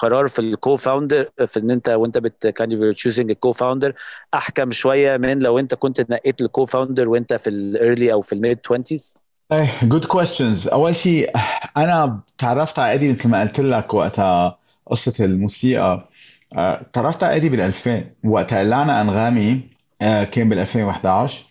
قرار 0.00 0.28
في 0.28 0.38
ال 0.38 0.76
co-founder 0.76 1.30
في 1.46 1.60
إن 1.60 1.70
أنت 1.70 1.88
وأنت 1.88 2.18
بت 2.18 2.46
كان 2.46 2.94
choosing 2.94 3.30
ال 3.30 3.52
co-founder 3.52 3.94
أحكم 4.34 4.70
شوية 4.72 5.16
من 5.16 5.38
لو 5.38 5.58
أنت 5.58 5.74
كنت 5.74 6.10
نقيت 6.10 6.40
ال 6.40 6.66
co-founder 6.66 7.08
وأنت 7.08 7.34
في 7.34 7.50
ال 7.50 7.60
early 7.60 8.12
أو 8.12 8.22
في 8.22 8.32
ال 8.32 8.39
mid 8.39 8.58
20s 8.58 9.14
إيه 9.52 9.70
good 9.82 10.04
questions 10.04 10.68
أول 10.68 10.96
شيء 10.96 11.32
أنا 11.76 12.20
تعرفت 12.38 12.78
على 12.78 12.92
إيدي 12.92 13.12
مثل 13.12 13.28
ما 13.28 13.40
قلت 13.40 13.60
لك 13.60 13.94
وقتها 13.94 14.58
قصة 14.86 15.24
الموسيقى. 15.24 16.08
آه، 16.52 16.86
تعرفت 16.92 17.22
على 17.24 17.34
إيدي 17.34 17.48
بال 17.48 17.60
2000 17.60 18.04
وقتها 18.24 18.58
قلعنا 18.60 19.00
أنغامي 19.00 19.60
آه، 20.02 20.24
كان 20.24 20.48
بال 20.48 20.58
2011 20.58 21.44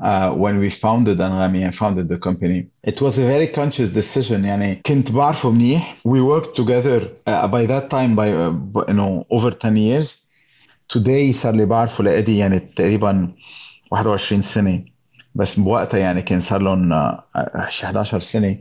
uh, 0.00 0.30
when 0.32 0.58
we 0.58 0.70
founded 0.70 1.18
Anrami 1.18 1.62
and 1.64 1.74
founded 1.74 2.08
the 2.08 2.18
company. 2.18 2.68
It 2.82 3.00
was 3.00 3.18
a 3.18 3.26
very 3.26 3.48
conscious 3.48 3.90
decision 3.90 4.44
يعني 4.44 4.82
كنت 4.86 5.12
بعرفه 5.12 5.50
منيح. 5.50 5.96
We 6.04 6.22
worked 6.22 6.56
together 6.56 7.08
uh, 7.26 7.46
by 7.48 7.66
that 7.66 7.90
time 7.90 8.16
by 8.16 8.32
uh, 8.32 8.52
you 8.88 8.94
know 8.94 9.26
over 9.30 9.50
10 9.50 9.76
years. 9.76 10.16
Today 10.88 11.32
صار 11.32 11.54
لي 11.54 11.66
بعرفه 11.66 12.04
لإدي 12.04 12.38
يعني 12.38 12.58
تقريبا 12.60 13.32
21 13.90 14.42
سنة 14.42 14.84
بس 15.34 15.60
بوقتها 15.60 15.98
يعني 15.98 16.22
كان 16.22 16.40
صار 16.40 16.62
لهم 16.62 16.92
uh, 16.92 17.20
11 17.84 18.20
سنة 18.20 18.58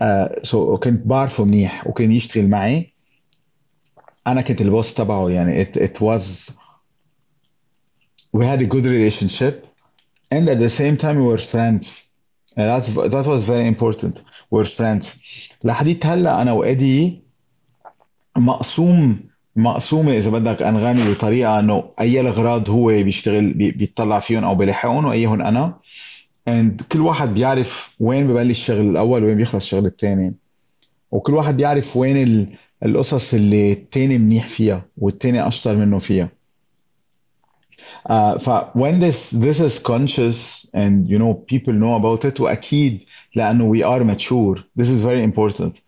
uh, 0.00 0.28
so 0.42 0.56
كنت 0.56 1.06
بعرفه 1.06 1.44
منيح 1.44 1.86
وكان 1.86 2.12
يشتغل 2.12 2.48
معي 2.48 2.92
أنا 4.26 4.42
كنت 4.42 4.60
البوس 4.60 4.94
تبعه 4.94 5.28
يعني 5.30 5.64
it, 5.64 5.76
it 5.76 6.00
was 6.00 6.52
we 8.36 8.46
had 8.46 8.60
a 8.60 8.66
good 8.66 8.84
relationship 8.84 9.70
and 10.35 10.49
at 10.49 10.59
the 10.59 10.69
same 10.69 10.95
time 10.97 11.15
we 11.21 11.25
were 11.31 11.43
friends. 11.53 11.85
And 12.57 12.65
that's 12.71 12.89
that 13.13 13.25
was 13.33 13.41
very 13.53 13.67
important. 13.67 14.15
We 14.51 14.57
were 14.59 14.65
friends. 14.65 15.19
لحديت 15.63 16.05
هلا 16.05 16.41
أنا 16.41 16.51
وإدي 16.51 17.21
مقسوم 18.37 19.19
مقسومة 19.55 20.17
إذا 20.17 20.31
بدك 20.31 20.61
أنغامي 20.61 21.13
بطريقة 21.13 21.59
إنه 21.59 21.83
أي 21.99 22.19
الاغراض 22.19 22.69
هو 22.69 22.87
بيشتغل 22.87 23.53
بيطلع 23.53 24.19
فيهم 24.19 24.43
أو 24.43 24.55
بيلحقهم 24.55 25.05
وايهم 25.05 25.41
أنا. 25.41 25.79
And 26.49 26.83
كل 26.91 27.01
واحد 27.01 27.33
بيعرف 27.33 27.95
وين 27.99 28.27
ببلش 28.27 28.59
الشغل 28.59 28.89
الأول 28.89 29.23
وين 29.23 29.37
بيخلص 29.37 29.63
الشغل 29.63 29.85
الثاني 29.85 30.33
وكل 31.11 31.33
واحد 31.33 31.57
بيعرف 31.57 31.97
وين 31.97 32.57
القصص 32.85 33.33
اللي 33.33 33.71
الثاني 33.73 34.17
منيح 34.17 34.47
فيها 34.47 34.85
والثاني 34.97 35.47
أشطر 35.47 35.75
منه 35.75 35.99
فيها. 35.99 36.29
Uh, 38.05 38.37
ف 38.37 38.49
when 38.75 38.99
this 38.99 39.31
this 39.31 39.59
is 39.59 39.79
conscious 39.79 40.67
and 40.73 41.07
you 41.09 41.17
know 41.17 41.33
people 41.33 41.73
know 41.73 41.95
about 41.95 42.23
it 42.25 42.39
واكيد 42.39 42.99
لأنه 43.35 43.73
we 43.73 43.83
are 43.83 44.03
mature 44.03 44.63
this 44.79 44.89
is 44.89 45.01
very 45.01 45.23
important 45.23 45.81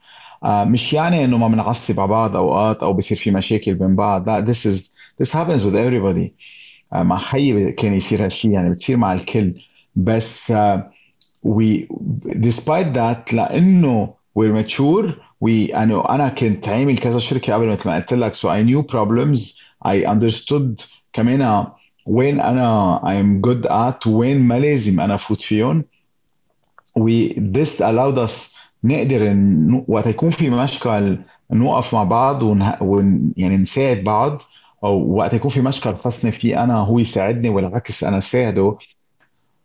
uh, 0.43 0.47
مش 0.47 0.93
يعني 0.93 1.26
انه 1.26 1.38
ما 1.38 1.47
بنعصب 1.47 1.99
على 1.99 2.09
بعض 2.09 2.36
اوقات 2.36 2.84
أو 2.84 2.93
بصير 2.93 3.18
في 3.18 3.32
مشاكل 3.32 3.74
بين 3.74 3.95
بعض 3.95 4.30
لا 4.30 4.45
this 4.45 4.65
is 4.65 4.89
this 5.22 5.32
happens 5.32 5.63
with 5.63 5.76
everybody 5.76 6.32
uh, 6.95 6.97
مع 7.01 7.18
خيي 7.18 7.72
كان 7.72 7.93
يصير 7.93 8.26
هالشيء 8.26 8.51
يعني 8.51 8.70
بتصير 8.70 8.97
مع 8.97 9.13
الكل 9.13 9.61
بس 9.95 10.51
uh, 10.51 10.80
we 11.45 11.88
despite 12.28 12.93
that 12.95 13.34
لأنه 13.34 14.13
we're 14.39 14.63
mature 14.63 15.11
we 15.45 15.76
أنا 15.76 16.15
أنا 16.15 16.30
كنت 16.30 16.70
عامل 16.70 16.97
كذا 16.97 17.20
شركه 17.20 17.53
قبل 17.53 17.68
مثل 17.68 17.89
ما 17.89 17.95
قلت 17.95 18.13
لك 18.13 18.36
so 18.36 18.47
I 18.47 18.63
knew 18.70 18.84
problems 18.95 19.41
I 19.86 20.07
understood 20.13 20.86
كمان 21.13 21.68
وين 22.08 22.39
أنا 22.39 22.99
I'm 23.03 23.47
good 23.47 23.70
at 23.70 24.08
وين 24.08 24.39
ما 24.39 24.60
لازم 24.60 24.99
أنا 24.99 25.16
أفوت 25.16 25.41
فيهم. 25.41 25.84
و 26.97 27.28
this 27.30 27.80
allowed 27.80 28.28
us 28.28 28.58
نقدر. 28.84 29.38
وقت 29.88 30.08
يكون 30.08 30.30
في 30.30 30.49
مشكل 30.49 31.18
نوقف 31.51 31.93
مع 31.93 32.03
بعض 32.03 32.43
ون... 32.43 32.72
ون... 32.82 33.34
يعني 33.38 33.58
نساعد 33.58 34.03
بعض 34.03 34.41
أو 34.84 35.16
وقت 35.16 35.34
يكون 35.34 35.51
في 35.51 35.62
مشكل 35.62 35.95
خاصني 35.95 36.32
فيه 36.32 36.64
أنا 36.64 36.78
هو 36.78 36.99
يساعدني 36.99 37.49
والعكس 37.49 38.03
أنا 38.03 38.20
ساعده. 38.20 38.78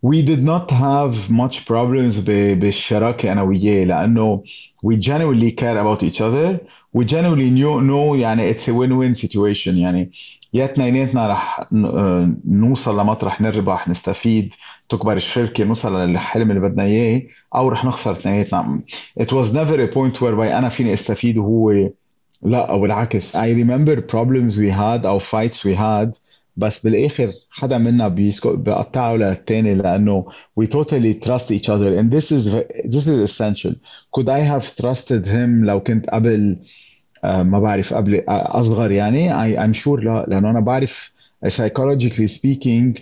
We 0.07 0.23
did 0.23 0.43
not 0.43 0.71
have 0.71 1.31
much 1.31 1.65
problems 1.65 2.21
ب... 2.21 2.59
بالشراكة 2.61 3.33
أنا 3.33 3.43
وياه 3.43 3.85
لأنه 3.85 4.43
we 4.87 4.97
genuinely 4.97 5.53
care 5.53 5.79
about 5.79 6.03
each 6.03 6.21
other. 6.21 6.59
We 6.97 7.05
genuinely 7.05 7.51
knew 7.51 7.81
know 7.81 8.15
يعني 8.17 8.55
it's 8.55 8.69
a 8.69 8.73
win-win 8.73 9.15
situation 9.15 9.77
يعني. 9.77 10.11
يا 10.55 10.65
اثنيناتنا 10.65 11.29
رح 11.29 11.67
نوصل 12.45 13.01
لمطرح 13.01 13.41
نربح 13.41 13.89
نستفيد. 13.89 14.55
تكبر 14.89 15.17
الشركة 15.17 15.65
نوصل 15.65 16.01
للحلم 16.01 16.51
اللي 16.51 16.61
بدنا 16.61 16.85
إياه 16.85 17.23
أو 17.55 17.69
رح 17.69 17.85
نخسر 17.85 18.13
اثنيناتنا. 18.13 18.81
It 19.21 19.27
was 19.33 19.53
never 19.53 19.79
a 19.81 19.95
point 19.95 20.21
whereby 20.21 20.53
أنا 20.53 20.69
فيني 20.69 20.93
أستفيد 20.93 21.39
وهو 21.39 21.91
لا 22.43 22.71
أو 22.71 22.85
العكس 22.85 23.37
I 23.37 23.41
remember 23.41 24.01
problems 24.01 24.57
we 24.57 24.71
had 24.71 25.07
أو 25.07 25.21
fights 25.21 25.59
we 25.65 25.75
had 25.77 26.19
بس 26.57 26.85
بالآخر 26.85 27.33
حدا 27.51 27.79
منا 27.79 28.09
بيقطعه 28.09 29.17
للتاني 29.17 29.75
لأنه 29.75 30.27
we 30.61 30.65
totally 30.67 31.15
trust 31.27 31.51
each 31.51 31.69
other. 31.69 31.99
And 31.99 32.11
this 32.11 32.33
is 32.33 32.45
this 32.85 33.07
is 33.07 33.31
essential. 33.31 33.75
Could 34.17 34.29
I 34.29 34.41
have 34.41 34.77
trusted 34.77 35.27
him 35.27 35.65
لو 35.65 35.81
كنت 35.81 36.11
قبل 36.11 36.57
آه، 36.57 36.92
ما 37.25 37.61
بعرف 37.61 37.95
قبل 37.95 38.15
آه، 38.15 38.61
أصغر 38.61 38.91
يعني. 38.91 39.31
I, 39.33 39.59
I'm 39.59 39.79
sure 39.83 39.89
لا 39.89 40.25
لأنه 40.29 40.51
أنا 40.51 40.61
بعرف 40.61 41.13
psychologically 41.47 42.29
speaking 42.29 43.01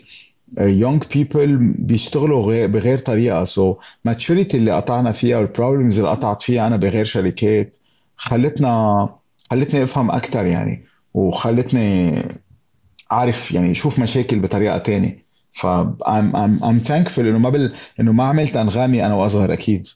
young 0.58 1.00
people 1.14 1.48
بيشتغلوا 1.78 2.42
غير 2.46 2.66
بغير 2.68 2.98
طريقة. 2.98 3.44
so 3.44 3.74
so 3.74 3.76
maturity 4.08 4.54
اللي 4.54 4.72
قطعنا 4.72 5.12
فيها 5.12 5.38
وال 5.38 5.50
problems 5.50 5.98
اللي 5.98 6.10
قطعت 6.10 6.42
فيها 6.42 6.66
أنا 6.66 6.76
بغير 6.76 7.04
شركات 7.04 7.76
خلتنا 8.16 9.08
خلتني 9.50 9.82
أفهم 9.82 10.10
أكثر 10.10 10.46
يعني 10.46 10.84
وخلتني 11.14 12.22
أعرف 13.12 13.52
يعني 13.52 13.70
أشوف 13.70 13.98
مشاكل 13.98 14.38
بطريقة 14.38 14.78
تانية. 14.78 15.24
ف 15.52 15.66
I'm, 15.66 16.32
I'm, 16.34 17.18
إنه 17.18 17.38
ما 17.38 17.50
بل 17.50 17.74
إنه 18.00 18.12
ما 18.12 18.24
عملت 18.24 18.56
أنغامي 18.56 19.06
أنا 19.06 19.14
وأصغر 19.14 19.52
أكيد. 19.52 19.86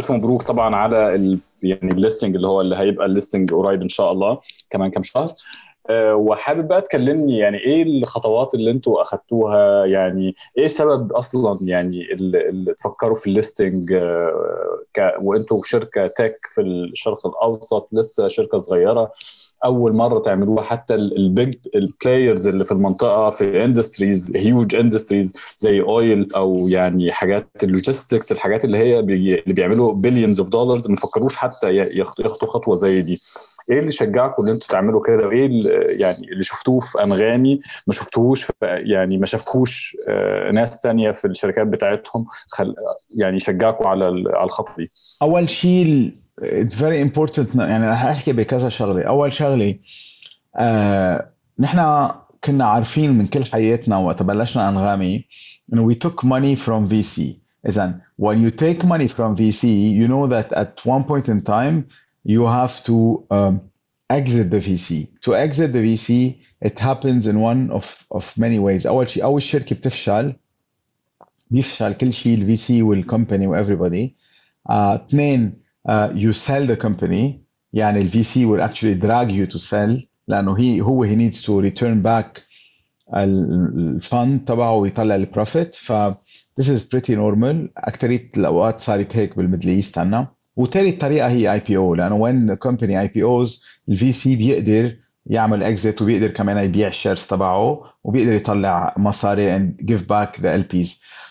ألف 0.00 0.12
مبروك 0.12 0.42
طبعا 0.42 0.76
على 0.76 1.14
ال... 1.14 1.38
يعني 1.62 1.92
ال 1.92 1.97
listing 1.97 2.34
اللي 2.36 2.48
هو 2.48 2.60
اللي 2.60 2.76
هيبقى 2.76 3.06
ال 3.06 3.12
listing 3.12 3.52
قريب 3.54 3.82
إن 3.82 3.88
شاء 3.88 4.12
الله 4.12 4.38
كمان 4.70 4.90
كام 4.90 5.02
شهر. 5.02 5.32
أه 5.90 6.14
وحابب 6.14 6.68
بقى 6.68 6.82
تكلمني 6.82 7.38
يعني 7.38 7.58
إيه 7.58 7.82
الخطوات 7.82 8.54
اللي 8.54 8.70
أنتوا 8.70 9.02
أخدتوها؟ 9.02 9.84
يعني 9.86 10.34
إيه 10.58 10.66
سبب 10.66 11.12
أصلا 11.12 11.58
يعني 11.62 12.12
اللي 12.12 12.74
تفكروا 12.74 13.16
في 13.16 13.26
ال 13.26 13.33
listing؟ 13.33 13.92
ك... 14.94 15.14
وأنتوا 15.22 15.60
شركة 15.64 16.06
tech 16.06 16.38
في 16.54 16.60
الشرق 16.60 17.26
الأوسط 17.26 17.88
لسه 17.92 18.28
شركة 18.28 18.58
صغيرة. 18.58 19.12
أول 19.64 19.92
مرة 19.92 20.18
تعملوها. 20.18 20.62
حتى 20.62 20.94
ال 20.94 21.09
big 21.09 21.54
ال 21.74 21.83
players 21.83 22.48
اللي 22.48 22.64
في 22.64 22.72
المنطقة 22.72 23.30
في 23.30 23.64
industries 23.64 24.32
huge 24.36 24.74
industries 24.74 25.34
زي 25.56 25.80
oil 25.80 26.28
أو 26.36 26.68
يعني 26.68 27.12
حاجات 27.12 27.48
ال 27.62 27.69
logistics 27.69 28.32
الحاجات 28.32 28.64
اللي 28.64 28.78
هي 28.78 29.02
بي 29.02 29.14
اللي 29.40 29.54
بيعملوا 29.54 29.92
billions 29.92 30.40
of 30.40 30.48
dollars 30.48 30.90
ما 30.90 30.96
فكروش 30.96 31.36
حتى 31.36 31.76
ياخدوا 31.76 32.28
خطوة 32.48 32.74
زي 32.74 33.02
دي. 33.02 33.20
إيه 33.70 33.78
اللي 33.78 33.92
شجعكم 33.92 34.42
إن 34.42 34.48
أنتوا 34.48 34.68
تعملوا 34.68 35.02
كده؟ 35.02 35.26
وايه 35.26 35.46
اللي 35.46 35.70
يعني 35.88 36.32
اللي 36.32 36.42
شفتوه 36.42 36.80
في 36.80 37.02
أنغامي 37.04 37.60
ما 37.86 37.92
شفتوهوش 37.94 38.46
يعني 38.62 39.18
ما 39.18 39.26
شافوش 39.26 39.96
ناس 40.54 40.82
ثانية 40.82 41.10
في 41.10 41.26
الشركات 41.26 41.66
بتاعتهم؟ 41.66 42.26
خل 42.48 42.74
يعني 43.10 43.38
شجعكم 43.38 43.88
على 43.88 44.04
على 44.34 44.44
الخطوة 44.44 44.74
دي. 44.78 44.90
أول 45.22 45.48
شيء 45.48 46.12
it's 46.42 46.76
very 46.76 47.02
important 47.02 47.54
يعني 47.54 47.88
رح 47.88 48.04
أحكي 48.04 48.32
بكذا 48.32 48.68
شغلة. 48.68 49.02
أول 49.02 49.32
شغلة 49.32 49.74
آه 50.56 51.30
نحن 51.58 52.08
كنا 52.44 52.64
عارفين 52.64 53.12
من 53.12 53.26
كل 53.26 53.44
حياتنا 53.44 53.96
وقت 53.96 54.22
بلشنا 54.22 54.68
أنغامي 54.68 55.24
انه 55.72 55.92
we 55.92 55.94
took 55.96 56.24
money 56.24 56.56
from 56.56 56.88
VC 56.92 57.20
اذا 57.68 58.00
when 58.22 58.36
you 58.36 58.50
take 58.50 58.84
money 58.84 59.08
from 59.08 59.36
VC 59.36 59.64
you 60.00 60.08
know 60.08 60.26
that 60.26 60.52
at 60.52 60.84
one 60.84 61.04
point 61.04 61.28
in 61.28 61.42
time 61.42 61.86
you 62.24 62.46
have 62.46 62.84
to 62.84 63.24
um, 63.30 63.60
exit 64.10 64.50
the 64.50 64.60
VC 64.60 65.06
to 65.24 65.34
exit 65.34 65.72
the 65.72 65.82
VC 65.88 66.36
it 66.68 66.78
happens 66.78 67.26
in 67.26 67.36
one 67.40 67.70
of 67.70 68.06
of 68.10 68.38
many 68.38 68.58
ways. 68.58 68.86
أول 68.86 69.08
شيء 69.10 69.24
أول 69.24 69.42
شركة 69.42 69.76
بتفشل 69.76 70.34
بيفشل 71.50 71.92
كل 71.92 72.12
شيء 72.12 72.34
الفي 72.34 72.56
سي 72.56 72.82
والكومباني 72.82 73.46
وافريبودي 73.46 74.16
اثنين 74.70 75.60
uh, 75.88 76.08
you 76.14 76.32
sell 76.32 76.66
the 76.66 76.76
company 76.76 77.40
يعني 77.72 78.00
ال 78.00 78.10
VC 78.10 78.46
will 78.46 78.62
actually 78.68 78.94
drag 78.94 79.30
you 79.30 79.46
to 79.54 79.58
sell 79.58 80.06
لأنه 80.28 80.58
هي 80.58 80.80
هو 80.80 81.06
he 81.06 81.16
needs 81.16 81.42
to 81.42 81.60
return 81.70 82.02
back 82.02 82.40
ال 83.16 83.42
fund 83.42 84.44
تبعه 84.44 84.74
ويطلع 84.74 85.14
ال 85.14 85.23
profit 85.23 85.74
ف 85.74 85.92
this 86.60 86.66
is 86.66 86.82
pretty 86.82 87.14
normal. 87.14 87.68
اكثريه 87.76 88.30
الأوقات 88.36 88.80
صارت 88.80 89.16
هيك 89.16 89.36
بال 89.36 89.44
Middle 89.44 89.68
East 89.68 89.98
عنا. 89.98 90.28
وثالث 90.56 91.00
طريقة 91.00 91.28
هي 91.28 91.52
IPO 91.52 91.94
لأنه 91.94 92.18
when 92.18 92.52
the 92.52 92.58
company 92.68 92.90
IPOs 92.90 93.62
ال 93.88 94.12
VC 94.12 94.36
بيقدر 94.36 94.96
يعمل 95.26 95.62
exit 95.62 96.02
وبيقدر 96.02 96.28
كمان 96.28 96.64
يبيع 96.64 96.88
ال 96.88 96.93
shares 96.93 97.26
تبعه 97.26 97.82
وبيقدر 98.04 98.32
يطلع 98.32 98.94
مصاري 98.98 99.58
and 99.58 99.72
give 99.86 100.00
back 100.02 100.40
the 100.40 100.62
LPs 100.64 100.88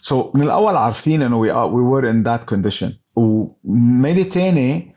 so 0.10 0.36
من 0.36 0.41
الأول 0.41 0.76
عارفين 0.76 1.22
إنه 1.22 1.43
we, 1.43 1.50
are, 1.50 1.68
we 1.70 1.84
were 1.84 2.06
in 2.10 2.24
that 2.24 2.45
condition. 2.54 2.89
وميلي 3.63 4.24
تاني 4.24 4.95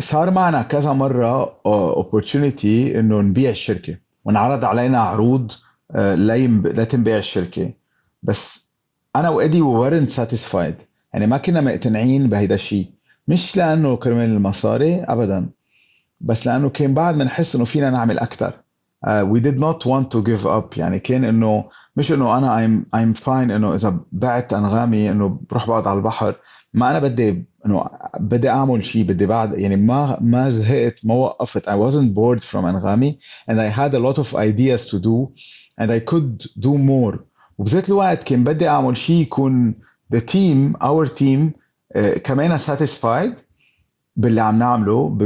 صار 0.00 0.30
معنا 0.30 0.62
كذا 0.62 0.92
مرة 0.92 1.44
opportunity 2.02 2.64
إنه 2.64 3.20
نبيع 3.20 3.50
الشركة. 3.50 3.96
وانعرض 4.24 4.64
علينا 4.64 5.00
عروض 5.00 5.52
لا 5.94 6.84
تنبيع 6.84 7.16
الشركة. 7.16 7.72
بس 8.22 8.70
أنا 9.16 9.28
وإدي 9.28 9.62
weren't 9.62 10.10
satisfied. 10.10 10.84
يعني 11.12 11.26
ما 11.26 11.38
كنا 11.38 11.60
مقتنعين 11.60 12.28
بهيدا 12.28 12.54
الشيء 12.54 12.90
مش 13.28 13.56
لأنه 13.56 13.96
كرمال 13.96 14.30
المصاري 14.30 15.04
ابدا. 15.04 15.48
بس 16.20 16.46
لأنه 16.46 16.68
كان 16.68 16.94
بعد 16.94 17.14
بنحس 17.14 17.54
إنه 17.54 17.64
فينا 17.64 17.90
نعمل 17.90 18.18
أكثر. 18.18 18.54
We 19.06 19.40
did 19.40 19.58
not 19.58 19.86
want 19.86 20.10
to 20.10 20.22
give 20.22 20.46
up. 20.46 20.76
يعني 20.76 20.98
كان 20.98 21.24
إنه 21.24 21.64
مش 21.96 22.12
إنه 22.12 22.38
أنا 22.38 22.66
I'm 22.66 22.96
I'm 22.96 23.24
fine 23.24 23.28
إنه 23.28 23.74
إذا 23.74 24.00
بعت 24.12 24.52
أنغامي 24.52 25.10
إنه 25.10 25.40
بروح 25.50 25.66
بقعد 25.66 25.86
على 25.86 25.98
البحر. 25.98 26.34
ما 26.74 26.90
أنا 26.90 26.98
بدي 26.98 27.44
إنه 27.66 27.86
بدي 28.20 28.48
أعمل 28.48 28.84
شيء 28.84 29.04
بدي 29.04 29.26
بعد 29.26 29.58
يعني 29.58 29.76
ما 29.76 30.18
ما 30.20 30.50
زهقت 30.50 30.94
ما 31.04 31.14
وقفت. 31.14 31.68
I 31.68 31.74
wasn't 31.74 32.14
bored 32.14 32.44
from 32.44 32.64
أنغامي 32.64 33.18
and 33.50 33.60
I 33.60 33.68
had 33.68 33.94
a 33.94 33.98
lot 33.98 34.18
of 34.18 34.34
ideas 34.34 34.86
to 34.86 34.98
do 34.98 35.32
and 35.80 35.90
I 35.90 36.00
could 36.00 36.46
do 36.60 36.78
more. 36.78 37.18
وبذات 37.58 37.88
الوقت 37.88 38.22
كان 38.22 38.44
بدي 38.44 38.68
أعمل 38.68 38.96
شيء 38.96 39.22
يكون 39.22 39.74
the 40.14 40.20
team 40.20 40.76
our 40.82 41.06
team 41.06 41.54
uh, 41.94 42.18
كمان 42.18 42.58
satisfied 42.58 43.32
باللي 44.16 44.40
عم 44.40 44.58
نعمله. 44.58 45.18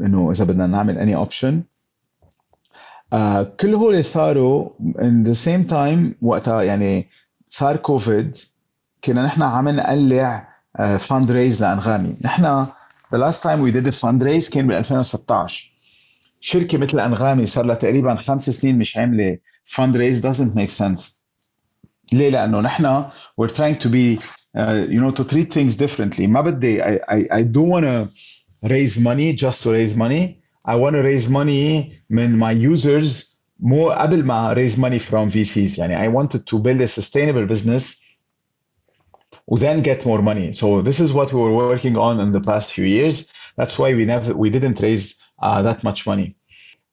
إنه 0.00 0.32
إذا 0.32 0.44
بدنا 0.44 0.66
نعمل 0.66 0.98
any 0.98 1.28
option. 1.28 1.71
آه، 3.12 3.42
كل 3.60 3.74
هول 3.74 4.04
صاروا 4.04 4.70
in 5.02 5.22
the 5.22 5.32
same 5.32 5.62
time 5.62 6.14
وقتها 6.22 6.62
يعني 6.62 7.08
صار 7.48 7.76
كوفيد 7.76 8.36
كنا 9.04 9.22
نحن 9.22 9.42
عم 9.42 9.68
نقلع 9.68 10.48
آه، 10.76 10.96
fund 10.96 11.30
raise 11.30 11.62
لأنغامي. 11.62 12.16
نحن 12.22 12.44
the 13.12 13.18
last 13.18 13.42
time 13.42 13.60
we 13.60 13.70
did 13.70 13.90
fund 13.90 14.22
raise 14.22 14.48
كان 14.50 14.66
بال 14.66 14.76
2016 14.76 15.72
شركة 16.40 16.78
مثل 16.78 17.00
أنغامي 17.00 17.46
صار 17.46 17.64
لها 17.66 17.74
تقريبا 17.74 18.14
خمس 18.14 18.50
سنين 18.50 18.78
مش 18.78 18.96
عاملة 18.96 19.38
fund 19.64 19.96
raise 19.96 20.20
doesn't 20.20 20.56
make 20.56 20.70
sense 20.70 21.20
ليه؟ 22.12 22.28
لأنه 22.28 22.60
نحن 22.60 23.04
were 23.36 23.48
trying 23.48 23.76
to 23.76 23.88
be 23.88 24.18
you 24.68 25.00
know 25.00 25.10
to 25.10 25.22
treat 25.22 25.52
things 25.52 25.74
differently 25.74 26.26
ما 26.26 26.40
بدي 26.40 26.84
اي 26.84 27.28
اي 27.32 27.42
دو 27.42 27.76
ونا 27.76 28.08
ريز 28.64 29.02
ماني 29.02 29.32
جاست 29.32 29.64
تو 29.64 29.70
ريز 29.70 29.96
ماني 29.98 30.41
I 30.65 30.75
want 30.75 30.95
to 30.95 31.01
raise 31.01 31.29
money 31.29 31.91
من 32.09 32.37
my 32.39 32.51
users 32.51 33.37
مو 33.59 33.89
قبل 33.89 34.23
ما 34.23 34.53
raise 34.53 34.77
money 34.77 34.99
from 34.99 35.31
VCs 35.31 35.77
يعني 35.79 35.97
I 35.97 36.07
wanted 36.07 36.45
to 36.47 36.59
build 36.59 36.81
a 36.81 36.87
sustainable 36.87 37.45
business 37.45 38.07
then 39.55 39.81
get 39.81 40.05
more 40.05 40.21
money. 40.21 40.53
So 40.53 40.81
this 40.81 40.99
is 40.99 41.13
what 41.13 41.31
we 41.33 41.39
were 41.39 41.55
working 41.55 41.97
on 41.97 42.19
in 42.19 42.31
the 42.31 42.41
past 42.41 42.73
few 42.73 42.85
years. 42.85 43.29
That's 43.55 43.79
why 43.79 43.93
we 43.93 44.05
never 44.05 44.33
we 44.33 44.49
didn't 44.49 44.81
raise 44.81 45.15
uh, 45.41 45.61
that 45.63 45.83
much 45.83 46.05
money. 46.05 46.35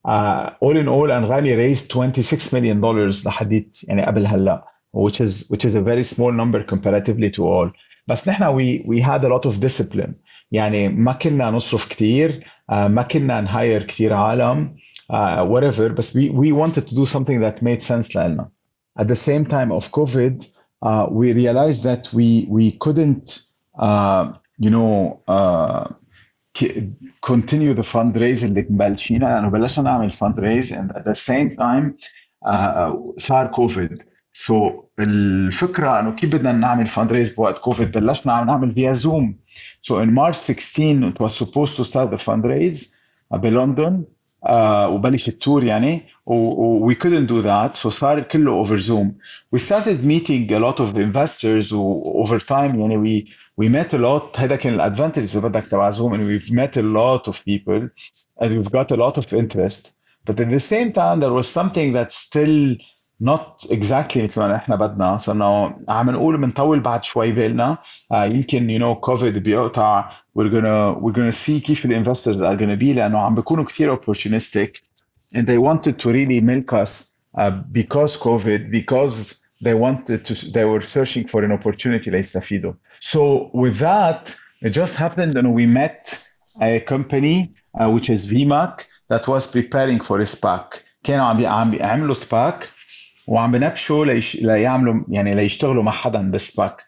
Uh, 0.04 0.50
all 0.60 0.76
in 0.76 0.86
all, 0.88 1.08
Anghami 1.08 1.56
raised 1.56 1.90
26 1.90 2.52
million 2.52 2.80
dollars 2.80 3.24
لحديت 3.24 3.84
يعني 3.88 4.06
قبل 4.06 4.26
هلا 4.26 4.64
which 4.92 5.20
is 5.20 5.48
which 5.48 5.64
is 5.64 5.74
a 5.74 5.80
very 5.80 6.04
small 6.04 6.32
number 6.32 6.62
comparatively 6.62 7.30
to 7.30 7.44
all. 7.44 7.70
بس 8.06 8.28
نحن 8.28 8.54
we 8.54 8.84
we 8.86 9.00
had 9.00 9.24
a 9.24 9.28
lot 9.28 9.46
of 9.46 9.60
discipline 9.60 10.14
يعني 10.52 10.88
ما 10.88 11.12
كنا 11.12 11.50
نصرف 11.50 11.88
كثير 11.88 12.44
uh, 12.72 12.74
ما 12.74 13.02
كنا 13.02 13.40
نهاير 13.40 13.82
كثير 13.82 14.12
عالم 14.12 14.76
uh, 15.12 15.44
whatever 15.44 15.92
بس 15.92 16.16
we 16.16 16.30
we 16.30 16.52
wanted 16.52 16.88
to 16.88 16.94
do 16.94 17.06
something 17.06 17.40
that 17.40 17.62
made 17.62 17.82
sense 17.82 18.16
لنا. 18.16 18.48
At 18.98 19.08
the 19.08 19.16
same 19.16 19.44
time 19.44 19.72
of 19.72 19.90
COVID 19.92 20.46
uh, 20.84 21.06
we 21.10 21.32
realized 21.32 21.82
that 21.82 22.08
we 22.12 22.46
we 22.48 22.72
couldn't 22.84 23.38
uh, 23.78 24.32
you 24.58 24.70
know 24.70 25.20
uh, 25.28 25.88
continue 27.22 27.74
the 27.74 27.82
fundraise 27.82 28.44
اللي 28.44 28.66
مبلشينها 28.70 29.28
لانه 29.28 29.48
بلشنا 29.48 29.84
نعمل 29.84 30.12
fundraise 30.12 30.72
and 30.72 30.90
at 30.96 31.04
the 31.04 31.14
same 31.14 31.56
time 31.56 31.92
صار 33.16 33.46
كوفيد 33.46 34.02
سو 34.45 34.69
so 34.69 34.73
الفكرة 34.99 35.99
انه 35.99 36.11
كيف 36.11 36.35
بدنا 36.35 36.51
نعمل 36.51 36.89
fundraise 36.89 37.35
بوقت 37.35 37.57
كوفيد 37.57 37.91
بلشنا 37.91 38.33
عم 38.33 38.47
نعمل 38.47 38.73
via 38.75 38.91
زوم 38.91 39.35
so 39.87 39.93
in 39.93 40.09
March 40.13 40.35
16 40.35 41.03
it 41.03 41.19
was 41.19 41.33
supposed 41.35 41.75
to 41.75 41.83
start 41.83 42.11
the 42.11 42.17
fundraise 42.17 42.95
بلندن 43.31 44.03
uh, 44.45 44.51
وبلش 44.89 45.27
التور 45.27 45.63
يعني 45.63 46.03
و 46.25 46.89
we 46.91 46.95
couldn't 46.95 47.27
do 47.27 47.41
that 47.43 47.75
so 47.75 47.87
صار 47.87 48.19
كله 48.21 48.65
over 48.65 48.77
Zoom 48.77 49.07
we 49.55 49.59
started 49.59 50.03
meeting 50.03 50.51
a 50.53 50.59
lot 50.59 50.79
of 50.79 50.97
investors 50.97 51.73
over 51.73 52.39
time 52.39 52.75
يعني 52.75 52.97
we 52.97 53.29
we 53.61 53.69
met 53.69 53.93
a 53.93 53.97
lot 53.97 54.39
هذا 54.39 54.55
كان 54.55 54.73
الادفانتج 54.73 55.23
اذا 55.37 55.47
بدك 55.47 55.65
تبع 55.65 55.91
Zoom 55.91 56.13
and 56.13 56.21
we've 56.21 56.51
met 56.51 56.77
a 56.77 56.83
lot 56.83 57.31
of 57.31 57.43
people 57.45 57.89
and 58.41 58.51
we've 58.51 58.71
got 58.71 58.91
a 58.91 58.95
lot 58.95 59.17
of 59.17 59.33
interest 59.33 59.91
but 60.25 60.39
at 60.39 60.49
the 60.49 60.59
same 60.59 60.93
time 60.93 61.19
there 61.19 61.33
was 61.33 61.47
something 61.47 61.93
that 61.93 62.11
still 62.11 62.77
not 63.20 63.66
exactly 63.70 64.22
مثل 64.22 64.40
ما 64.40 64.56
احنا 64.56 64.76
بدنا 64.76 65.18
صرنا 65.18 65.76
عم 65.88 66.10
نقول 66.10 66.36
بنطول 66.36 66.80
بعد 66.80 67.04
شوي 67.04 67.32
بالنا 67.32 67.78
uh, 68.12 68.16
يمكن 68.16 68.78
you 68.78 68.80
know 68.80 69.00
COVID 69.10 69.38
بيقطع 69.38 70.10
we're 70.38 70.50
gonna 70.50 70.94
we're 71.00 71.12
gonna 71.12 71.46
see 71.46 71.60
كيف 71.66 71.84
الانفسترز 71.84 72.42
are 72.42 72.60
gonna 72.60 72.80
be 72.80 72.94
لانه 72.94 73.18
عم 73.18 73.34
بيكونوا 73.34 73.64
كثير 73.64 73.96
opportunistic 73.96 74.80
and 75.34 75.46
they 75.46 75.58
wanted 75.58 75.98
to 75.98 76.08
really 76.08 76.40
milk 76.40 76.72
us 76.72 77.14
uh, 77.38 77.50
because 77.72 78.16
COVID 78.16 78.70
because 78.70 79.44
they 79.64 79.74
wanted 79.74 80.24
to 80.24 80.34
they 80.52 80.64
were 80.64 80.82
searching 80.86 81.28
for 81.28 81.44
an 81.44 81.52
opportunity 81.52 82.10
ليستفيدوا 82.10 82.72
so 83.00 83.50
with 83.54 83.78
that 83.78 84.34
it 84.62 84.70
just 84.70 84.96
happened 84.96 85.36
and 85.36 85.54
we 85.54 85.66
met 85.66 86.02
a 86.60 86.80
company 86.80 87.54
uh, 87.80 87.90
which 87.90 88.10
is 88.10 88.20
VMAC 88.32 88.72
that 89.08 89.28
was 89.28 89.46
preparing 89.46 90.00
for 90.00 90.20
a 90.20 90.26
SPAC 90.26 90.82
كانوا 91.04 91.24
عم 91.24 91.46
عم 91.46 91.70
بيعملوا 91.70 92.14
SPAC 92.14 92.54
وعم 93.29 93.51
بنبشوا 93.51 94.05
ليش... 94.05 94.35
ليعملوا 94.35 95.03
يعني 95.09 95.35
ليشتغلوا 95.35 95.83
مع 95.83 95.91
حدا 95.91 96.31
بسباك 96.31 96.83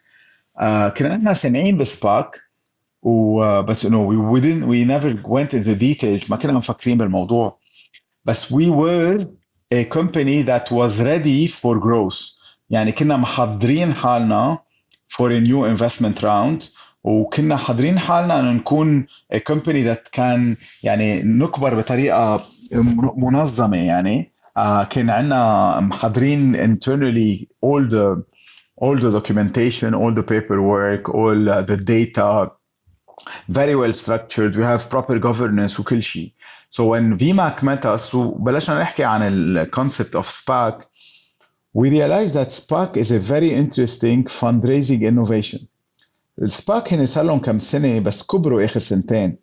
آه 0.59 0.89
كنا 0.89 1.17
نحن 1.17 1.33
سامعين 1.33 1.77
بسباك 1.77 2.39
و 3.01 3.39
بس 3.61 3.85
انه 3.85 4.07
we 4.09 4.17
wouldn't 4.33 4.65
we 4.65 4.87
never 4.87 5.27
went 5.29 5.53
into 5.53 5.79
details. 5.79 6.29
ما 6.29 6.37
كنا 6.37 6.53
مفكرين 6.53 6.97
بالموضوع. 6.97 7.57
بس 8.25 8.53
we 8.53 8.67
were 8.67 9.25
a 9.73 9.85
company 9.97 10.43
that 10.43 10.71
was 10.71 10.99
ready 10.99 11.47
for 11.47 11.79
growth. 11.79 12.41
يعني 12.69 12.91
كنا 12.91 13.17
محضرين 13.17 13.93
حالنا 13.93 14.59
for 15.13 15.27
a 15.29 15.47
new 15.47 15.77
investment 15.77 16.21
round 16.21 16.65
وكنا 17.03 17.57
حاضرين 17.57 17.99
حالنا 17.99 18.39
إنه 18.39 18.51
نكون 18.51 19.05
a 19.33 19.37
company 19.37 19.85
that 19.95 20.09
كان 20.11 20.55
يعني 20.83 21.21
نكبر 21.21 21.75
بطريقة 21.75 22.43
منظمة 23.17 23.77
يعني. 23.77 24.30
كان 24.90 25.10
عندنا 25.10 25.80
محضرين 25.80 26.56
internally 26.56 27.48
all 27.62 27.88
the 27.88 28.22
all 28.80 28.96
the 28.98 29.10
documentation 29.10 29.94
all 29.94 30.14
the 30.14 30.22
paperwork 30.22 31.08
all 31.08 31.64
the 31.66 31.76
data 31.76 32.50
very 33.48 33.74
well 33.74 33.92
structured 33.92 34.56
we 34.56 34.62
have 34.62 34.88
proper 34.90 35.18
governance 35.18 35.80
وكل 35.80 36.02
شيء 36.02 36.32
so 36.70 36.84
when 36.84 37.16
VMAC 37.18 37.62
met 37.62 37.84
us 37.86 38.14
وبلشنا 38.14 38.80
نحكي 38.80 39.04
عن 39.04 39.22
ال 39.22 39.70
concept 39.70 40.14
of 40.14 40.26
SPAC 40.26 40.74
we 41.74 41.90
realized 41.90 42.34
that 42.34 42.50
SPAC 42.50 42.96
is 42.96 43.10
a 43.10 43.18
very 43.18 43.52
interesting 43.54 44.24
fundraising 44.24 45.02
innovation 45.02 45.66
السباك 46.42 46.92
هن 46.92 47.06
صار 47.06 47.24
لهم 47.24 47.38
كم 47.40 47.58
سنه 47.58 47.98
بس 48.00 48.22
كبروا 48.26 48.64
اخر 48.64 48.80
سنتين 48.80 49.38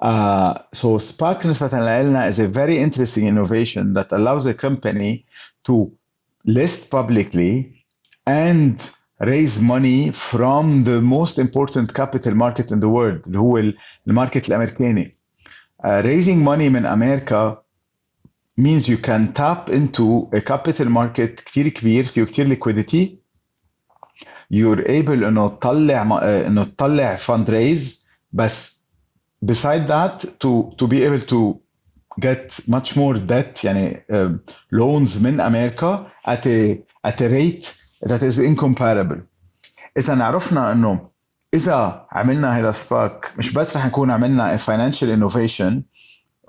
Uh, 0.00 0.54
so 0.72 0.98
Spark 0.98 1.46
نسبة 1.46 1.78
لنا 1.78 2.30
is 2.30 2.38
a 2.38 2.46
very 2.46 2.78
interesting 2.78 3.26
innovation 3.26 3.94
that 3.94 4.12
allows 4.12 4.46
a 4.46 4.54
company 4.54 5.24
to 5.64 5.90
list 6.44 6.90
publicly 6.90 7.84
and 8.26 8.90
raise 9.20 9.58
money 9.60 10.10
from 10.10 10.84
the 10.84 11.00
most 11.00 11.38
important 11.38 11.94
capital 11.94 12.34
market 12.34 12.70
in 12.70 12.80
the 12.80 12.88
world 12.88 13.26
اللي 13.26 13.38
هو 13.38 13.72
الماركت 14.06 14.48
الامريكاني. 14.48 15.16
Uh, 15.84 16.02
raising 16.02 16.44
money 16.44 16.68
من 16.68 16.86
امريكا 16.86 17.62
means 18.60 18.88
you 18.88 18.96
can 18.96 19.32
tap 19.32 19.68
into 19.68 20.28
a 20.32 20.40
capital 20.40 20.88
market 20.88 21.44
كثير 21.44 21.68
كبير 21.68 22.04
فيه 22.04 22.24
كثير 22.24 22.54
liquidity 22.54 23.16
you're 24.54 24.82
able 24.86 25.24
انه 25.24 25.48
تطلع 25.48 26.02
انه 26.46 26.64
تطلع 26.64 27.16
fundraise 27.16 28.06
بس 28.32 28.79
beside 29.43 29.87
that 29.87 30.39
to 30.39 30.73
to 30.77 30.87
be 30.87 31.03
able 31.03 31.21
to 31.21 31.59
get 32.19 32.59
much 32.67 32.95
more 32.95 33.17
debt 33.17 33.63
يعني 33.63 34.03
uh, 34.11 34.39
loans 34.71 35.21
من 35.21 35.39
أمريكا 35.39 36.07
at 36.27 36.45
a 36.45 36.77
at 37.07 37.21
a 37.21 37.29
rate 37.29 37.73
that 38.05 38.21
is 38.23 38.39
incomparable 38.39 39.17
اذا 39.97 40.23
عرفنا 40.23 40.71
انه 40.71 41.09
اذا 41.53 42.07
عملنا 42.11 42.59
هذا 42.59 42.71
سباك 42.71 43.31
مش 43.37 43.53
بس 43.53 43.77
رح 43.77 43.85
نكون 43.85 44.11
عملنا 44.11 44.57
a 44.57 44.59
financial 44.59 45.07
innovation 45.07 45.83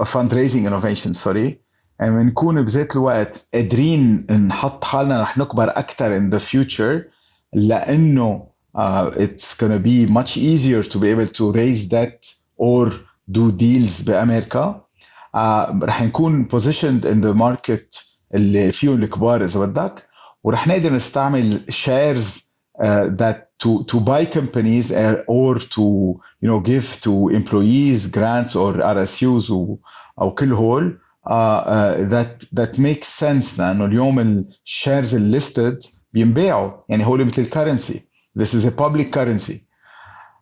a 0.03 0.05
fundraising 0.05 0.67
innovation 0.67 1.15
sorry 1.15 1.63
يعني 2.01 2.25
بنكون 2.25 2.63
بذات 2.63 2.97
الوقت 2.97 3.49
قادرين 3.55 4.27
نحط 4.49 4.85
حالنا 4.85 5.23
رح 5.23 5.39
نكبر 5.39 5.69
أكثر 5.69 6.19
in 6.19 6.35
the 6.35 6.41
future 6.41 7.11
لأنه 7.53 8.47
uh, 8.77 9.11
it's 9.17 9.55
gonna 9.55 9.79
be 9.79 10.07
much 10.07 10.37
easier 10.37 10.83
to 10.83 10.99
be 10.99 11.09
able 11.09 11.27
to 11.27 11.53
raise 11.53 11.89
debt 11.89 12.42
or 12.62 12.92
do 13.32 13.52
deals 13.52 14.06
بامريكا 14.06 14.82
uh, 15.36 15.84
رح 15.84 16.04
نكون 16.04 16.48
positioned 16.48 17.06
in 17.06 17.22
the 17.22 17.34
market 17.34 18.08
اللي 18.36 18.72
فيهم 18.72 19.04
الكبار 19.04 19.44
اذا 19.44 19.66
بدك 19.66 20.08
ورح 20.44 20.68
نقدر 20.68 20.94
نستعمل 20.94 21.66
shares 21.70 22.48
uh, 22.82 23.10
that 23.18 23.48
to 23.64 23.84
to 23.92 24.00
buy 24.00 24.26
companies 24.26 24.92
or 25.28 25.56
to 25.76 25.84
you 26.42 26.48
know 26.50 26.60
give 26.60 27.02
to 27.02 27.30
employees 27.30 28.08
grants 28.08 28.56
or 28.56 28.74
RSUs 28.74 29.50
و, 29.50 29.78
او 30.22 30.34
كل 30.34 30.54
هول 30.54 31.00
uh, 31.28 31.32
uh, 31.32 32.10
that 32.10 32.46
that 32.60 32.78
makes 32.80 33.08
sense 33.08 33.60
لانه 33.60 33.86
اليوم 33.86 34.20
الشيرز 34.66 35.16
الليستد 35.16 35.80
بينباعوا 36.14 36.72
يعني 36.90 37.06
هول 37.06 37.26
مثل 37.26 37.50
currency 37.50 38.00
this 38.40 38.54
is 38.54 38.66
a 38.66 38.72
public 38.72 39.12
currency 39.12 39.56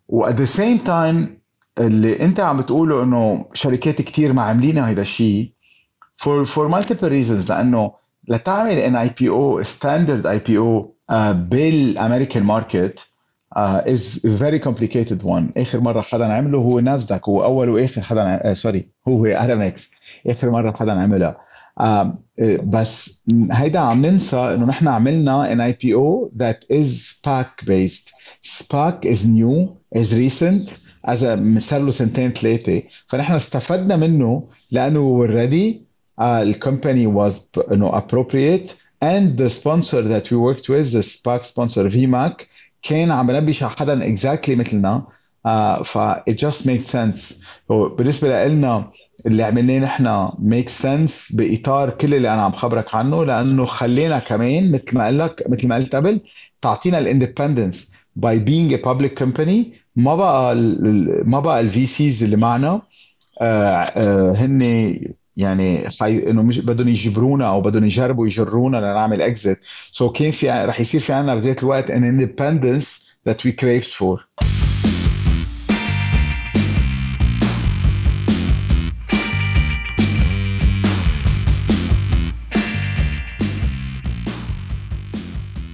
و 0.07 0.26
at 0.30 0.36
the 0.36 0.47
same 0.47 0.80
time 0.80 1.38
اللي 1.78 2.24
انت 2.24 2.40
عم 2.40 2.56
بتقوله 2.60 3.02
انه 3.02 3.44
شركات 3.54 4.02
كتير 4.02 4.32
ما 4.32 4.42
عاملين 4.42 4.78
هذا 4.78 5.00
الشيء 5.00 5.52
for 6.22 6.46
for 6.46 6.70
multiple 6.74 7.10
reasons 7.10 7.50
لأنه 7.50 7.92
لتعمل 8.28 8.78
an 8.78 8.96
IPO 8.96 9.28
standard 9.28 10.26
IPO 10.26 10.94
بال 11.32 11.55
American 11.55 12.42
market 12.42 13.07
a 13.56 13.94
very 14.24 14.58
complicated 14.58 15.22
one. 15.24 15.52
آخر 15.56 15.80
مرة 15.80 16.00
حدا 16.00 16.32
عمله 16.32 16.58
هو 16.58 16.80
ناسداك 16.80 17.28
هو 17.28 17.44
أول 17.44 17.68
وآخر 17.68 18.02
حدا 18.02 18.54
سوري 18.54 18.80
uh, 18.80 19.08
هو 19.08 19.26
ارامكس 19.26 19.90
آخر 20.26 20.50
مرة 20.50 20.74
حدا 20.76 20.92
عملها. 20.92 21.36
uh, 21.80 22.06
بس 22.62 23.22
هيدا 23.52 23.78
عم 23.78 24.06
ننسى 24.06 24.36
إنه 24.36 24.66
نحن 24.66 24.88
عملنا 24.88 25.52
an 25.53 25.61
IPO 25.61 26.32
that 26.38 26.76
is 26.76 26.86
SPAC 26.86 27.64
based 27.66 28.10
SPAC 28.58 29.04
is 29.04 29.26
new 29.26 29.68
is 30.00 30.12
recent. 30.12 30.89
is 31.12 31.26
صار 31.62 31.80
له 31.80 31.90
سنتين 31.90 32.32
ثلاثة 32.32 32.82
فنحن 33.08 33.34
استفدنا 33.34 33.96
منه 33.96 34.48
لأنه 34.70 35.26
uh, 35.26 36.22
ال 36.22 36.33
company 36.33 37.07
was 37.06 37.34
you 37.56 37.76
know, 37.76 37.90
appropriate 37.90 38.76
and 39.00 39.38
the 39.38 39.48
sponsor 39.48 40.02
that 40.02 40.30
we 40.30 40.36
worked 40.36 40.68
with 40.68 40.92
the 40.92 41.02
SPAC 41.02 41.44
sponsor 41.44 41.88
VMAC 41.88 42.46
كان 42.82 43.12
عم 43.12 43.26
بنبش 43.26 43.62
على 43.62 43.72
حدا 43.72 44.16
exactly 44.16 44.50
مثلنا. 44.50 45.06
Uh, 45.46 45.82
ف 45.82 45.98
it 46.30 46.38
just 46.38 46.66
made 46.66 46.86
sense. 46.88 47.34
بالنسبة 47.68 48.46
لنا 48.48 48.90
اللي 49.26 49.42
عملناه 49.42 49.78
نحن 49.78 50.28
make 50.28 50.68
sense 50.68 51.36
بإطار 51.36 51.90
كل 51.90 52.14
اللي 52.14 52.34
أنا 52.34 52.42
عم 52.42 52.52
خبرك 52.52 52.94
عنه 52.94 53.24
لأنه 53.24 53.64
خلينا 53.64 54.18
كمان 54.18 54.72
مثل 54.72 54.98
ما 54.98 55.06
قلت 55.06 55.20
لك 55.20 55.50
مثل 55.50 55.68
ما 55.68 55.74
قلت 55.76 55.96
قبل 55.96 56.20
تعطينا 56.62 56.98
ال 56.98 57.06
independence 57.06 57.92
by 58.18 58.38
being 58.38 58.72
a 58.74 58.78
public 58.78 59.14
company 59.22 59.80
ما 59.97 60.16
بقى 60.16 60.57
ما 61.24 61.41
بقى 61.41 61.61
ال 61.61 61.86
VCs 61.86 62.22
اللي 62.22 62.36
معنا. 62.36 62.82
آه 63.41 63.80
آه 63.97 64.32
هن 64.32 64.62
يعني 65.36 65.91
خي... 65.91 66.30
إنه 66.30 66.43
مش 66.43 66.59
بدهم 66.59 66.88
يجبرونا 66.88 67.49
أو 67.49 67.61
بدهم 67.61 67.84
يجربوا 67.84 68.26
يجرونا 68.26 68.76
لنعمل 68.76 69.22
exit 69.22 70.09
so 70.09 70.11
so 70.11 70.12
كان 70.12 70.30
في 70.30 70.51
رح 70.51 70.80
يصير 70.80 71.01
في 71.01 71.12
عندنا 71.12 71.34
بذات 71.34 71.62
الوقت 71.62 71.93
an 71.93 72.03
independence 72.03 72.86
that 73.28 73.45
we 73.45 73.53
craved 73.53 73.93
for. 73.93 74.41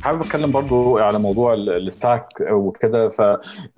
حابب 0.06 0.20
أتكلم 0.22 0.52
برضو 0.52 0.98
على 0.98 1.18
موضوع 1.18 1.54
ال 1.54 1.69
SPAC 1.69 2.28
وكده. 2.50 3.08
ف 3.08 3.22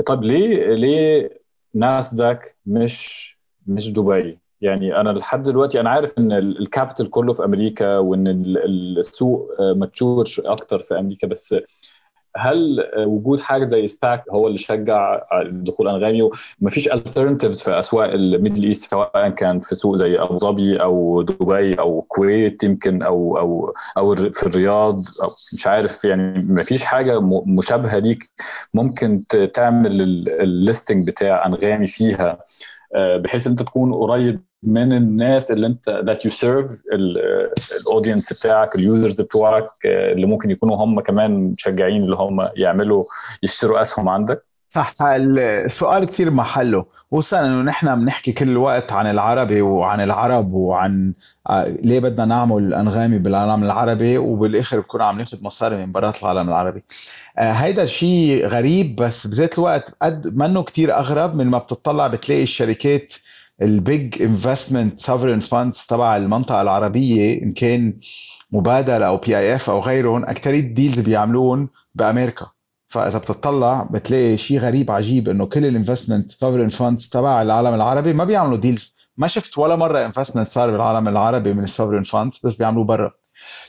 طب 0.06 0.22
ليه 0.22 0.74
ليه 0.74 1.30
ناسداك 1.74 2.56
مش 2.66 3.38
مش 3.66 3.92
دبي؟ 3.92 4.38
يعني 4.60 5.00
أنا 5.00 5.10
لحد 5.10 5.42
دلوقتي 5.42 5.80
أنا 5.80 5.90
عارف 5.90 6.18
إن 6.18 6.32
ال 6.32 6.42
capital 6.42 7.10
كله 7.10 7.32
في 7.32 7.44
أمريكا 7.44 7.98
وإن 7.98 8.26
السوق 8.98 9.60
mature 9.60 10.24
أكتر 10.38 10.82
في 10.82 10.98
أمريكا 10.98 11.26
بس 11.26 11.54
هل 12.38 12.90
وجود 12.96 13.40
حاجة 13.40 13.64
زي 13.64 13.86
SPAC 13.86 14.24
هو 14.30 14.46
اللي 14.46 14.58
شجع 14.58 15.20
دخول 15.50 15.88
أنغامي؟ 15.88 16.30
ومفيش 16.62 16.88
alternatives 16.88 17.64
في 17.64 17.78
أسواق 17.78 18.12
ال 18.12 18.20
Middle 18.20 18.64
East 18.64 18.90
سواء 18.90 19.28
كان 19.28 19.60
في 19.60 19.74
سوق 19.74 19.96
زي 19.96 20.18
أبو 20.22 20.38
ظبي 20.38 20.82
أو 20.82 21.22
دبي 21.22 21.74
أو 21.74 22.00
الكويت 22.00 22.64
يمكن 22.64 23.02
أو 23.02 23.38
أو 23.38 23.74
أو 23.98 24.14
في 24.14 24.42
الرياض. 24.46 25.02
أو 25.22 25.28
مش 25.54 25.66
عارف 25.66 26.04
يعني 26.04 26.38
مفيش 26.38 26.84
حاجة 26.84 27.20
مشابهة 27.46 27.98
ليك 27.98 28.30
ممكن 28.74 29.22
تعمل 29.54 30.00
ال 30.28 30.38
listing 30.38 31.06
بتاع 31.06 31.46
أنغامي 31.46 31.86
فيها 31.86 32.38
بحيث 32.94 33.46
أنت 33.46 33.62
تكون 33.62 33.94
قريب 33.94 34.40
من 34.62 34.92
الناس 34.92 35.50
اللي 35.50 35.66
انت 35.66 36.02
that 36.06 36.28
you 36.28 36.32
serve 36.34 36.72
ال 37.80 37.86
audience 37.86 38.32
بتاعك 38.32 38.74
ال 38.74 38.82
users 38.82 39.20
بتوعك 39.20 39.70
اللي 39.84 40.26
ممكن 40.26 40.50
يكونوا 40.50 40.76
هم 40.76 41.00
كمان 41.00 41.30
متشجعين 41.44 42.02
اللي 42.04 42.16
هم 42.16 42.48
يعملوا 42.56 43.04
يشتروا 43.42 43.80
أسهم 43.80 44.08
عندك؟ 44.08 44.44
صح 44.68 44.94
السؤال 45.02 46.04
كثير 46.04 46.30
محله. 46.30 46.84
خصوصا 47.12 47.40
إنه 47.40 47.62
نحن 47.62 48.00
بنحكي 48.00 48.32
كل 48.32 48.48
الوقت 48.48 48.92
عن 48.92 49.10
العربي 49.10 49.62
وعن 49.62 50.00
العرب 50.00 50.52
وعن 50.52 51.12
ليه 51.66 52.00
بدنا 52.00 52.24
نعمل 52.24 52.74
أنغامي 52.74 53.18
بالعالم 53.18 53.64
العربي 53.64 54.18
وبالآخر 54.18 54.80
بكون 54.80 55.02
عم 55.02 55.18
ناخذ 55.18 55.42
مصاري 55.42 55.76
من 55.76 55.92
برات 55.92 56.22
العالم 56.22 56.48
العربي. 56.48 56.84
هيدا 57.38 57.86
شيء 57.86 58.46
غريب 58.46 58.96
بس 58.96 59.26
بذات 59.26 59.58
الوقت 59.58 59.94
قد 60.02 60.36
منه 60.36 60.62
كثير 60.62 60.98
أغرب 60.98 61.34
من 61.34 61.46
ما 61.46 61.58
بتطلع 61.58 62.06
بتلاقي 62.06 62.42
الشركات 62.42 63.14
ال 63.62 63.77
big 63.77 64.22
investment 64.22 65.00
sovereign 65.00 65.40
funds 65.40 65.86
تبع 65.86 66.16
المنطقة 66.16 66.62
العربية 66.62 67.42
إن 67.42 67.52
كان 67.52 67.94
مبادلة 68.52 69.06
أو 69.06 69.16
PIF 69.16 69.70
أو 69.70 69.80
غيرهم 69.80 70.24
اكثريه 70.24 70.60
deals 70.60 71.00
بيعملوهم 71.00 71.68
بأمريكا. 71.94 72.46
فإذا 72.88 73.18
بتطلع 73.18 73.88
بتلاقي 73.90 74.38
شيء 74.38 74.58
غريب 74.58 74.90
عجيب 74.90 75.28
إنه 75.28 75.46
كل 75.46 75.66
ال 75.66 75.72
investment 75.72 76.32
sovereign 76.32 76.68
funds 76.68 77.08
تبع 77.08 77.42
العالم 77.42 77.74
العربي 77.74 78.12
ما 78.12 78.24
بيعملوا 78.24 78.56
deals 78.56 78.98
ما 79.16 79.26
شفت 79.26 79.58
ولا 79.58 79.76
مرة 79.76 80.06
investment 80.06 80.48
صار 80.48 80.70
بالعالم 80.70 81.08
العربي 81.08 81.52
من 81.52 81.64
ال 81.64 81.68
sovereign 81.68 82.04
funds 82.04 82.46
بس 82.46 82.56
بيعملوه 82.56 82.84
برا. 82.84 83.12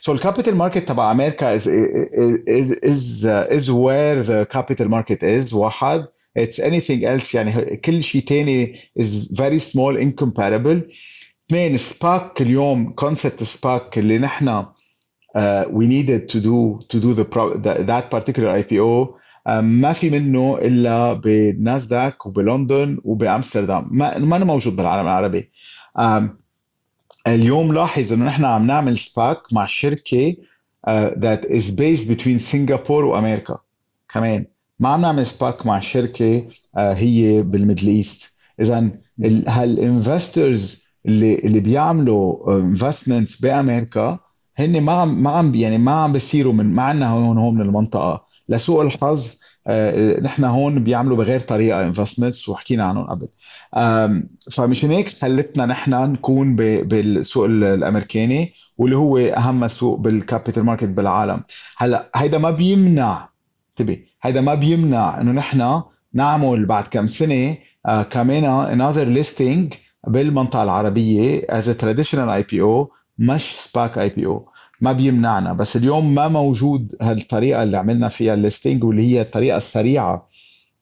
The 0.09 0.19
capital 0.19 0.53
market 0.53 0.85
تبع 0.87 1.11
أمريكا 1.11 1.57
is 1.57 1.67
is 2.71 3.25
uh, 3.25 3.57
is 3.57 3.71
where 3.71 4.23
the 4.23 4.45
capital 4.55 4.87
market 4.87 5.23
is. 5.23 5.53
واحد 5.53 6.05
it's 6.39 6.59
anything 6.59 7.03
else. 7.03 7.35
يعني 7.35 7.77
كل 7.77 8.03
شيء 8.03 8.23
تاني 8.23 8.79
is 8.99 9.31
very 9.31 9.59
small 9.59 9.97
incomparable. 9.97 10.81
اثنين 11.49 11.77
SPAC 11.77 12.41
اليوم 12.41 12.95
concept 13.01 13.43
SPAC 13.43 13.97
اللي 13.97 14.17
نحن 14.17 14.65
uh, 15.35 15.65
we 15.69 15.87
needed 15.87 16.29
to 16.29 16.39
do 16.39 16.79
to 16.89 16.99
do 16.99 17.13
the, 17.13 17.25
pro, 17.25 17.57
the 17.57 17.83
that 17.83 18.09
particular 18.09 18.63
IPO 18.63 19.15
uh, 19.45 19.61
ما 19.61 19.93
في 19.93 20.09
منه 20.09 20.57
إلا 20.57 21.13
بناسداك 21.13 22.25
وبلندن 22.25 23.01
وبأمستردام. 23.03 23.87
ما 23.91 24.17
ما 24.17 24.37
موجود 24.37 24.75
بالعالم 24.75 25.07
العربي. 25.07 25.51
Um, 25.99 26.23
اليوم 27.27 27.73
لاحظ 27.73 28.13
إنه 28.13 28.25
نحن 28.25 28.45
عم 28.45 28.67
نعمل 28.67 28.97
SPAC 28.97 29.53
مع 29.53 29.65
شركة 29.65 30.35
uh, 30.87 31.09
that 31.15 31.45
is 31.45 31.71
based 31.71 32.07
between 32.07 32.37
سنغافور 32.37 33.05
وأمريكا. 33.05 33.59
كمان. 34.09 34.45
ما 34.79 34.89
عم 34.89 35.01
نعمل 35.01 35.25
SPAC 35.25 35.65
مع 35.65 35.79
شركة 35.79 36.41
uh, 36.41 36.79
هي 36.79 37.41
بال 37.41 37.53
Middle 37.53 37.87
East. 37.87 38.33
اذا 38.61 38.89
هال 39.47 39.72
investors 39.72 40.83
اللي 41.05 41.35
اللي 41.35 41.59
بيعملوا 41.59 42.57
investments 42.59 43.41
بأمريكا 43.41 44.19
هن 44.57 44.81
ما 44.81 44.91
عم 44.91 45.23
ما 45.23 45.29
عم 45.29 45.55
يعني 45.55 45.77
ما 45.77 45.91
عم 45.91 46.13
بيصيروا 46.13 46.53
من 46.53 46.65
ما 46.65 46.83
عندنا 46.83 47.09
هون 47.09 47.37
هون 47.37 47.55
من 47.55 47.61
المنطقة. 47.61 48.25
لسوء 48.49 48.81
الحظ 48.81 49.27
uh, 49.29 49.71
نحن 50.23 50.43
هون 50.43 50.83
بيعملوا 50.83 51.17
بغير 51.17 51.39
طريقة 51.39 51.85
investments 51.85 52.49
وحكينا 52.49 52.83
عنهم 52.83 53.03
قبل. 53.03 53.27
فمشان 54.51 54.91
هيك 54.91 55.09
خلتنا 55.09 55.65
نحن 55.65 56.11
نكون 56.11 56.55
بالسوق 56.55 57.45
الأمريكاني 57.45 58.53
واللي 58.77 58.97
هو 58.97 59.17
أهم 59.17 59.67
سوق 59.67 59.99
بال 59.99 60.14
capital 60.14 60.63
market 60.63 60.89
بالعالم. 60.89 61.43
هلا 61.77 62.09
هيدا 62.15 62.37
ما 62.37 62.51
بيمنع 62.51 63.29
انتبه 63.79 63.99
هيدا 64.21 64.41
ما 64.41 64.53
بيمنع 64.55 65.21
إنه 65.21 65.31
نحن 65.31 65.81
نعمل 66.13 66.65
بعد 66.65 66.83
كم 66.87 67.07
سنة 67.07 67.57
uh, 67.87 67.91
كمان 68.01 68.43
another 68.77 69.23
listing 69.23 69.77
بالمنطقة 70.07 70.63
العربية 70.63 71.41
as 71.41 71.65
a 71.65 71.83
traditional 71.83 72.43
IPO 72.43 72.87
مش 73.17 73.41
SPAC 73.41 74.09
IPO 74.09 74.49
ما 74.81 74.91
بيمنعنا. 74.91 75.53
بس 75.53 75.77
اليوم 75.77 76.15
ما 76.15 76.27
موجود 76.27 76.95
هالطريقة 77.01 77.63
اللي 77.63 77.77
عملنا 77.77 78.09
فيها 78.09 78.33
ال 78.33 78.40
listing 78.40 78.83
واللي 78.83 79.01
هي 79.15 79.21
الطريقة 79.21 79.57
السريعة. 79.57 80.29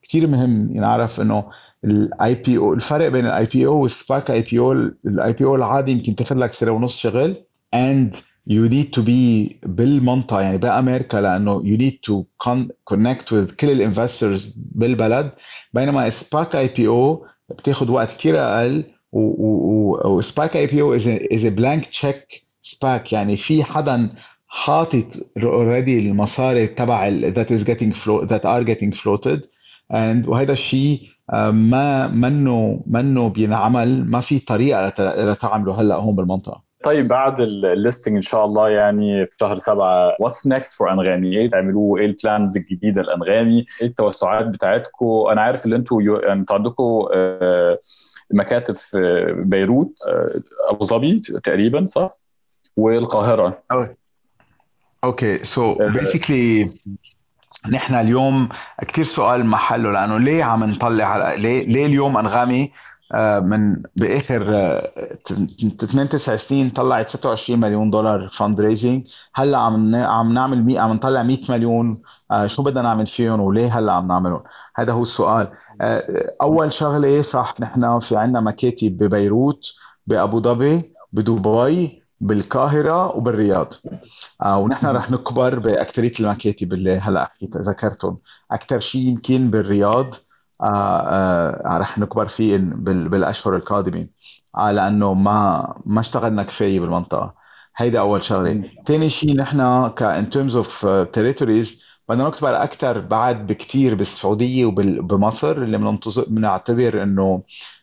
كثير 0.02 0.26
مهم 0.26 0.72
نعرف 0.72 1.20
إنه 1.20 1.44
ال 1.84 2.34
IPO 2.34 2.74
الفرق 2.74 3.08
بين 3.08 3.26
ال 3.26 3.46
IPO 3.46 3.82
وال 3.82 3.98
SPAC 3.98 4.30
IPO 4.30 4.58
ال 4.58 5.32
IPO 5.32 5.54
العادي 5.54 5.92
يمكن 5.92 6.14
تاخذ 6.14 6.36
لك 6.36 6.52
سنة 6.52 6.72
ونص 6.72 6.96
شغل 6.98 7.36
and 7.76 8.16
you 8.50 8.68
need 8.68 8.92
to 8.92 9.02
be 9.02 9.56
بالمنطقة 9.62 10.40
يعني 10.40 10.58
بأمريكا 10.58 11.16
لأنه 11.16 11.62
you 11.62 11.78
need 11.78 11.96
to 12.10 12.24
connect 12.90 13.30
with 13.32 13.54
كل 13.60 13.70
ال 13.70 13.78
investors 13.78 14.54
بالبلد. 14.56 15.30
بينما 15.74 16.06
ال 16.06 16.16
SPAC 16.16 16.56
IPO 16.56 17.26
بتاخذ 17.48 17.90
وقت 17.90 18.16
كثير 18.16 18.40
أقل 18.40 18.84
و 19.12 19.41
SPAC 19.41 20.56
IPO 20.56 20.80
is 20.80 21.08
is 21.08 21.46
blank 21.46 21.86
check 21.86 22.42
SPAC 22.62 23.12
يعني 23.12 23.36
في 23.36 23.64
حدا 23.64 24.08
حاطط 24.48 25.06
already 25.42 26.08
المصاري 26.08 26.66
تبع 26.66 27.10
that 27.30 27.50
is 27.50 27.64
getting 27.64 27.92
float 27.92 28.28
that 28.28 28.44
are 28.44 28.64
getting 28.64 28.92
floated. 28.92 29.46
And 29.90 30.28
وهذا 30.28 30.52
الشيء 30.52 31.00
ما 31.52 32.08
منه 32.08 32.82
منه 32.86 33.28
بينعمل 33.28 34.10
ما 34.10 34.20
في 34.20 34.38
طريقة 34.38 34.88
لتعمله 35.30 35.80
هلأ 35.80 35.94
هون 35.96 36.16
بالمنطقة. 36.16 36.67
طيب 36.82 37.08
بعد 37.08 37.40
ال 37.40 37.49
listing 37.49 38.16
إن 38.16 38.22
شاء 38.22 38.44
الله 38.44 38.68
يعني 38.68 39.26
في 39.26 39.36
شهر 39.40 39.56
سبعة 39.56 40.16
what's 40.20 40.46
next 40.46 40.76
for 40.76 40.92
أنغامي؟ 40.92 41.38
إيه 41.38 41.50
تعملوه؟ 41.50 41.98
إيه 42.00 42.06
ال 42.06 42.14
plans 42.14 42.56
الجديدة 42.56 43.02
لأنغامي؟ 43.02 43.66
إيه 43.82 43.86
التوسعات 43.88 44.46
بتاعتكم 44.46 45.24
أنا 45.30 45.40
عارف 45.42 45.66
إن 45.66 45.72
أنتوا 45.72 46.02
يعني 46.02 46.32
أنتوا 46.40 46.56
عندكم 46.56 47.06
مكاتب 48.30 48.74
في 48.74 49.26
بيروت 49.36 49.92
أبو 50.68 50.84
ظبي 50.84 51.20
تقريبا 51.20 51.84
صح؟ 51.84 52.16
والقاهرة. 52.76 53.62
okay 55.04 55.44
so 55.44 55.74
basically 55.74 56.70
نحن 57.70 57.94
اليوم 57.94 58.48
كثير 58.88 59.04
سؤال 59.04 59.46
محله 59.46 59.92
لأنه 59.92 60.18
ليه 60.18 60.44
عم 60.44 60.64
نطلع 60.64 61.34
ليه 61.34 61.66
ليه 61.66 61.86
اليوم 61.86 62.18
أنغامي 62.18 62.72
من 63.42 63.82
بآخر 63.96 64.42
8 65.78 66.08
9 66.10 66.36
سنين 66.36 66.70
طلعت 66.70 67.10
26 67.10 67.60
مليون 67.60 67.90
دولار 67.90 68.28
fundraising 68.28 69.06
هلأ 69.34 69.58
عم 69.58 69.94
عم 69.94 70.32
نعمل 70.32 70.64
مي 70.64 70.78
عم 70.78 70.92
نطلع 70.92 71.22
100 71.22 71.38
مليون. 71.48 72.02
شو 72.46 72.62
بدنا 72.62 72.82
نعمل 72.82 73.06
فيهم 73.06 73.40
وليه 73.40 73.78
هلأ 73.78 73.92
عم 73.92 74.08
نعملهم؟ 74.08 74.42
هذا 74.76 74.92
هو 74.92 75.02
السؤال. 75.02 75.48
أول 76.42 76.72
شغلة 76.72 77.22
صح 77.22 77.54
نحن 77.60 78.00
في 78.00 78.16
عندنا 78.16 78.40
مكاتب 78.40 78.96
ببيروت 78.98 79.64
بأبو 80.06 80.40
ظبي 80.42 80.94
بدبي 81.12 82.02
بالقاهرة 82.20 83.16
وبالرياض. 83.16 83.74
آه 84.42 84.58
ونحن 84.58 84.86
رح 84.86 85.10
نكبر 85.10 85.58
باكثريه 85.58 86.12
المكاتب 86.20 86.72
اللي 86.72 86.98
هلأ 86.98 87.32
ذكرتهم. 87.56 88.18
أكثر 88.50 88.80
شيء 88.80 89.02
يمكن 89.02 89.50
بالرياض 89.50 90.14
آه 90.14 90.16
آه 90.16 90.27
رح 91.66 91.98
نكبر 91.98 92.28
فيه 92.28 92.56
بالأشهر 92.56 93.56
القادمه 93.56 94.08
آه 94.56 94.70
لأنه 94.72 95.14
ما 95.14 95.74
ما 95.86 96.00
اشتغلنا 96.00 96.42
كفاية 96.42 96.80
بالمنطقة. 96.80 97.34
هيدا 97.76 98.00
أول 98.00 98.22
شغلة. 98.24 98.70
ثاني 98.86 99.08
شيء 99.08 99.36
نحن 99.36 99.88
ك 99.88 100.02
ان 100.02 100.30
terms 100.32 100.54
اوف 100.56 100.86
territories 100.86 101.82
بدنا 102.08 102.28
نكبر 102.28 102.62
أكثر 102.62 103.00
بعد 103.00 103.46
بكثير 103.46 103.94
بالسعودية 103.94 104.64
وبمصر 104.66 105.52
اللي 105.52 105.78
بننتظر 105.78 106.24
بنعتبر 106.28 107.02
إنه 107.02 107.42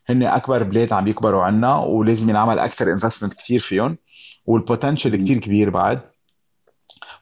هن 0.10 0.24
أكبر 0.24 0.64
بلاد 0.64 0.94
عم 0.94 1.08
يكبروا 1.08 1.44
عنا 1.44 1.76
ولازم 1.78 2.30
ينعمل 2.30 2.60
أكثر 2.60 2.92
investment 2.92 3.34
كثير 3.34 3.60
فيهم 3.60 3.98
وال 4.46 4.58
potential 4.58 5.16
كثير 5.24 5.38
كبير 5.40 5.70
بعد. 5.70 6.15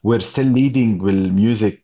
We're 0.04 0.22
still 0.22 0.52
leading 0.56 1.04
بال 1.04 1.27
music 1.27 1.84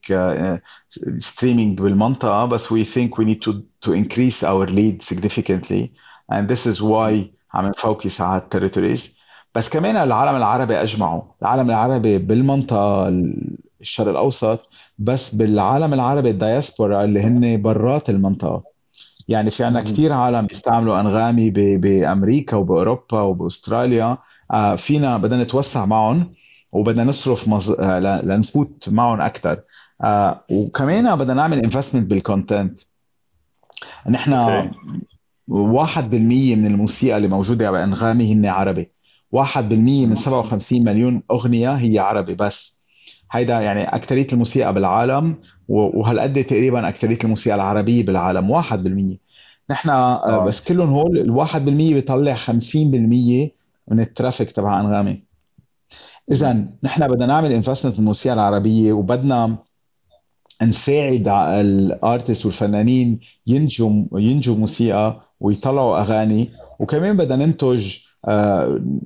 streaming 1.18 1.82
بالمنطقة 1.82 2.46
بس 2.46 2.74
we 2.74 2.86
think 2.86 3.10
we 3.18 3.26
need 3.26 3.42
to 3.42 3.54
to 3.86 3.94
increase 3.94 4.44
our 4.44 4.68
lead 4.68 5.04
significantly. 5.04 5.92
And 6.32 6.48
this 6.50 6.66
is 6.66 6.82
why 6.82 7.34
عم 7.54 7.66
ن 7.66 7.75
focus 7.75 8.22
على 8.22 8.42
ال 8.42 8.48
territories 8.48 9.20
بس 9.56 9.70
كمان 9.70 9.96
العالم 9.98 10.36
العربي 10.36 10.76
أجمعوا 10.76 11.22
العالم 11.42 11.70
العربي 11.70 12.18
بالمنطقة 12.18 13.08
الشرق 13.82 14.08
الأوسط 14.10 14.70
بس 14.98 15.36
بالعالم 15.36 15.94
العربي 15.94 16.30
الدياسبورا 16.30 17.04
اللي 17.04 17.22
هن 17.22 17.62
برات 17.62 18.10
المنطقة. 18.10 18.64
يعني 19.28 19.52
في 19.52 19.64
عنا 19.64 19.82
كثير 19.84 20.14
عالم 20.14 20.46
بيستعملوا 20.48 21.00
أنغامي 21.00 21.50
بأمريكا 21.78 22.58
وبأوروبا 22.58 23.22
وبأستراليا. 23.22 24.18
آه 24.52 24.76
فينا 24.76 25.18
بدنا 25.18 25.44
نتوسع 25.44 25.86
معهم. 25.86 26.34
وبدنا 26.72 27.04
نصرف 27.04 27.48
مز... 27.48 27.82
لنفوت 28.24 28.90
معهم 28.90 29.22
أكثر 29.22 29.62
آه 30.04 30.44
وكمان 30.52 31.16
بدنا 31.16 31.34
نعمل 31.34 31.60
investment 31.64 32.10
بال 32.10 32.26
content 32.26 32.82
نحن 34.10 34.34
okay. 34.34 34.72
1% 35.50 35.98
من 36.58 36.66
الموسيقى 36.66 37.18
اللي 37.18 37.28
موجودة 37.28 37.72
بأنغامي 37.72 38.34
هن 38.34 38.46
عربي. 38.46 38.92
1% 39.36 39.58
من 39.72 40.16
57 40.16 40.84
مليون 40.84 41.24
أغنية 41.32 41.74
هي 41.74 42.00
عربي 42.00 42.36
بس. 42.36 42.84
هيدا 43.32 43.62
يعني 43.62 43.84
اكثريه 43.84 44.28
الموسيقى 44.34 44.74
بالعالم 44.74 45.36
وهالقد 45.68 46.44
تقريبا 46.44 46.90
اكثريه 46.90 47.18
الموسيقى 47.24 47.56
العربية 47.56 48.06
بالعالم 48.06 48.62
1% 48.62 48.64
نحن 49.70 49.90
آه، 49.90 50.30
آه. 50.30 50.46
بس 50.46 50.64
كلهم 50.64 50.90
هول 50.90 51.18
ال 51.18 51.48
1% 51.48 51.58
بيطلع 51.58 52.36
50% 52.36 52.50
من 53.88 54.00
ال 54.00 54.06
traffic 54.06 54.52
تبع 54.52 54.80
أنغامي. 54.80 55.24
اذا 56.32 56.66
نحن 56.84 57.08
بدنا 57.08 57.26
نعمل 57.26 57.52
investment 57.52 57.94
في 57.94 58.00
الموسيقى 58.00 58.34
العربية 58.34 58.94
وبدنا 58.94 59.58
نساعد 60.64 61.28
ال 61.28 61.43
artists 61.43 62.46
والفنانين 62.46 63.20
ينتجوا 63.48 63.92
ينتجوا 64.14 64.56
موسيقى 64.56 65.22
ويطلعوا 65.40 66.00
أغاني. 66.00 66.50
وكمان 66.80 67.18
بدنا 67.18 67.46
ننتج 67.46 67.98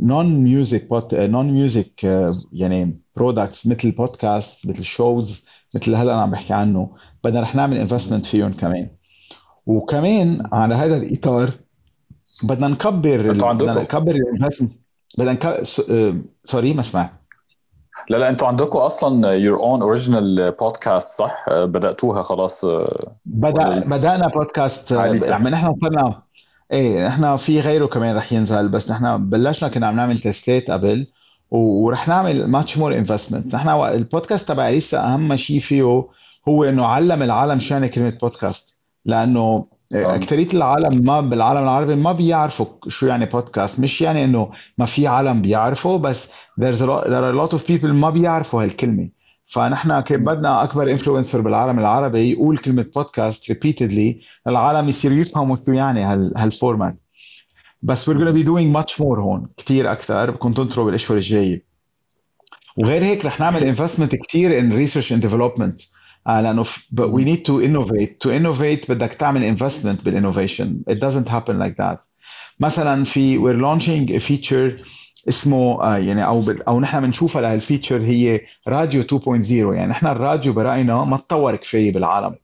non-music 0.01 0.87
non-music 1.13 2.03
يعني 2.53 2.99
products 3.15 3.67
مثل 3.67 3.91
بودكاست 3.91 4.67
مثل 4.67 4.83
shows 4.83 5.45
مثل 5.75 5.95
هلا 5.95 6.13
عم 6.13 6.31
بحكي 6.31 6.53
عنه. 6.53 6.89
بدنا 7.23 7.41
رح 7.41 7.55
نعمل 7.55 7.77
investment 7.77 8.25
فيهم 8.25 8.53
كمان. 8.53 8.89
وكمان 9.65 10.43
على 10.51 10.75
هذا 10.75 10.97
الإطار 10.97 11.51
بدنا 12.43 12.67
نكبر 12.67 13.31
بدنا 13.33 13.81
نكبر 13.81 14.15
ال 14.15 14.20
investment 14.20 14.71
بدنا 15.17 15.31
نك... 15.31 15.63
sorry 16.45 16.73
ما 16.73 16.83
سمعت 16.83 17.11
لا 18.09 18.17
لا 18.17 18.29
أنتوا 18.29 18.47
عندكم 18.47 18.79
أصلا 18.79 19.39
your 19.39 19.59
own 19.59 19.81
original 19.81 20.53
podcast 20.63 21.17
صح؟ 21.17 21.45
آه، 21.49 21.65
بدأتوها 21.65 22.23
خلاص 22.23 22.65
آه،؟ 22.65 23.15
بدأنا 23.25 24.27
بودكاست 24.27 24.91
آه 24.91 25.07
لسه 25.07 25.29
يعني 25.29 25.49
نحن 25.49 25.75
صرنا 25.81 26.21
إيه 26.71 27.07
نحن 27.07 27.37
في 27.37 27.59
غيره 27.59 27.85
كمان 27.85 28.15
رح 28.15 28.33
ينزل 28.33 28.67
بس 28.67 28.91
نحن 28.91 29.29
بلشنا 29.29 29.69
كنا 29.69 29.87
عم 29.87 29.95
نعمل 29.95 30.19
تستات 30.19 30.71
قبل 30.71 31.07
ورح 31.51 32.07
نعمل 32.07 32.47
much 32.47 32.77
more 32.77 32.97
investment 32.97 33.55
نحن 33.55 33.69
البودكاست 33.69 34.47
تبعي 34.47 34.77
لسه 34.77 34.99
أهم 34.99 35.35
شيء 35.35 35.59
فيه 35.59 36.07
هو 36.47 36.63
إنه 36.63 36.85
علم 36.85 37.21
العالم 37.23 37.59
شو 37.59 37.73
يعني 37.73 37.89
كلمة 37.89 38.17
بودكاست 38.21 38.75
لأنه 39.05 39.65
آه. 39.95 40.15
اكثرية 40.15 40.47
العالم 40.53 41.05
ما 41.05 41.21
بالعالم 41.21 41.63
العربي 41.63 41.95
ما 41.95 42.11
بيعرفوا 42.11 42.65
شو 42.87 43.07
يعني 43.07 43.25
بودكاست 43.25 43.79
مش 43.79 44.01
يعني 44.01 44.23
إنه 44.23 44.51
ما 44.77 44.85
في 44.85 45.07
عالم 45.07 45.41
بيعرفوا 45.41 45.97
بس 45.97 46.31
there's 46.61 46.79
a 46.79 46.85
lot, 46.85 47.03
there 47.03 47.23
are 47.23 47.33
a 47.33 47.47
lot 47.47 47.57
of 47.57 47.67
people 47.67 47.85
ما 47.85 48.09
بيعرفوا 48.09 48.63
هالكلمة. 48.63 49.09
فنحن 49.45 50.01
بدنا 50.01 50.63
أكبر 50.63 50.91
influencer 50.91 51.41
بالعالم 51.41 51.79
العربي 51.79 52.31
يقول 52.31 52.57
كلمة 52.57 52.85
podcast 52.95 53.51
repeatedly. 53.51 54.15
العالم 54.47 54.89
يصير 54.89 55.11
يفهموا 55.11 55.57
شو 55.65 55.73
يعني 55.73 56.03
هال 56.03 56.33
هال 56.37 56.52
format 56.52 56.95
بس 57.81 58.09
we're 58.09 58.13
gonna 58.13 58.37
be 58.37 58.43
doing 58.43 58.81
much 58.81 58.95
more 58.99 59.19
هون 59.19 59.47
كثير 59.57 59.91
أكثر 59.91 60.31
بدكم 60.31 60.53
تنطروا 60.53 60.85
بالأشهر 60.85 61.17
الجاية. 61.17 61.63
وغير 62.77 63.03
هيك 63.03 63.25
رح 63.25 63.39
نعمل 63.39 63.63
investment 63.63 64.15
كثير 64.15 64.61
in 64.61 64.73
research 64.73 65.09
and 65.11 65.21
development. 65.29 65.87
آه 66.27 66.41
لأنه 66.41 66.63
we 66.93 67.23
need 67.25 67.45
to 67.45 67.61
innovate. 67.61 68.27
To 68.27 68.31
innovate 68.31 68.91
بدك 68.91 69.13
تعمل 69.13 69.57
investment 69.57 70.03
بال 70.03 70.17
innovation. 70.17 70.93
It 70.93 70.99
doesn't 70.99 71.29
happen 71.29 71.59
like 71.59 71.77
that. 71.77 71.97
مثلا 72.59 73.05
في 73.05 73.37
we're 73.39 73.61
launching 73.61 74.11
a 74.11 74.19
feature 74.19 74.85
اسمه 75.29 75.83
آه 75.83 75.97
يعني 75.97 76.25
أو 76.25 76.43
أو 76.67 76.79
نحن 76.79 77.01
بنشوفها 77.01 77.41
لهال 77.41 77.59
feature 77.59 78.01
هي 78.01 78.41
راديو 78.67 79.03
2.0 79.03 79.51
يعني 79.51 79.91
نحن 79.91 80.07
الراديو 80.07 80.53
برأينا 80.53 81.03
ما 81.05 81.17
تطور 81.17 81.55
كفاية 81.55 81.93
بالعالم. 81.93 82.35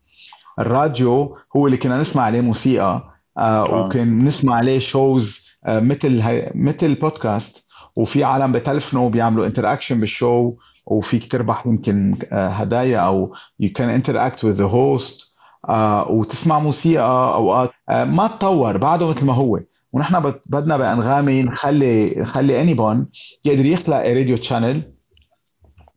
الراديو 0.59 1.37
هو 1.55 1.65
اللي 1.67 1.77
كنا 1.77 1.99
نسمع 1.99 2.23
عليه 2.23 2.41
موسيقى 2.41 3.03
آه 3.37 3.41
آه. 3.41 3.85
وكان 3.85 4.25
نسمع 4.25 4.55
عليه 4.55 4.79
shows 4.79 5.47
آه 5.65 5.79
مثل 5.79 6.23
مثل 6.55 6.95
بودكاست 6.95 7.65
وفي 7.95 8.23
عالم 8.23 8.51
بتلفنوا 8.51 9.05
وبيعملوا 9.05 9.45
interaction 9.45 9.99
بال 9.99 10.17
show 10.17 10.53
وفيك 10.89 11.31
تربح 11.31 11.67
يمكن 11.67 12.17
آه 12.31 12.47
هدايا 12.47 12.99
أو 12.99 13.33
can 13.63 14.01
interact 14.01 14.39
with 14.39 14.57
the 14.57 14.69
host 14.71 15.29
آه 15.69 16.11
وتسمع 16.11 16.59
موسيقى 16.59 17.33
أوقات. 17.35 17.71
آه 17.89 18.03
ما 18.03 18.27
تطور 18.27 18.77
بعده 18.77 19.09
مثل 19.09 19.25
ما 19.25 19.33
هو. 19.33 19.59
ونحن 19.93 20.19
بد- 20.19 20.41
بدنا 20.45 20.77
بأنغامي 20.77 21.41
نخلي 21.43 22.09
نخلي 22.17 22.61
انيبون 22.61 23.07
يقدر 23.45 23.65
يخلق 23.65 23.97
radio 23.97 24.37
channel 24.37 24.91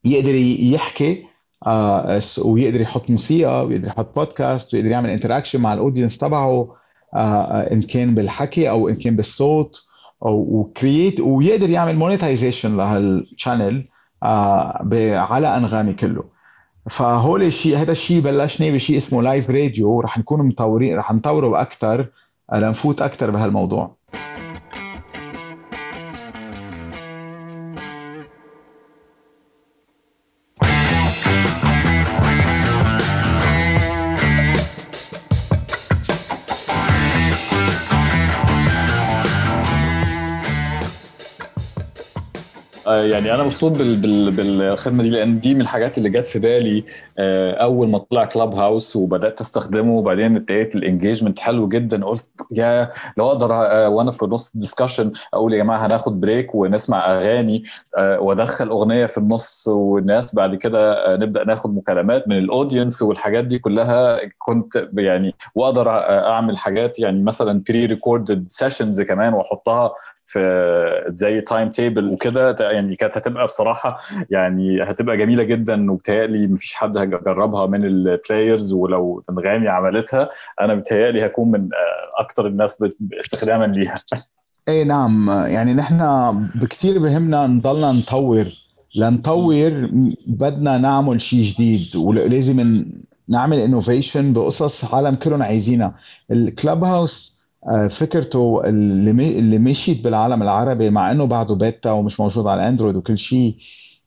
يقدر 0.05 0.35
يحكي 0.75 1.25
آه 1.67 2.21
ويقدر 2.39 2.81
يحط 2.81 3.11
موسيقى 3.11 3.67
ويقدر 3.67 3.89
يحط 3.89 4.15
بودكاست 4.17 4.75
ويقدر 4.75 4.91
يعمل 4.91 5.11
interaction 5.11 5.61
مع 5.61 5.73
ال 5.75 5.80
audience 5.80 6.19
تبعه 6.19 6.75
إن 7.73 7.83
كان 7.83 8.15
بالحكي 8.15 8.71
أو 8.71 8.89
إن 8.89 8.95
كان 8.95 9.17
بالصوت 9.17 9.83
و 10.21 10.35
create 10.35 11.21
ويقدر 11.21 11.71
يعمل 11.71 11.97
monetization 11.97 12.77
لهال 12.77 13.10
channel 13.10 13.89
على 14.23 15.57
أنغامي 15.57 15.93
كله. 15.93 16.25
فهول 16.91 17.43
الشيء 17.43 17.79
هذا 17.79 17.93
الشيء 17.93 18.21
بلشنا 18.21 18.71
بشيء 18.71 18.97
اسمه 18.97 19.23
live 19.23 19.51
radio 19.51 20.01
رح 20.01 20.19
نكون 20.19 20.47
مطورين 20.47 20.97
رح 20.97 21.13
نطوره 21.13 21.61
أكثر 21.61 22.07
لنفوت 22.55 23.03
أكثر 23.03 23.31
بهالموضوع. 23.31 23.97
يعني 43.03 43.35
أنا 43.35 43.43
مبسوط 43.43 43.73
بال 43.73 43.97
بال 43.97 44.31
بالخدمة 44.31 45.03
دي 45.03 45.11
لأن 45.11 45.41
دي 45.41 45.55
من 45.55 45.61
الحاجات 45.61 45.99
اللي 45.99 46.11
جت 46.11 46.27
في 46.27 46.39
بالي 46.39 46.85
آه، 47.19 47.53
أول 47.53 47.89
ما 47.89 47.99
طلع 47.99 48.25
كلاب 48.25 48.55
هاوس 48.55 48.97
وبدأت 48.97 49.41
أستخدمه 49.41 49.93
وبعدين 49.93 50.37
ابتديت 50.37 50.77
الانجيجمنت 50.77 51.39
حلو 51.39 51.69
جدا 51.69 52.05
قلت 52.05 52.27
يا 52.53 52.93
لو 53.17 53.29
أقدر 53.29 53.55
آه، 53.55 53.89
وأنا 53.89 54.11
في 54.11 54.25
نص 54.25 54.55
ال 54.55 54.60
discussion 54.60 55.13
أقول 55.35 55.53
يا 55.53 55.59
جماعة 55.59 55.87
هناخد 55.87 56.21
break 56.21 56.55
ونسمع 56.55 57.11
أغاني 57.13 57.65
آه، 57.99 58.21
وأدخل 58.21 58.69
أغنية 58.69 59.07
في 59.07 59.19
النص 59.19 59.69
والناس 59.69 60.35
بعد 60.35 60.55
كده 60.55 61.17
نبدأ 61.17 61.45
ناخد 61.45 61.75
مكالمات 61.77 62.29
من 62.29 62.39
ال 62.39 62.46
audience 62.46 63.03
والحاجات 63.03 63.45
دي 63.45 63.59
كلها. 63.59 64.21
كنت 64.39 64.89
يعني 64.99 65.35
وأقدر 65.55 65.89
أعمل 66.29 66.57
حاجات 66.59 66.99
يعني 66.99 67.23
مثلا 67.23 67.63
pre-recorded 67.69 68.45
sessions 68.49 69.01
كمان 69.03 69.35
وأحطها 69.35 69.93
في 70.33 71.05
زي 71.09 71.41
timetable 71.41 72.09
وكده 72.09 72.57
يعني 72.61 72.97
كانت 72.97 73.17
هتبقى 73.17 73.47
بصراحة 73.47 74.01
يعني 74.31 74.83
هتبقى 74.83 75.17
جميلة 75.17 75.43
جدا 75.43 75.93
وبتهيألي 75.93 76.47
مفيش 76.47 76.75
حد 76.75 76.97
هيجربها 76.97 77.67
من 77.67 77.85
ال 77.85 77.96
players 77.96 78.73
ولو 78.73 79.25
انغامي 79.31 79.69
عملتها. 79.69 80.31
أنا 80.61 80.75
بتهيألي 80.75 81.27
هكون 81.27 81.51
من 81.51 81.69
أكتر 82.19 82.47
الناس 82.47 82.85
استخداما 83.21 83.65
ليها. 83.65 83.95
إيه 84.69 84.85
نعم. 84.85 85.31
يعني 85.31 85.75
نحن 85.75 85.99
بكثير 86.55 86.99
بهمنا 86.99 87.47
نضلنا 87.47 87.93
نطور. 87.93 88.47
لنطور 88.97 89.89
بدنا 90.27 90.79
نعمل 90.79 91.21
شيء 91.21 91.43
جديد. 91.43 91.97
ولازم 91.97 92.85
نعمل 93.29 93.59
innovation 93.59 94.33
بقصص 94.33 94.95
عالم 94.95 95.15
كلهم 95.15 95.43
عايزينها. 95.43 95.95
ال 96.31 96.85
Clubhouse 96.85 97.32
فكرته 97.91 98.63
اللي 98.65 99.39
اللي 99.39 99.59
مشيت 99.59 100.05
بالعالم 100.05 100.43
العربي 100.43 100.91
مع 100.91 101.11
إنه 101.11 101.27
بعده 101.27 101.55
بيتا 101.55 101.91
ومش 101.91 102.21
موجود 102.21 102.47
على 102.47 102.69
أندرويد 102.69 102.97
وكل 102.97 103.19
شيء 103.19 103.57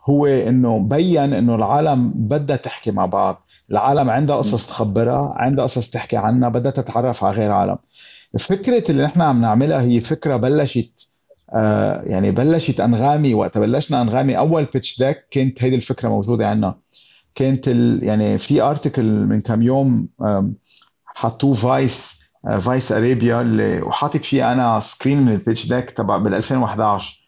هو 0.09 0.25
إنه 0.25 0.79
بين 0.79 1.33
إنه 1.33 1.55
العالم 1.55 2.11
بدها 2.15 2.55
تحكي 2.55 2.91
مع 2.91 3.05
بعض. 3.05 3.45
العالم 3.71 4.09
عندها 4.09 4.35
قصص 4.35 4.67
تخبرها 4.67 5.33
عندها 5.35 5.63
قصص 5.63 5.89
تحكي 5.89 6.17
عنها 6.17 6.49
بدها 6.49 6.71
تتعرف 6.71 7.23
على 7.23 7.35
غير 7.37 7.51
عالم. 7.51 7.77
فكرة 8.39 8.91
اللي 8.91 9.03
نحن 9.03 9.21
عم 9.21 9.41
نعملها 9.41 9.81
هي 9.81 10.01
فكرة 10.01 10.37
بلشت 10.37 11.09
آه 11.53 12.01
يعني 12.01 12.31
بلشت 12.31 12.79
أنغامي 12.79 13.33
وقت 13.33 13.57
بلشنا 13.57 14.01
أنغامي. 14.01 14.37
أول 14.37 14.65
pitch 14.73 14.99
deck 14.99 15.27
كانت 15.31 15.63
هيدي 15.63 15.75
الفكرة 15.75 16.09
موجودة 16.09 16.49
عندنا. 16.49 16.75
كانت 17.35 17.67
ال 17.67 18.03
يعني 18.03 18.37
في 18.37 18.61
article 18.61 19.05
من 19.05 19.41
كم 19.41 19.61
يوم 19.61 20.07
حطوه 21.05 21.53
فايس 21.53 22.24
آه، 22.24 22.24
Vice 22.59 22.91
Arabia 22.91 23.41
اللي 23.41 23.81
وحاطط 23.81 24.23
فيه 24.23 24.51
أنا 24.53 24.79
screen 24.79 25.21
من 25.21 25.31
ال 25.31 25.37
pitch 25.37 25.67
deck 25.67 25.91
تبع 25.91 26.17
بال 26.17 26.33
2011 26.33 27.21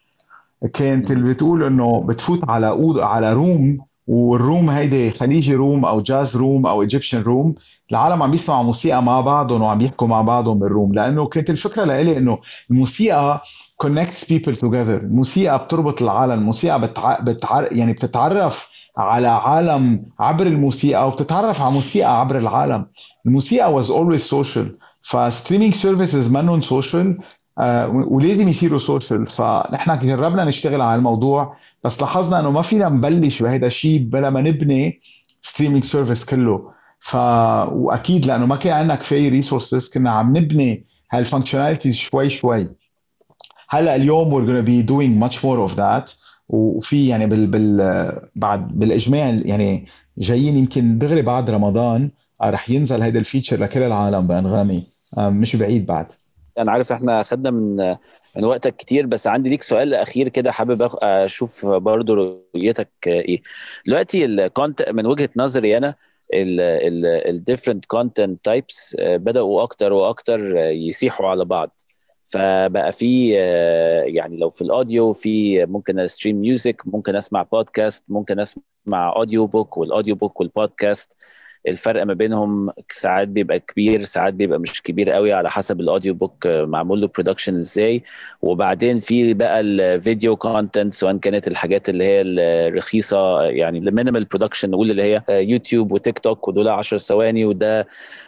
كانت 0.74 1.12
اللي 1.12 1.34
بتقول 1.34 1.64
إنه 1.64 2.04
بتفوت 2.08 2.50
على 2.50 2.70
أوض 2.70 3.00
على 3.00 3.34
room 3.34 3.78
وال 4.08 4.28
room 4.28 4.70
هيدي 4.70 5.12
خليجي 5.12 5.56
room 5.56 5.86
أو 5.86 6.02
jazz 6.02 6.38
room 6.38 6.66
أو 6.66 6.82
Egyptian 6.82 7.22
room. 7.22 7.56
العالم 7.92 8.24
عم 8.24 8.32
بيسمعوا 8.32 8.64
موسيقى 8.64 9.04
مع 9.04 9.22
بعضهم 9.22 9.62
وعم 9.62 9.78
بيحكوا 9.78 10.08
مع 10.08 10.22
بعضهم 10.22 10.60
بال 10.60 10.69
room. 10.69 10.94
لأنه 10.94 11.28
كانت 11.28 11.50
الفكرة 11.50 11.84
لإلي 11.84 12.18
إنه 12.18 12.38
الموسيقى 12.72 13.42
connects 13.84 14.24
people 14.26 14.56
together. 14.56 14.98
الموسيقى 15.04 15.66
بتربط 15.66 16.02
العالم. 16.02 16.34
الموسيقى 16.34 16.82
بتع... 16.82 17.20
بتع... 17.20 17.66
يعني 17.72 17.94
بتتعرف 17.94 18.70
على 18.98 19.28
عالم 19.28 20.06
عبر 20.20 20.48
الموسيقى 20.48 21.08
وبتتعرف 21.08 21.62
على 21.62 21.72
موسيقى 21.72 22.20
عبر 22.20 22.38
العالم. 22.38 22.86
الموسيقى 23.26 23.82
was 23.82 23.86
always 23.86 24.22
social. 24.30 24.87
ف 25.10 25.16
streaming 25.16 25.74
services 25.74 26.32
منهم 26.32 26.62
social 26.62 27.18
ولازم 27.94 28.48
يصيروا 28.50 28.80
social 28.80 29.28
فنحن 29.28 30.00
جربنا 30.08 30.46
نشتغل 30.46 30.82
على 30.82 30.96
الموضوع 30.96 31.56
بس 31.84 32.02
لاحظنا 32.02 32.40
إنه 32.40 32.52
ما 32.52 32.62
فينا 32.62 32.90
نبلش 32.90 33.44
بهذا 33.44 33.68
الشيء 33.68 34.04
بلا 34.04 34.30
ما 34.30 34.42
نبني 34.42 35.02
streaming 35.42 35.84
service 35.84 36.26
كله. 36.26 36.72
ف 37.00 37.16
وأكيد 37.16 38.26
لأنه 38.26 38.46
ما 38.46 38.56
كان 38.56 38.74
عندنا 38.74 38.96
كفاية 38.96 39.30
resources 39.30 39.90
كنا 39.94 40.12
عم 40.12 40.38
نبني 40.38 40.86
ها 41.12 41.17
ال 41.17 41.22
functionalities 41.22 41.96
شوي 41.96 42.30
شوي. 42.30 42.70
هلأ 43.70 43.96
اليوم 43.96 44.46
going 44.46 44.66
to 44.66 44.68
be 44.68 44.88
doing 44.92 45.20
much 45.26 45.38
more 45.44 45.72
of 45.72 45.76
that. 45.76 46.18
وفي 46.50 47.08
يعني 47.08 47.26
بال, 47.26 47.48
بال 47.48 48.30
بعد 48.36 48.80
بالإجماع 48.80 49.30
يعني 49.30 49.88
جايين 50.18 50.58
يمكن 50.58 51.00
دغري 51.00 51.22
بعد 51.22 51.50
رمضان 51.50 52.12
رح 52.44 52.70
ينزل 52.70 53.02
هيدا 53.02 53.20
ال 53.20 53.24
feature 53.24 53.58
لكل 53.60 53.84
العالم 53.84 54.28
بأنغامي. 54.28 54.97
مش 55.18 55.56
بعيد 55.56 55.86
بعد. 55.86 56.06
أنا 56.58 56.72
عارف 56.72 56.92
إحنا 56.92 57.22
اخذنا 57.22 57.52
من 57.52 57.76
من 58.38 58.44
وقتك 58.44 58.76
كتير 58.76 59.06
بس 59.06 59.28
عندي 59.28 59.50
ليك 59.50 59.62
سؤال 59.62 59.94
أخير 59.94 60.30
كده 60.30 60.52
حابب 60.52 60.90
أشوف 61.02 61.66
برضو 61.66 62.14
رؤيتك 62.14 62.90
إيه. 63.08 63.42
دلوقتي 63.86 64.26
ال 64.26 64.34
content 64.34 64.90
من 64.90 65.06
وجهة 65.06 65.30
نظري 65.36 65.78
أنا 65.78 65.96
ال 66.34 66.49
different 66.49 67.86
content 67.86 68.46
types 68.46 68.96
بدأوا 69.00 69.64
أكتر 69.64 69.94
وأكتر 69.94 70.58
يسيحوا 70.58 71.28
على 71.28 71.46
بعض. 71.46 71.82
فبقى 72.26 72.92
في 72.92 73.30
يعني 74.06 74.38
لو 74.38 74.50
في 74.50 74.62
ال 74.62 74.70
audio 74.70 75.14
في 75.14 75.66
ممكن 75.66 76.00
أ 76.00 76.05
stream 76.05 76.36
music 76.42 76.82
ممكن 76.86 77.16
أسمع 77.16 77.44
بودكاست 77.44 78.06
ممكن 78.08 78.40
أسمع 78.40 79.14
audio 79.16 79.48
book 79.48 79.78
وال 79.78 79.89
audio 79.89 80.16
book 80.16 80.40
والبودكاست 80.40 81.14
الفرق 81.68 82.04
ما 82.04 82.14
بينهم 82.14 82.70
ساعات 82.90 83.28
بيبقى 83.28 83.60
كبير 83.60 84.02
ساعات 84.02 84.34
بيبقى 84.34 84.60
مش 84.60 84.82
كبير 84.82 85.10
قوي 85.10 85.34
على 85.34 85.50
حسب 85.50 85.80
ال 85.80 85.85
audio 85.85 86.14
book 86.14 86.48
معمول 86.48 87.02
له 87.02 87.08
production 87.08 87.60
إزاي. 87.60 88.04
وبعدين 88.42 89.00
في 89.00 89.34
بقى 89.34 89.60
ال 89.60 89.72
video 89.72 90.36
content 90.36 90.94
سواء 90.94 91.18
كانت 91.18 91.48
الحاجات 91.48 91.90
اللي 91.90 92.04
هي 92.04 92.22
الرخيصه 92.22 93.44
يعني 93.44 93.80
ال 93.80 93.85
minimal 93.85 94.24
production 94.24 94.70
نقول 94.70 94.92
اللي 94.92 95.04
هي 95.04 95.24
يوتيوب 95.30 95.92
وتيك 95.92 96.20
توك 96.20 96.48
ودول 96.48 96.68
10 96.68 96.98
ثواني 96.98 97.46
وده 97.46 97.88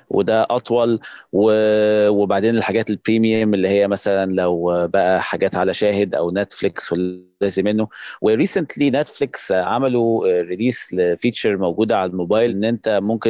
وده 0.10 0.48
أطول. 0.50 1.00
وبعدين 1.34 2.58
الحاجات 2.58 2.90
ال 2.90 2.98
premium 2.98 3.54
اللي 3.54 3.70
هي 3.70 3.88
مثلا 3.88 4.32
لو 4.32 4.88
بقى 4.88 5.22
حاجات 5.24 5.56
على 5.56 5.74
شاهد 5.74 6.16
أو 6.16 6.32
نتفليكس 6.32 6.96
لازم 7.42 7.64
منه. 7.66 7.88
و 8.22 8.29
recently 8.29 8.90
نتفليكس 8.90 9.52
عملوا 9.52 10.42
release 10.42 10.94
ل 10.94 11.02
feature 11.02 11.58
موجودة 11.58 11.98
على 11.98 12.12
الموبايل 12.12 12.52
إن 12.52 12.64
أنت 12.64 13.00
ممكن 13.02 13.29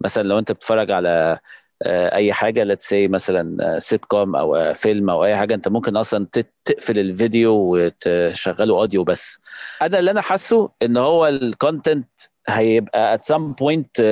مثلا 0.00 0.28
لو 0.28 0.38
أنت 0.38 0.52
بتتفرج 0.52 0.90
على 0.90 1.38
أي 1.86 2.32
حاجة 2.32 2.62
let's 2.64 2.88
say 2.88 3.08
مثلا 3.08 3.78
سيت 3.78 4.04
كوم 4.04 4.36
أو 4.36 4.74
فيلم 4.74 5.10
أو 5.10 5.24
أي 5.24 5.36
حاجة 5.36 5.54
أنت 5.54 5.68
ممكن 5.68 5.96
أصلا 5.96 6.26
تقفل 6.64 6.98
الفيديو 6.98 7.52
وتشغله 7.54 8.74
audio 8.74 9.04
بس. 9.04 9.38
أنا 9.82 9.98
اللي 9.98 10.10
أنا 10.10 10.20
حاسه 10.20 10.70
إن 10.82 10.96
هو 10.96 11.26
ال 11.26 11.36
content 11.36 12.08
هيبقى 12.48 13.18
at 13.18 13.20
some 13.20 13.52
point 13.54 14.02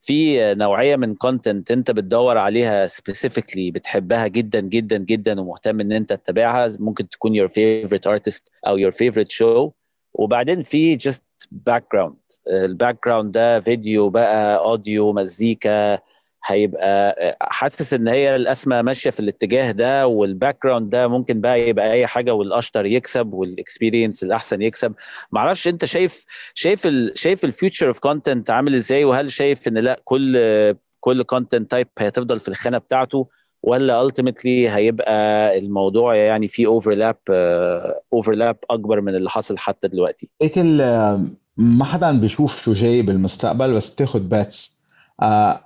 في 0.00 0.54
نوعية 0.54 0.96
من 0.96 1.14
content 1.14 1.70
أنت 1.70 1.90
بتدور 1.90 2.38
عليها 2.38 2.86
specifically 2.86 3.70
بتحبها 3.70 4.26
جدا 4.26 4.60
جدا 4.60 4.96
جدا 4.96 5.40
ومهتم 5.40 5.80
إن 5.80 5.92
أنت 5.92 6.12
تتابعها 6.12 6.68
ممكن 6.78 7.08
تكون 7.08 7.46
your 7.46 7.50
favorite 7.50 8.10
artist 8.16 8.42
أو 8.66 8.78
your 8.78 8.92
favorite 8.92 9.32
show. 9.32 9.83
وبعدين 10.14 10.62
في 10.62 10.98
just 10.98 11.46
background. 11.70 12.14
ال 12.48 12.98
background 13.06 13.32
ده 13.32 13.60
فيديو 13.60 14.08
بقى 14.10 14.56
audio 14.58 15.12
مزيكا 15.12 15.98
هيبقى 16.46 17.16
حاسس 17.40 17.94
إن 17.94 18.08
هي 18.08 18.36
الاسمى 18.36 18.82
ماشية 18.82 19.10
في 19.10 19.20
الاتجاه 19.20 19.70
ده 19.70 20.06
وال 20.06 20.58
background 20.64 20.90
ده 20.90 21.08
ممكن 21.08 21.40
بقى 21.40 21.60
يبقى 21.68 21.92
أي 21.92 22.06
حاجة 22.06 22.34
والأشطر 22.34 22.86
يكسب 22.86 23.32
وال 23.32 23.47
experience 23.47 24.22
الأحسن 24.22 24.62
يكسب. 24.62 24.94
معرفش 25.32 25.68
أنت 25.68 25.84
شايف 25.84 26.24
شايف 26.54 26.86
ال 26.86 27.12
شايف 27.18 27.44
ال 27.44 27.50
future 27.50 27.88
of 27.88 27.98
content 27.98 28.50
عامل 28.50 28.74
إزاي؟ 28.74 29.04
وهل 29.04 29.32
شايف 29.32 29.68
إن 29.68 29.78
لأ 29.78 30.00
كل 30.04 30.38
كل 31.00 31.22
content 31.22 31.70
type 31.70 31.88
هتفضل 31.98 32.40
في 32.40 32.48
الخانة 32.48 32.78
بتاعته؟ 32.78 33.28
ولا 33.66 34.08
ultimately 34.08 34.46
هيبقى 34.46 35.58
الموضوع 35.58 36.16
يعني 36.16 36.48
في 36.48 36.66
overlap 36.66 37.16
overlap 38.12 38.56
أكبر 38.70 39.00
من 39.00 39.14
اللي 39.14 39.30
حصل 39.30 39.58
حتى 39.58 39.88
دلوقتي؟ 39.88 40.30
هيك 40.42 40.58
ما 41.56 41.84
حدا 41.84 42.12
بيشوف 42.12 42.62
شو 42.62 42.72
جاي 42.72 43.02
بالمستقبل 43.02 43.74
بس 43.74 43.90
بتاخد 43.90 44.28
bets 44.28 44.74
آه 45.22 45.60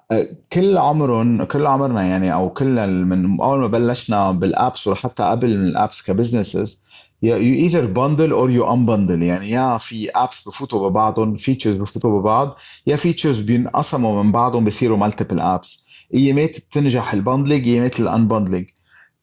كل 0.53 0.79
عمرهم 0.79 1.45
كل 1.45 1.67
عمرنا 1.67 2.03
يعني 2.03 2.35
أو 2.35 2.51
كل 2.51 2.87
من 2.87 3.41
أول 3.41 3.59
ما 3.59 3.67
بلشنا 3.67 4.31
بال 4.31 4.49
apps 4.49 4.87
وحتى 4.87 5.23
قبل 5.23 5.59
من 5.59 5.67
ال 5.67 5.74
apps 5.74 6.03
ك 6.03 6.10
businesses 6.10 6.89
you 7.25 7.31
either 7.67 7.85
bundle 7.99 8.33
or 8.41 8.49
you 8.57 8.63
unbundle. 8.75 9.23
يعني 9.23 9.51
يا 9.51 9.79
في 9.79 10.11
apps 10.11 10.49
بفوتوا 10.49 10.89
ببعضهم 10.89 11.37
features 11.37 11.75
بفوتوا 11.75 12.21
ببعض 12.21 12.57
يا 12.87 12.97
features 12.97 13.41
بينقسموا 13.41 14.23
من 14.23 14.33
بعضهم 14.33 14.65
بصيروا 14.65 14.97
multiple 14.97 15.41
apps 15.41 15.88
ايامات 16.15 16.59
بتنجح 16.59 17.13
ال 17.13 17.19
bundling 17.19 17.69
ايامات 17.69 18.01
ال 18.01 18.07
unbundling 18.07 18.67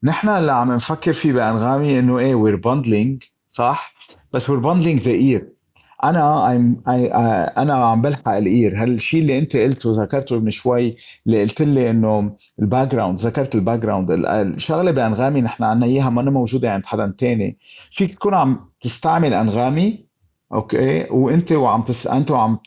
نحن 0.04 0.30
اللي 0.30 0.52
عم 0.52 0.72
نفكر 0.72 1.14
فيه 1.14 1.34
بأنغامي 1.34 2.00
إنه 2.00 2.20
إيه 2.20 2.36
we're 2.36 2.56
bundling 2.56 3.24
صح؟ 3.48 3.94
بس 4.34 4.50
we're 4.50 4.60
bundling 4.60 5.00
the 5.00 5.12
ear 5.12 5.56
أنا 6.04 6.48
I'm, 6.48 6.90
I, 6.90 7.12
I, 7.12 7.58
أنا 7.58 7.74
عم 7.74 8.02
بلحق 8.02 8.30
ال 8.30 8.43
ear 8.43 8.84
هالشيء 8.84 9.22
اللي 9.22 9.38
أنت 9.40 9.58
قلته 9.58 9.90
وذكرته 9.90 10.40
من 10.40 10.52
شوي 10.52 10.98
اللي 11.28 11.42
قلت 11.42 11.62
لي 11.62 11.90
إنه 11.90 12.36
ال 12.60 12.88
background 12.88 13.20
ذكرت 13.20 13.56
ال 13.56 13.80
background 13.80 14.12
الشغله 14.12 14.92
بأنغامي 14.92 15.42
نحن 15.42 15.64
عنا 15.64 15.86
إياها 15.86 16.10
ما 16.10 16.22
موجودة 16.22 16.74
عند 16.74 16.86
حدا 16.86 17.16
تاني. 17.18 17.58
فيك 17.92 18.14
تكون 18.14 18.34
عم 18.34 18.70
تستعمل 18.82 19.34
أنغامي 19.34 20.06
أوكي؟ 20.54 21.04
وأنت 21.10 21.52
وعم 21.52 21.82
تس... 21.82 22.08
أنت 22.08 22.32
وعم 22.32 22.60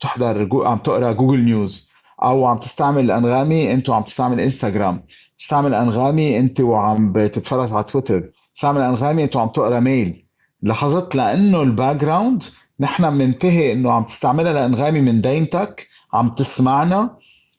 تحضر. 0.00 0.48
عم 0.66 0.78
تقرأ 0.78 1.12
Google 1.12 1.44
News 1.44 1.93
أو 2.22 2.46
عم 2.46 2.58
تستعمل 2.58 3.10
أنغامي 3.10 3.74
انت 3.74 3.88
وعم 3.88 4.02
تستعمل 4.02 4.40
إنستغرام. 4.40 5.04
تستعمل 5.38 5.74
أنغامي 5.74 6.38
انت 6.38 6.60
وعم 6.60 7.12
بتتفرج 7.12 7.72
على 7.72 7.84
تويتر. 7.84 8.30
تستعمل 8.54 8.80
أنغامي 8.80 9.24
انت 9.24 9.36
وعم 9.36 9.48
تقرأ 9.48 9.80
mail. 9.80 10.26
لاحظت 10.62 11.14
لأنه 11.14 11.62
ال 11.62 11.96
background 11.96 12.44
نحن 12.80 13.18
بننتهي 13.18 13.72
إنه 13.72 13.92
عم 13.92 14.02
تستعملها 14.02 14.52
لأنغامي 14.52 15.00
من 15.00 15.20
دينتك 15.20 15.88
عم 16.12 16.28
تسمعنا 16.28 17.16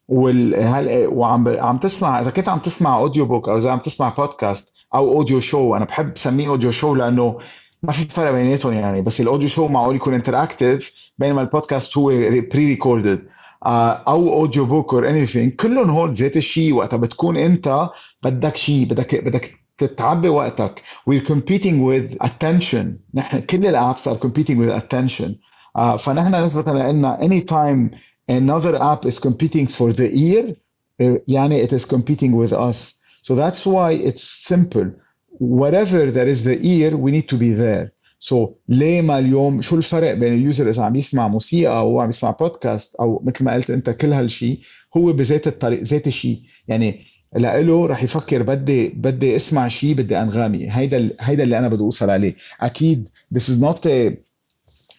وال... 0.07 0.59
هل... 0.59 1.07
وعم 1.07 1.47
عم 1.47 1.77
تسمع 1.77 2.21
إذا 2.21 2.31
كنت 2.31 2.49
عم 2.49 2.59
تسمع 2.59 2.97
audio 2.97 3.25
book 3.25 3.49
أو 3.49 3.57
إذا 3.57 3.71
عم 3.71 3.79
تسمع 3.79 4.09
بودكاست 4.09 4.73
أو 4.95 5.17
audio 5.17 5.39
show 5.39 5.75
أنا 5.75 5.85
بحب 5.85 6.17
سميه 6.17 6.47
audio 6.47 6.71
show 6.71 6.95
لأنه 6.95 7.39
ما 7.83 7.91
في 7.91 8.05
فرق 8.05 8.31
بيناتهم 8.31 8.73
يعني. 8.73 9.01
بس 9.01 9.21
ال 9.21 9.26
audio 9.26 9.49
show 9.49 9.67
معقول 9.67 9.95
يكون 9.95 10.13
interactive 10.13 11.11
بينما 11.17 11.41
البودكاست 11.41 11.97
هو 11.97 12.05
بري 12.07 12.67
ريكوردد 12.67 13.27
او 13.66 14.32
اوديو 14.32 14.64
بوك 14.64 14.94
اور 14.94 15.08
اني 15.08 15.26
ثينج 15.26 15.52
كلهم 15.52 15.90
هول 15.90 16.12
ذات 16.12 16.36
الشيء 16.36 16.72
وقتها 16.72 16.96
بتكون 16.96 17.36
انت 17.36 17.88
بدك 18.22 18.56
شيء 18.56 18.84
بدك 18.84 19.24
بدك 19.24 19.50
تتعبي 19.78 20.28
وقتك 20.28 20.82
we're 21.10 21.24
competing 21.24 21.82
with 21.82 22.26
attention 22.26 22.86
نحن 23.14 23.40
كل 23.40 23.66
الابس 23.66 24.08
are 24.08 24.18
competing 24.18 24.56
with 24.58 24.82
attention 24.82 25.30
uh, 25.78 25.96
فنحن 25.96 26.44
نسبة 26.44 26.72
لنا 26.72 27.18
anytime 27.20 27.90
another 28.28 28.76
app 28.76 29.06
is 29.06 29.18
competing 29.18 29.66
for 29.66 29.92
the 29.92 30.10
ear 30.12 30.56
uh, 31.02 31.18
يعني 31.28 31.66
it 31.66 31.72
is 31.72 31.84
competing 31.84 32.32
with 32.32 32.52
us 32.52 32.94
so 33.22 33.34
that's 33.34 33.66
why 33.66 33.92
it's 33.92 34.24
simple 34.24 34.90
whatever 35.38 36.10
there 36.10 36.28
is 36.28 36.44
the 36.44 36.58
ear 36.62 36.96
we 36.96 37.10
need 37.10 37.28
to 37.28 37.36
be 37.36 37.52
there 37.52 37.92
So 38.29 38.35
ليه 38.69 39.01
ما 39.01 39.19
اليوم 39.19 39.61
شو 39.61 39.75
الفرق 39.75 40.13
بين 40.13 40.33
اليوزر 40.33 40.69
إذا 40.69 40.83
عم 40.83 40.95
يسمع 40.95 41.27
موسيقى 41.27 41.77
أو 41.77 41.99
عم 41.99 42.09
يسمع 42.09 42.31
بودكاست 42.31 42.95
أو 42.95 43.21
مثل 43.25 43.43
ما 43.43 43.53
قلت 43.53 43.69
أنت 43.69 43.89
كل 43.89 44.13
هالشيء 44.13 44.59
هو 44.97 45.13
بذات 45.13 45.47
الطريق 45.47 45.83
ذات 45.83 46.07
الشيء 46.07 46.39
يعني 46.67 47.05
لإله 47.35 47.87
رح 47.87 48.03
يفكر 48.03 48.43
بدي 48.43 48.89
بدي 48.89 49.35
أسمع 49.35 49.67
شيء 49.67 49.93
بدي 49.93 50.17
أنغامي. 50.17 50.67
هيدا 50.71 51.09
هيدا 51.19 51.43
اللي 51.43 51.57
أنا 51.57 51.67
بدي 51.67 51.81
أوصل 51.81 52.09
عليه. 52.09 52.35
أكيد 52.61 53.09
this 53.35 53.41
is 53.41 53.61
not 53.61 53.85
a 53.85 54.15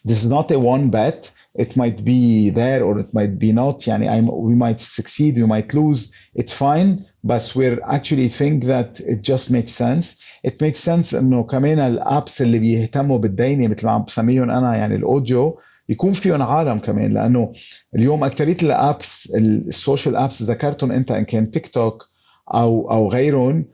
this 0.08 0.18
is 0.22 0.26
not 0.26 0.50
a 0.50 0.58
one 0.58 0.90
bet. 0.90 1.35
It 1.58 1.76
might 1.76 2.04
be 2.04 2.50
there 2.50 2.84
or 2.84 2.98
it 2.98 3.14
might 3.14 3.38
be 3.38 3.52
not. 3.52 3.86
يعني 3.86 4.08
I'm, 4.08 4.26
we 4.26 4.54
might 4.54 4.80
succeed 4.80 5.36
we 5.36 5.46
might 5.46 5.74
lose. 5.74 6.10
It's 6.34 6.52
fine 6.52 7.06
but 7.24 7.52
we're 7.56 7.80
actually 7.82 8.28
think 8.28 8.64
that 8.64 9.00
it 9.00 9.22
just 9.22 9.50
makes 9.50 9.72
sense. 9.72 10.16
It 10.44 10.60
makes 10.60 10.80
sense 10.80 11.14
إنه 11.14 11.42
كمان 11.42 11.78
ال 11.78 11.91
apps 11.91 12.42
اللي 12.42 12.58
بيهتموا 12.58 13.18
بالدينه 13.18 13.68
مثل 13.68 13.86
ما 13.86 13.92
عم 13.92 14.04
بسميهم 14.04 14.50
أنا 14.50 14.76
يعني 14.76 14.96
ال 14.96 15.07
audio 15.07 15.58
يكون 15.88 16.12
فيهم 16.12 16.42
عالم 16.42 16.78
كمان. 16.78 17.14
لأنه 17.14 17.52
اليوم 17.94 18.24
أكثرية 18.24 18.56
ال 18.62 18.76
apps 18.76 19.32
ال 19.36 19.48
social 19.48 20.16
apps 20.16 20.42
ذكرتهم 20.42 20.92
أنت 20.92 21.10
إن 21.10 21.24
كان 21.24 21.50
تيك 21.50 21.68
توك 21.68 22.08
أو 22.54 22.90
أو 22.90 23.10
غيرهم 23.10 23.64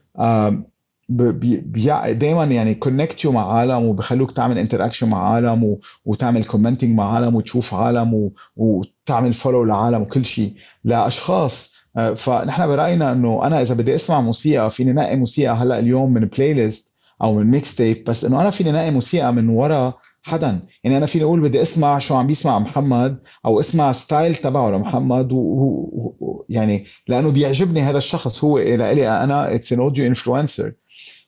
دائما 2.13 2.43
يعني 2.43 2.75
connect 2.75 3.23
you 3.25 3.31
مع 3.31 3.53
عالم 3.53 3.85
وبخلوك 3.85 4.31
تعمل 4.31 4.57
interaction 4.57 5.09
مع 5.09 5.33
عالم 5.33 5.63
و... 5.63 5.79
وتعمل 6.05 6.45
commenting 6.45 6.95
مع 6.95 7.13
عالم 7.13 7.35
وتشوف 7.35 7.73
عالم 7.73 8.13
و... 8.13 8.33
وتعمل 8.55 9.33
follow 9.33 9.63
لعالم 9.63 10.01
وكل 10.01 10.25
شيء 10.25 10.53
لأشخاص. 10.83 11.73
آه، 11.97 12.13
فنحن 12.13 12.67
برأينا 12.67 13.11
إنه 13.11 13.47
أنا 13.47 13.61
إذا 13.61 13.75
بدي 13.75 13.95
أسمع 13.95 14.21
موسيقى 14.21 14.71
فيني 14.71 14.93
نقي 14.93 15.15
موسيقى 15.15 15.53
هلأ 15.53 15.79
اليوم 15.79 16.13
من 16.13 16.25
playlist 16.25 16.95
أو 17.21 17.33
من 17.33 17.51
mixtape 17.51 18.03
بس 18.03 18.25
إنه 18.25 18.41
أنا 18.41 18.49
فيني 18.49 18.71
نقي 18.71 18.91
موسيقى 18.91 19.33
من 19.33 19.49
ورا 19.49 19.93
حدا 20.23 20.59
يعني 20.83 20.97
أنا 20.97 21.05
فيني 21.05 21.23
أقول 21.23 21.41
بدي 21.41 21.61
أسمع 21.61 21.99
شو 21.99 22.15
عم 22.15 22.27
بيسمع 22.27 22.59
محمد 22.59 23.19
أو 23.45 23.59
أسمع 23.59 23.91
style 23.91 24.35
تبعه 24.35 24.71
لمحمد 24.71 25.31
و... 25.31 26.45
يعني 26.49 26.85
لأنه 27.07 27.31
بيعجبني 27.31 27.81
هذا 27.81 27.97
الشخص 27.97 28.43
هو 28.43 28.59
لإلي 28.59 29.23
أنا 29.23 29.55
it's 29.55 29.73
an 29.73 29.79
audio 29.79 30.07
influencer 30.07 30.73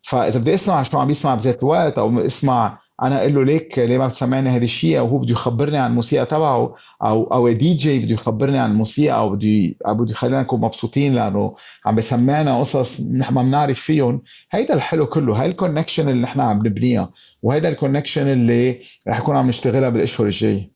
فإذا 0.06 0.39
بدي 0.39 0.53
أسمع 0.53 0.84
شو 0.84 0.99
عم 0.99 1.08
بيسمع 1.08 1.36
بذات 1.36 1.64
الوقت 1.64 1.97
أو 1.97 2.20
اسمع 2.20 2.80
أنا 3.03 3.20
أقول 3.20 3.36
له 3.36 3.43
ليك 3.45 3.80
ليه 3.80 3.97
ما 3.97 4.08
بتسمعني 4.08 4.49
هذا 4.49 4.64
الشيء 4.64 4.99
أو 4.99 5.08
هو 5.08 5.18
بده 5.18 5.32
يخبرني 5.32 5.78
عن 5.78 5.89
الموسيقى 5.89 6.26
تبعه 6.26 6.76
أو 7.03 7.24
أو 7.34 7.51
دي 7.51 7.74
جي 7.74 7.99
بده 7.99 8.14
يخبرني 8.14 8.60
عن 8.60 8.72
الموسيقى 8.72 9.18
أو 9.18 9.30
بده 9.30 9.76
أو 9.88 9.95
بده 9.95 10.12
يخلينا 10.12 10.41
نكون 10.41 10.62
مبسوطين 10.62 11.16
لأنه 11.16 11.56
عم 11.86 11.95
بيسمعنا 11.95 12.60
قصص 12.60 13.01
نحن 13.01 13.34
ما 13.34 13.43
بنعرف 13.43 13.80
فيهم. 13.80 14.22
هيدا 14.51 14.74
الحلو 14.74 15.06
كله 15.06 15.41
هاي 15.41 15.47
ال 15.49 15.55
connection 15.55 16.09
اللي 16.10 16.22
نحن 16.22 16.39
عم 16.41 16.58
نبنيها 16.58 17.12
وهيدا 17.41 17.70
ال 17.70 17.75
connection 17.75 18.28
اللي 18.28 18.80
رح 19.08 19.20
نكون 19.20 19.38
عم 19.38 19.47
نشتغلها 19.47 19.89
بالأشهر 19.89 20.28
الجاية. 20.28 20.74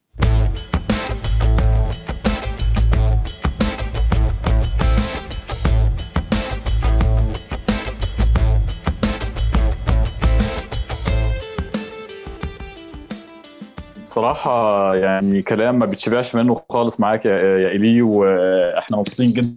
صراحة 14.10 14.94
يعني 14.96 15.42
كلام 15.42 15.78
ما 15.78 15.86
بتشبعش 15.86 16.34
منه 16.34 16.54
خالص 16.70 17.00
معاك 17.00 17.26
يا 17.26 17.68
إيلي 17.68 18.02
وإحنا 18.02 18.96
مبسوطين 18.96 19.32
جدا 19.32 19.56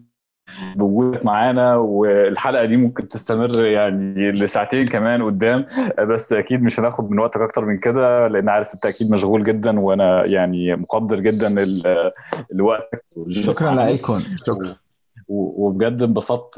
بوجودك 0.75 1.25
معانا 1.25 1.75
والحلقة 1.75 2.65
دي 2.65 2.77
ممكن 2.77 3.07
تستمر 3.07 3.65
يعني 3.65 4.31
لساعتين 4.31 4.87
كمان 4.87 5.23
قدام 5.23 5.65
بس 5.99 6.33
أكيد 6.33 6.63
مش 6.63 6.79
هناخد 6.79 7.11
من 7.11 7.19
وقتك 7.19 7.41
أكتر 7.41 7.65
من 7.65 7.77
كده 7.77 8.27
لأن 8.27 8.49
عارف 8.49 8.73
أنت 8.73 8.85
أكيد 8.85 9.11
مشغول 9.11 9.43
جدا 9.43 9.79
وأنا 9.79 10.25
يعني 10.25 10.75
مقدر 10.75 11.19
جدا 11.19 11.49
لوقتك 12.51 13.03
شكرا 13.29 13.71
لكم 13.75 14.19
شكرا. 14.45 14.75
وبجد 15.27 16.01
انبسطت 16.01 16.57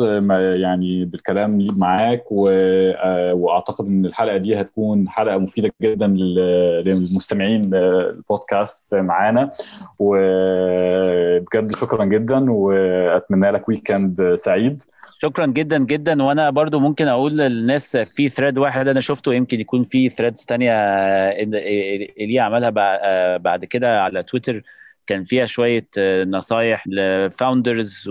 يعني 0.55 1.05
بالكلام 1.05 1.68
معاك 1.78 2.24
وأعتقد 2.32 3.86
إن 3.86 4.05
الحلقة 4.05 4.38
دي 4.38 4.61
هتكون 4.61 5.09
حلقة 5.09 5.38
مفيدة 5.38 5.72
جدا 5.82 6.07
للمستمعين 6.07 7.74
البودكاست 7.74 8.95
معانا. 8.95 9.51
وبجد 9.99 11.76
شكرا 11.76 12.05
جدا 12.05 12.51
وأتمنى 12.51 13.51
لك 13.51 13.70
weekend 13.69 14.36
سعيد. 14.36 14.84
شكرا 15.22 15.45
جدا 15.45 15.78
جدا. 15.78 16.24
وأنا 16.24 16.49
برضو 16.49 16.80
ممكن 16.80 17.07
أقول 17.07 17.38
للناس 17.38 17.97
في 17.97 18.30
thread 18.30 18.57
واحد 18.57 18.88
أنا 18.88 18.99
شفته 18.99 19.34
يمكن 19.34 19.59
يكون 19.59 19.84
في 19.84 20.09
threads 20.09 20.45
تانية 20.45 20.72
اللي 22.20 22.39
عملها 22.39 22.70
بعد 23.38 23.66
كده 23.66 24.01
على 24.01 24.24
تويتر 24.24 24.61
كان 25.08 25.24
فيها 25.24 25.45
شوية 25.45 25.88
آه، 25.97 26.24
نصايح 26.24 26.84
ل 26.88 27.01
founders 27.01 28.09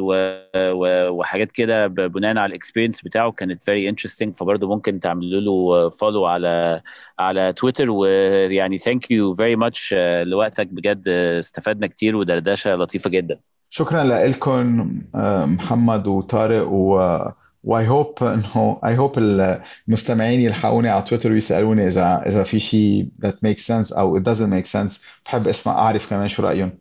وحاجات 1.08 1.52
كده 1.52 1.86
بناء 1.86 2.38
على 2.38 2.50
ال 2.50 2.55
experience 2.55 3.02
بتاعه 3.02 3.32
كانت 3.32 3.62
very 3.62 3.88
interesting 3.88 4.34
فبرضه 4.34 4.68
ممكن 4.68 5.00
تعملوا 5.00 5.40
له 5.40 5.90
follow 5.90 6.26
على 6.26 6.82
على 7.18 7.52
تويتر 7.52 7.90
ويعني 7.90 8.78
thank 8.78 9.10
you 9.10 9.34
very 9.34 9.56
much 9.56 9.94
لوقتك. 10.22 10.66
بجد 10.66 11.08
استفدنا 11.08 11.86
كتير 11.86 12.16
ودردشة 12.16 12.74
لطيفة 12.74 13.10
جدا. 13.10 13.38
شكرا 13.70 14.04
لكم 14.04 14.90
آه، 15.14 15.46
محمد 15.46 16.06
وطارق. 16.06 16.68
و 16.68 17.18
و 17.64 17.88
I 17.88 17.94
hope 17.94 18.14
إنه 18.34 18.80
I 18.84 18.98
hope 18.98 19.18
المستمعين 19.18 20.40
يلحقوني 20.40 20.88
على 20.88 21.02
تويتر 21.02 21.32
ويسألوني 21.32 21.86
إذا 21.86 22.22
إذا 22.26 22.42
في 22.42 22.60
شيء 22.60 23.08
that 23.26 23.34
makes 23.46 23.62
sense 23.66 23.98
أو 23.98 24.20
it 24.20 24.22
doesn't 24.22 24.50
make 24.50 24.66
sense. 24.66 25.00
بحب 25.26 25.48
أسمع 25.48 25.72
أعرف 25.72 26.10
كمان 26.10 26.28
شو 26.28 26.42
رأيهم. 26.42 26.78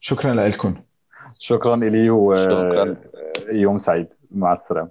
شكرا 0.00 0.34
لكم 0.34 0.74
شكرا 1.38 1.74
إلي 1.74 2.10
ويوم 2.10 3.78
سعيد. 3.78 4.06
مع 4.30 4.52
السلامة. 4.52 4.88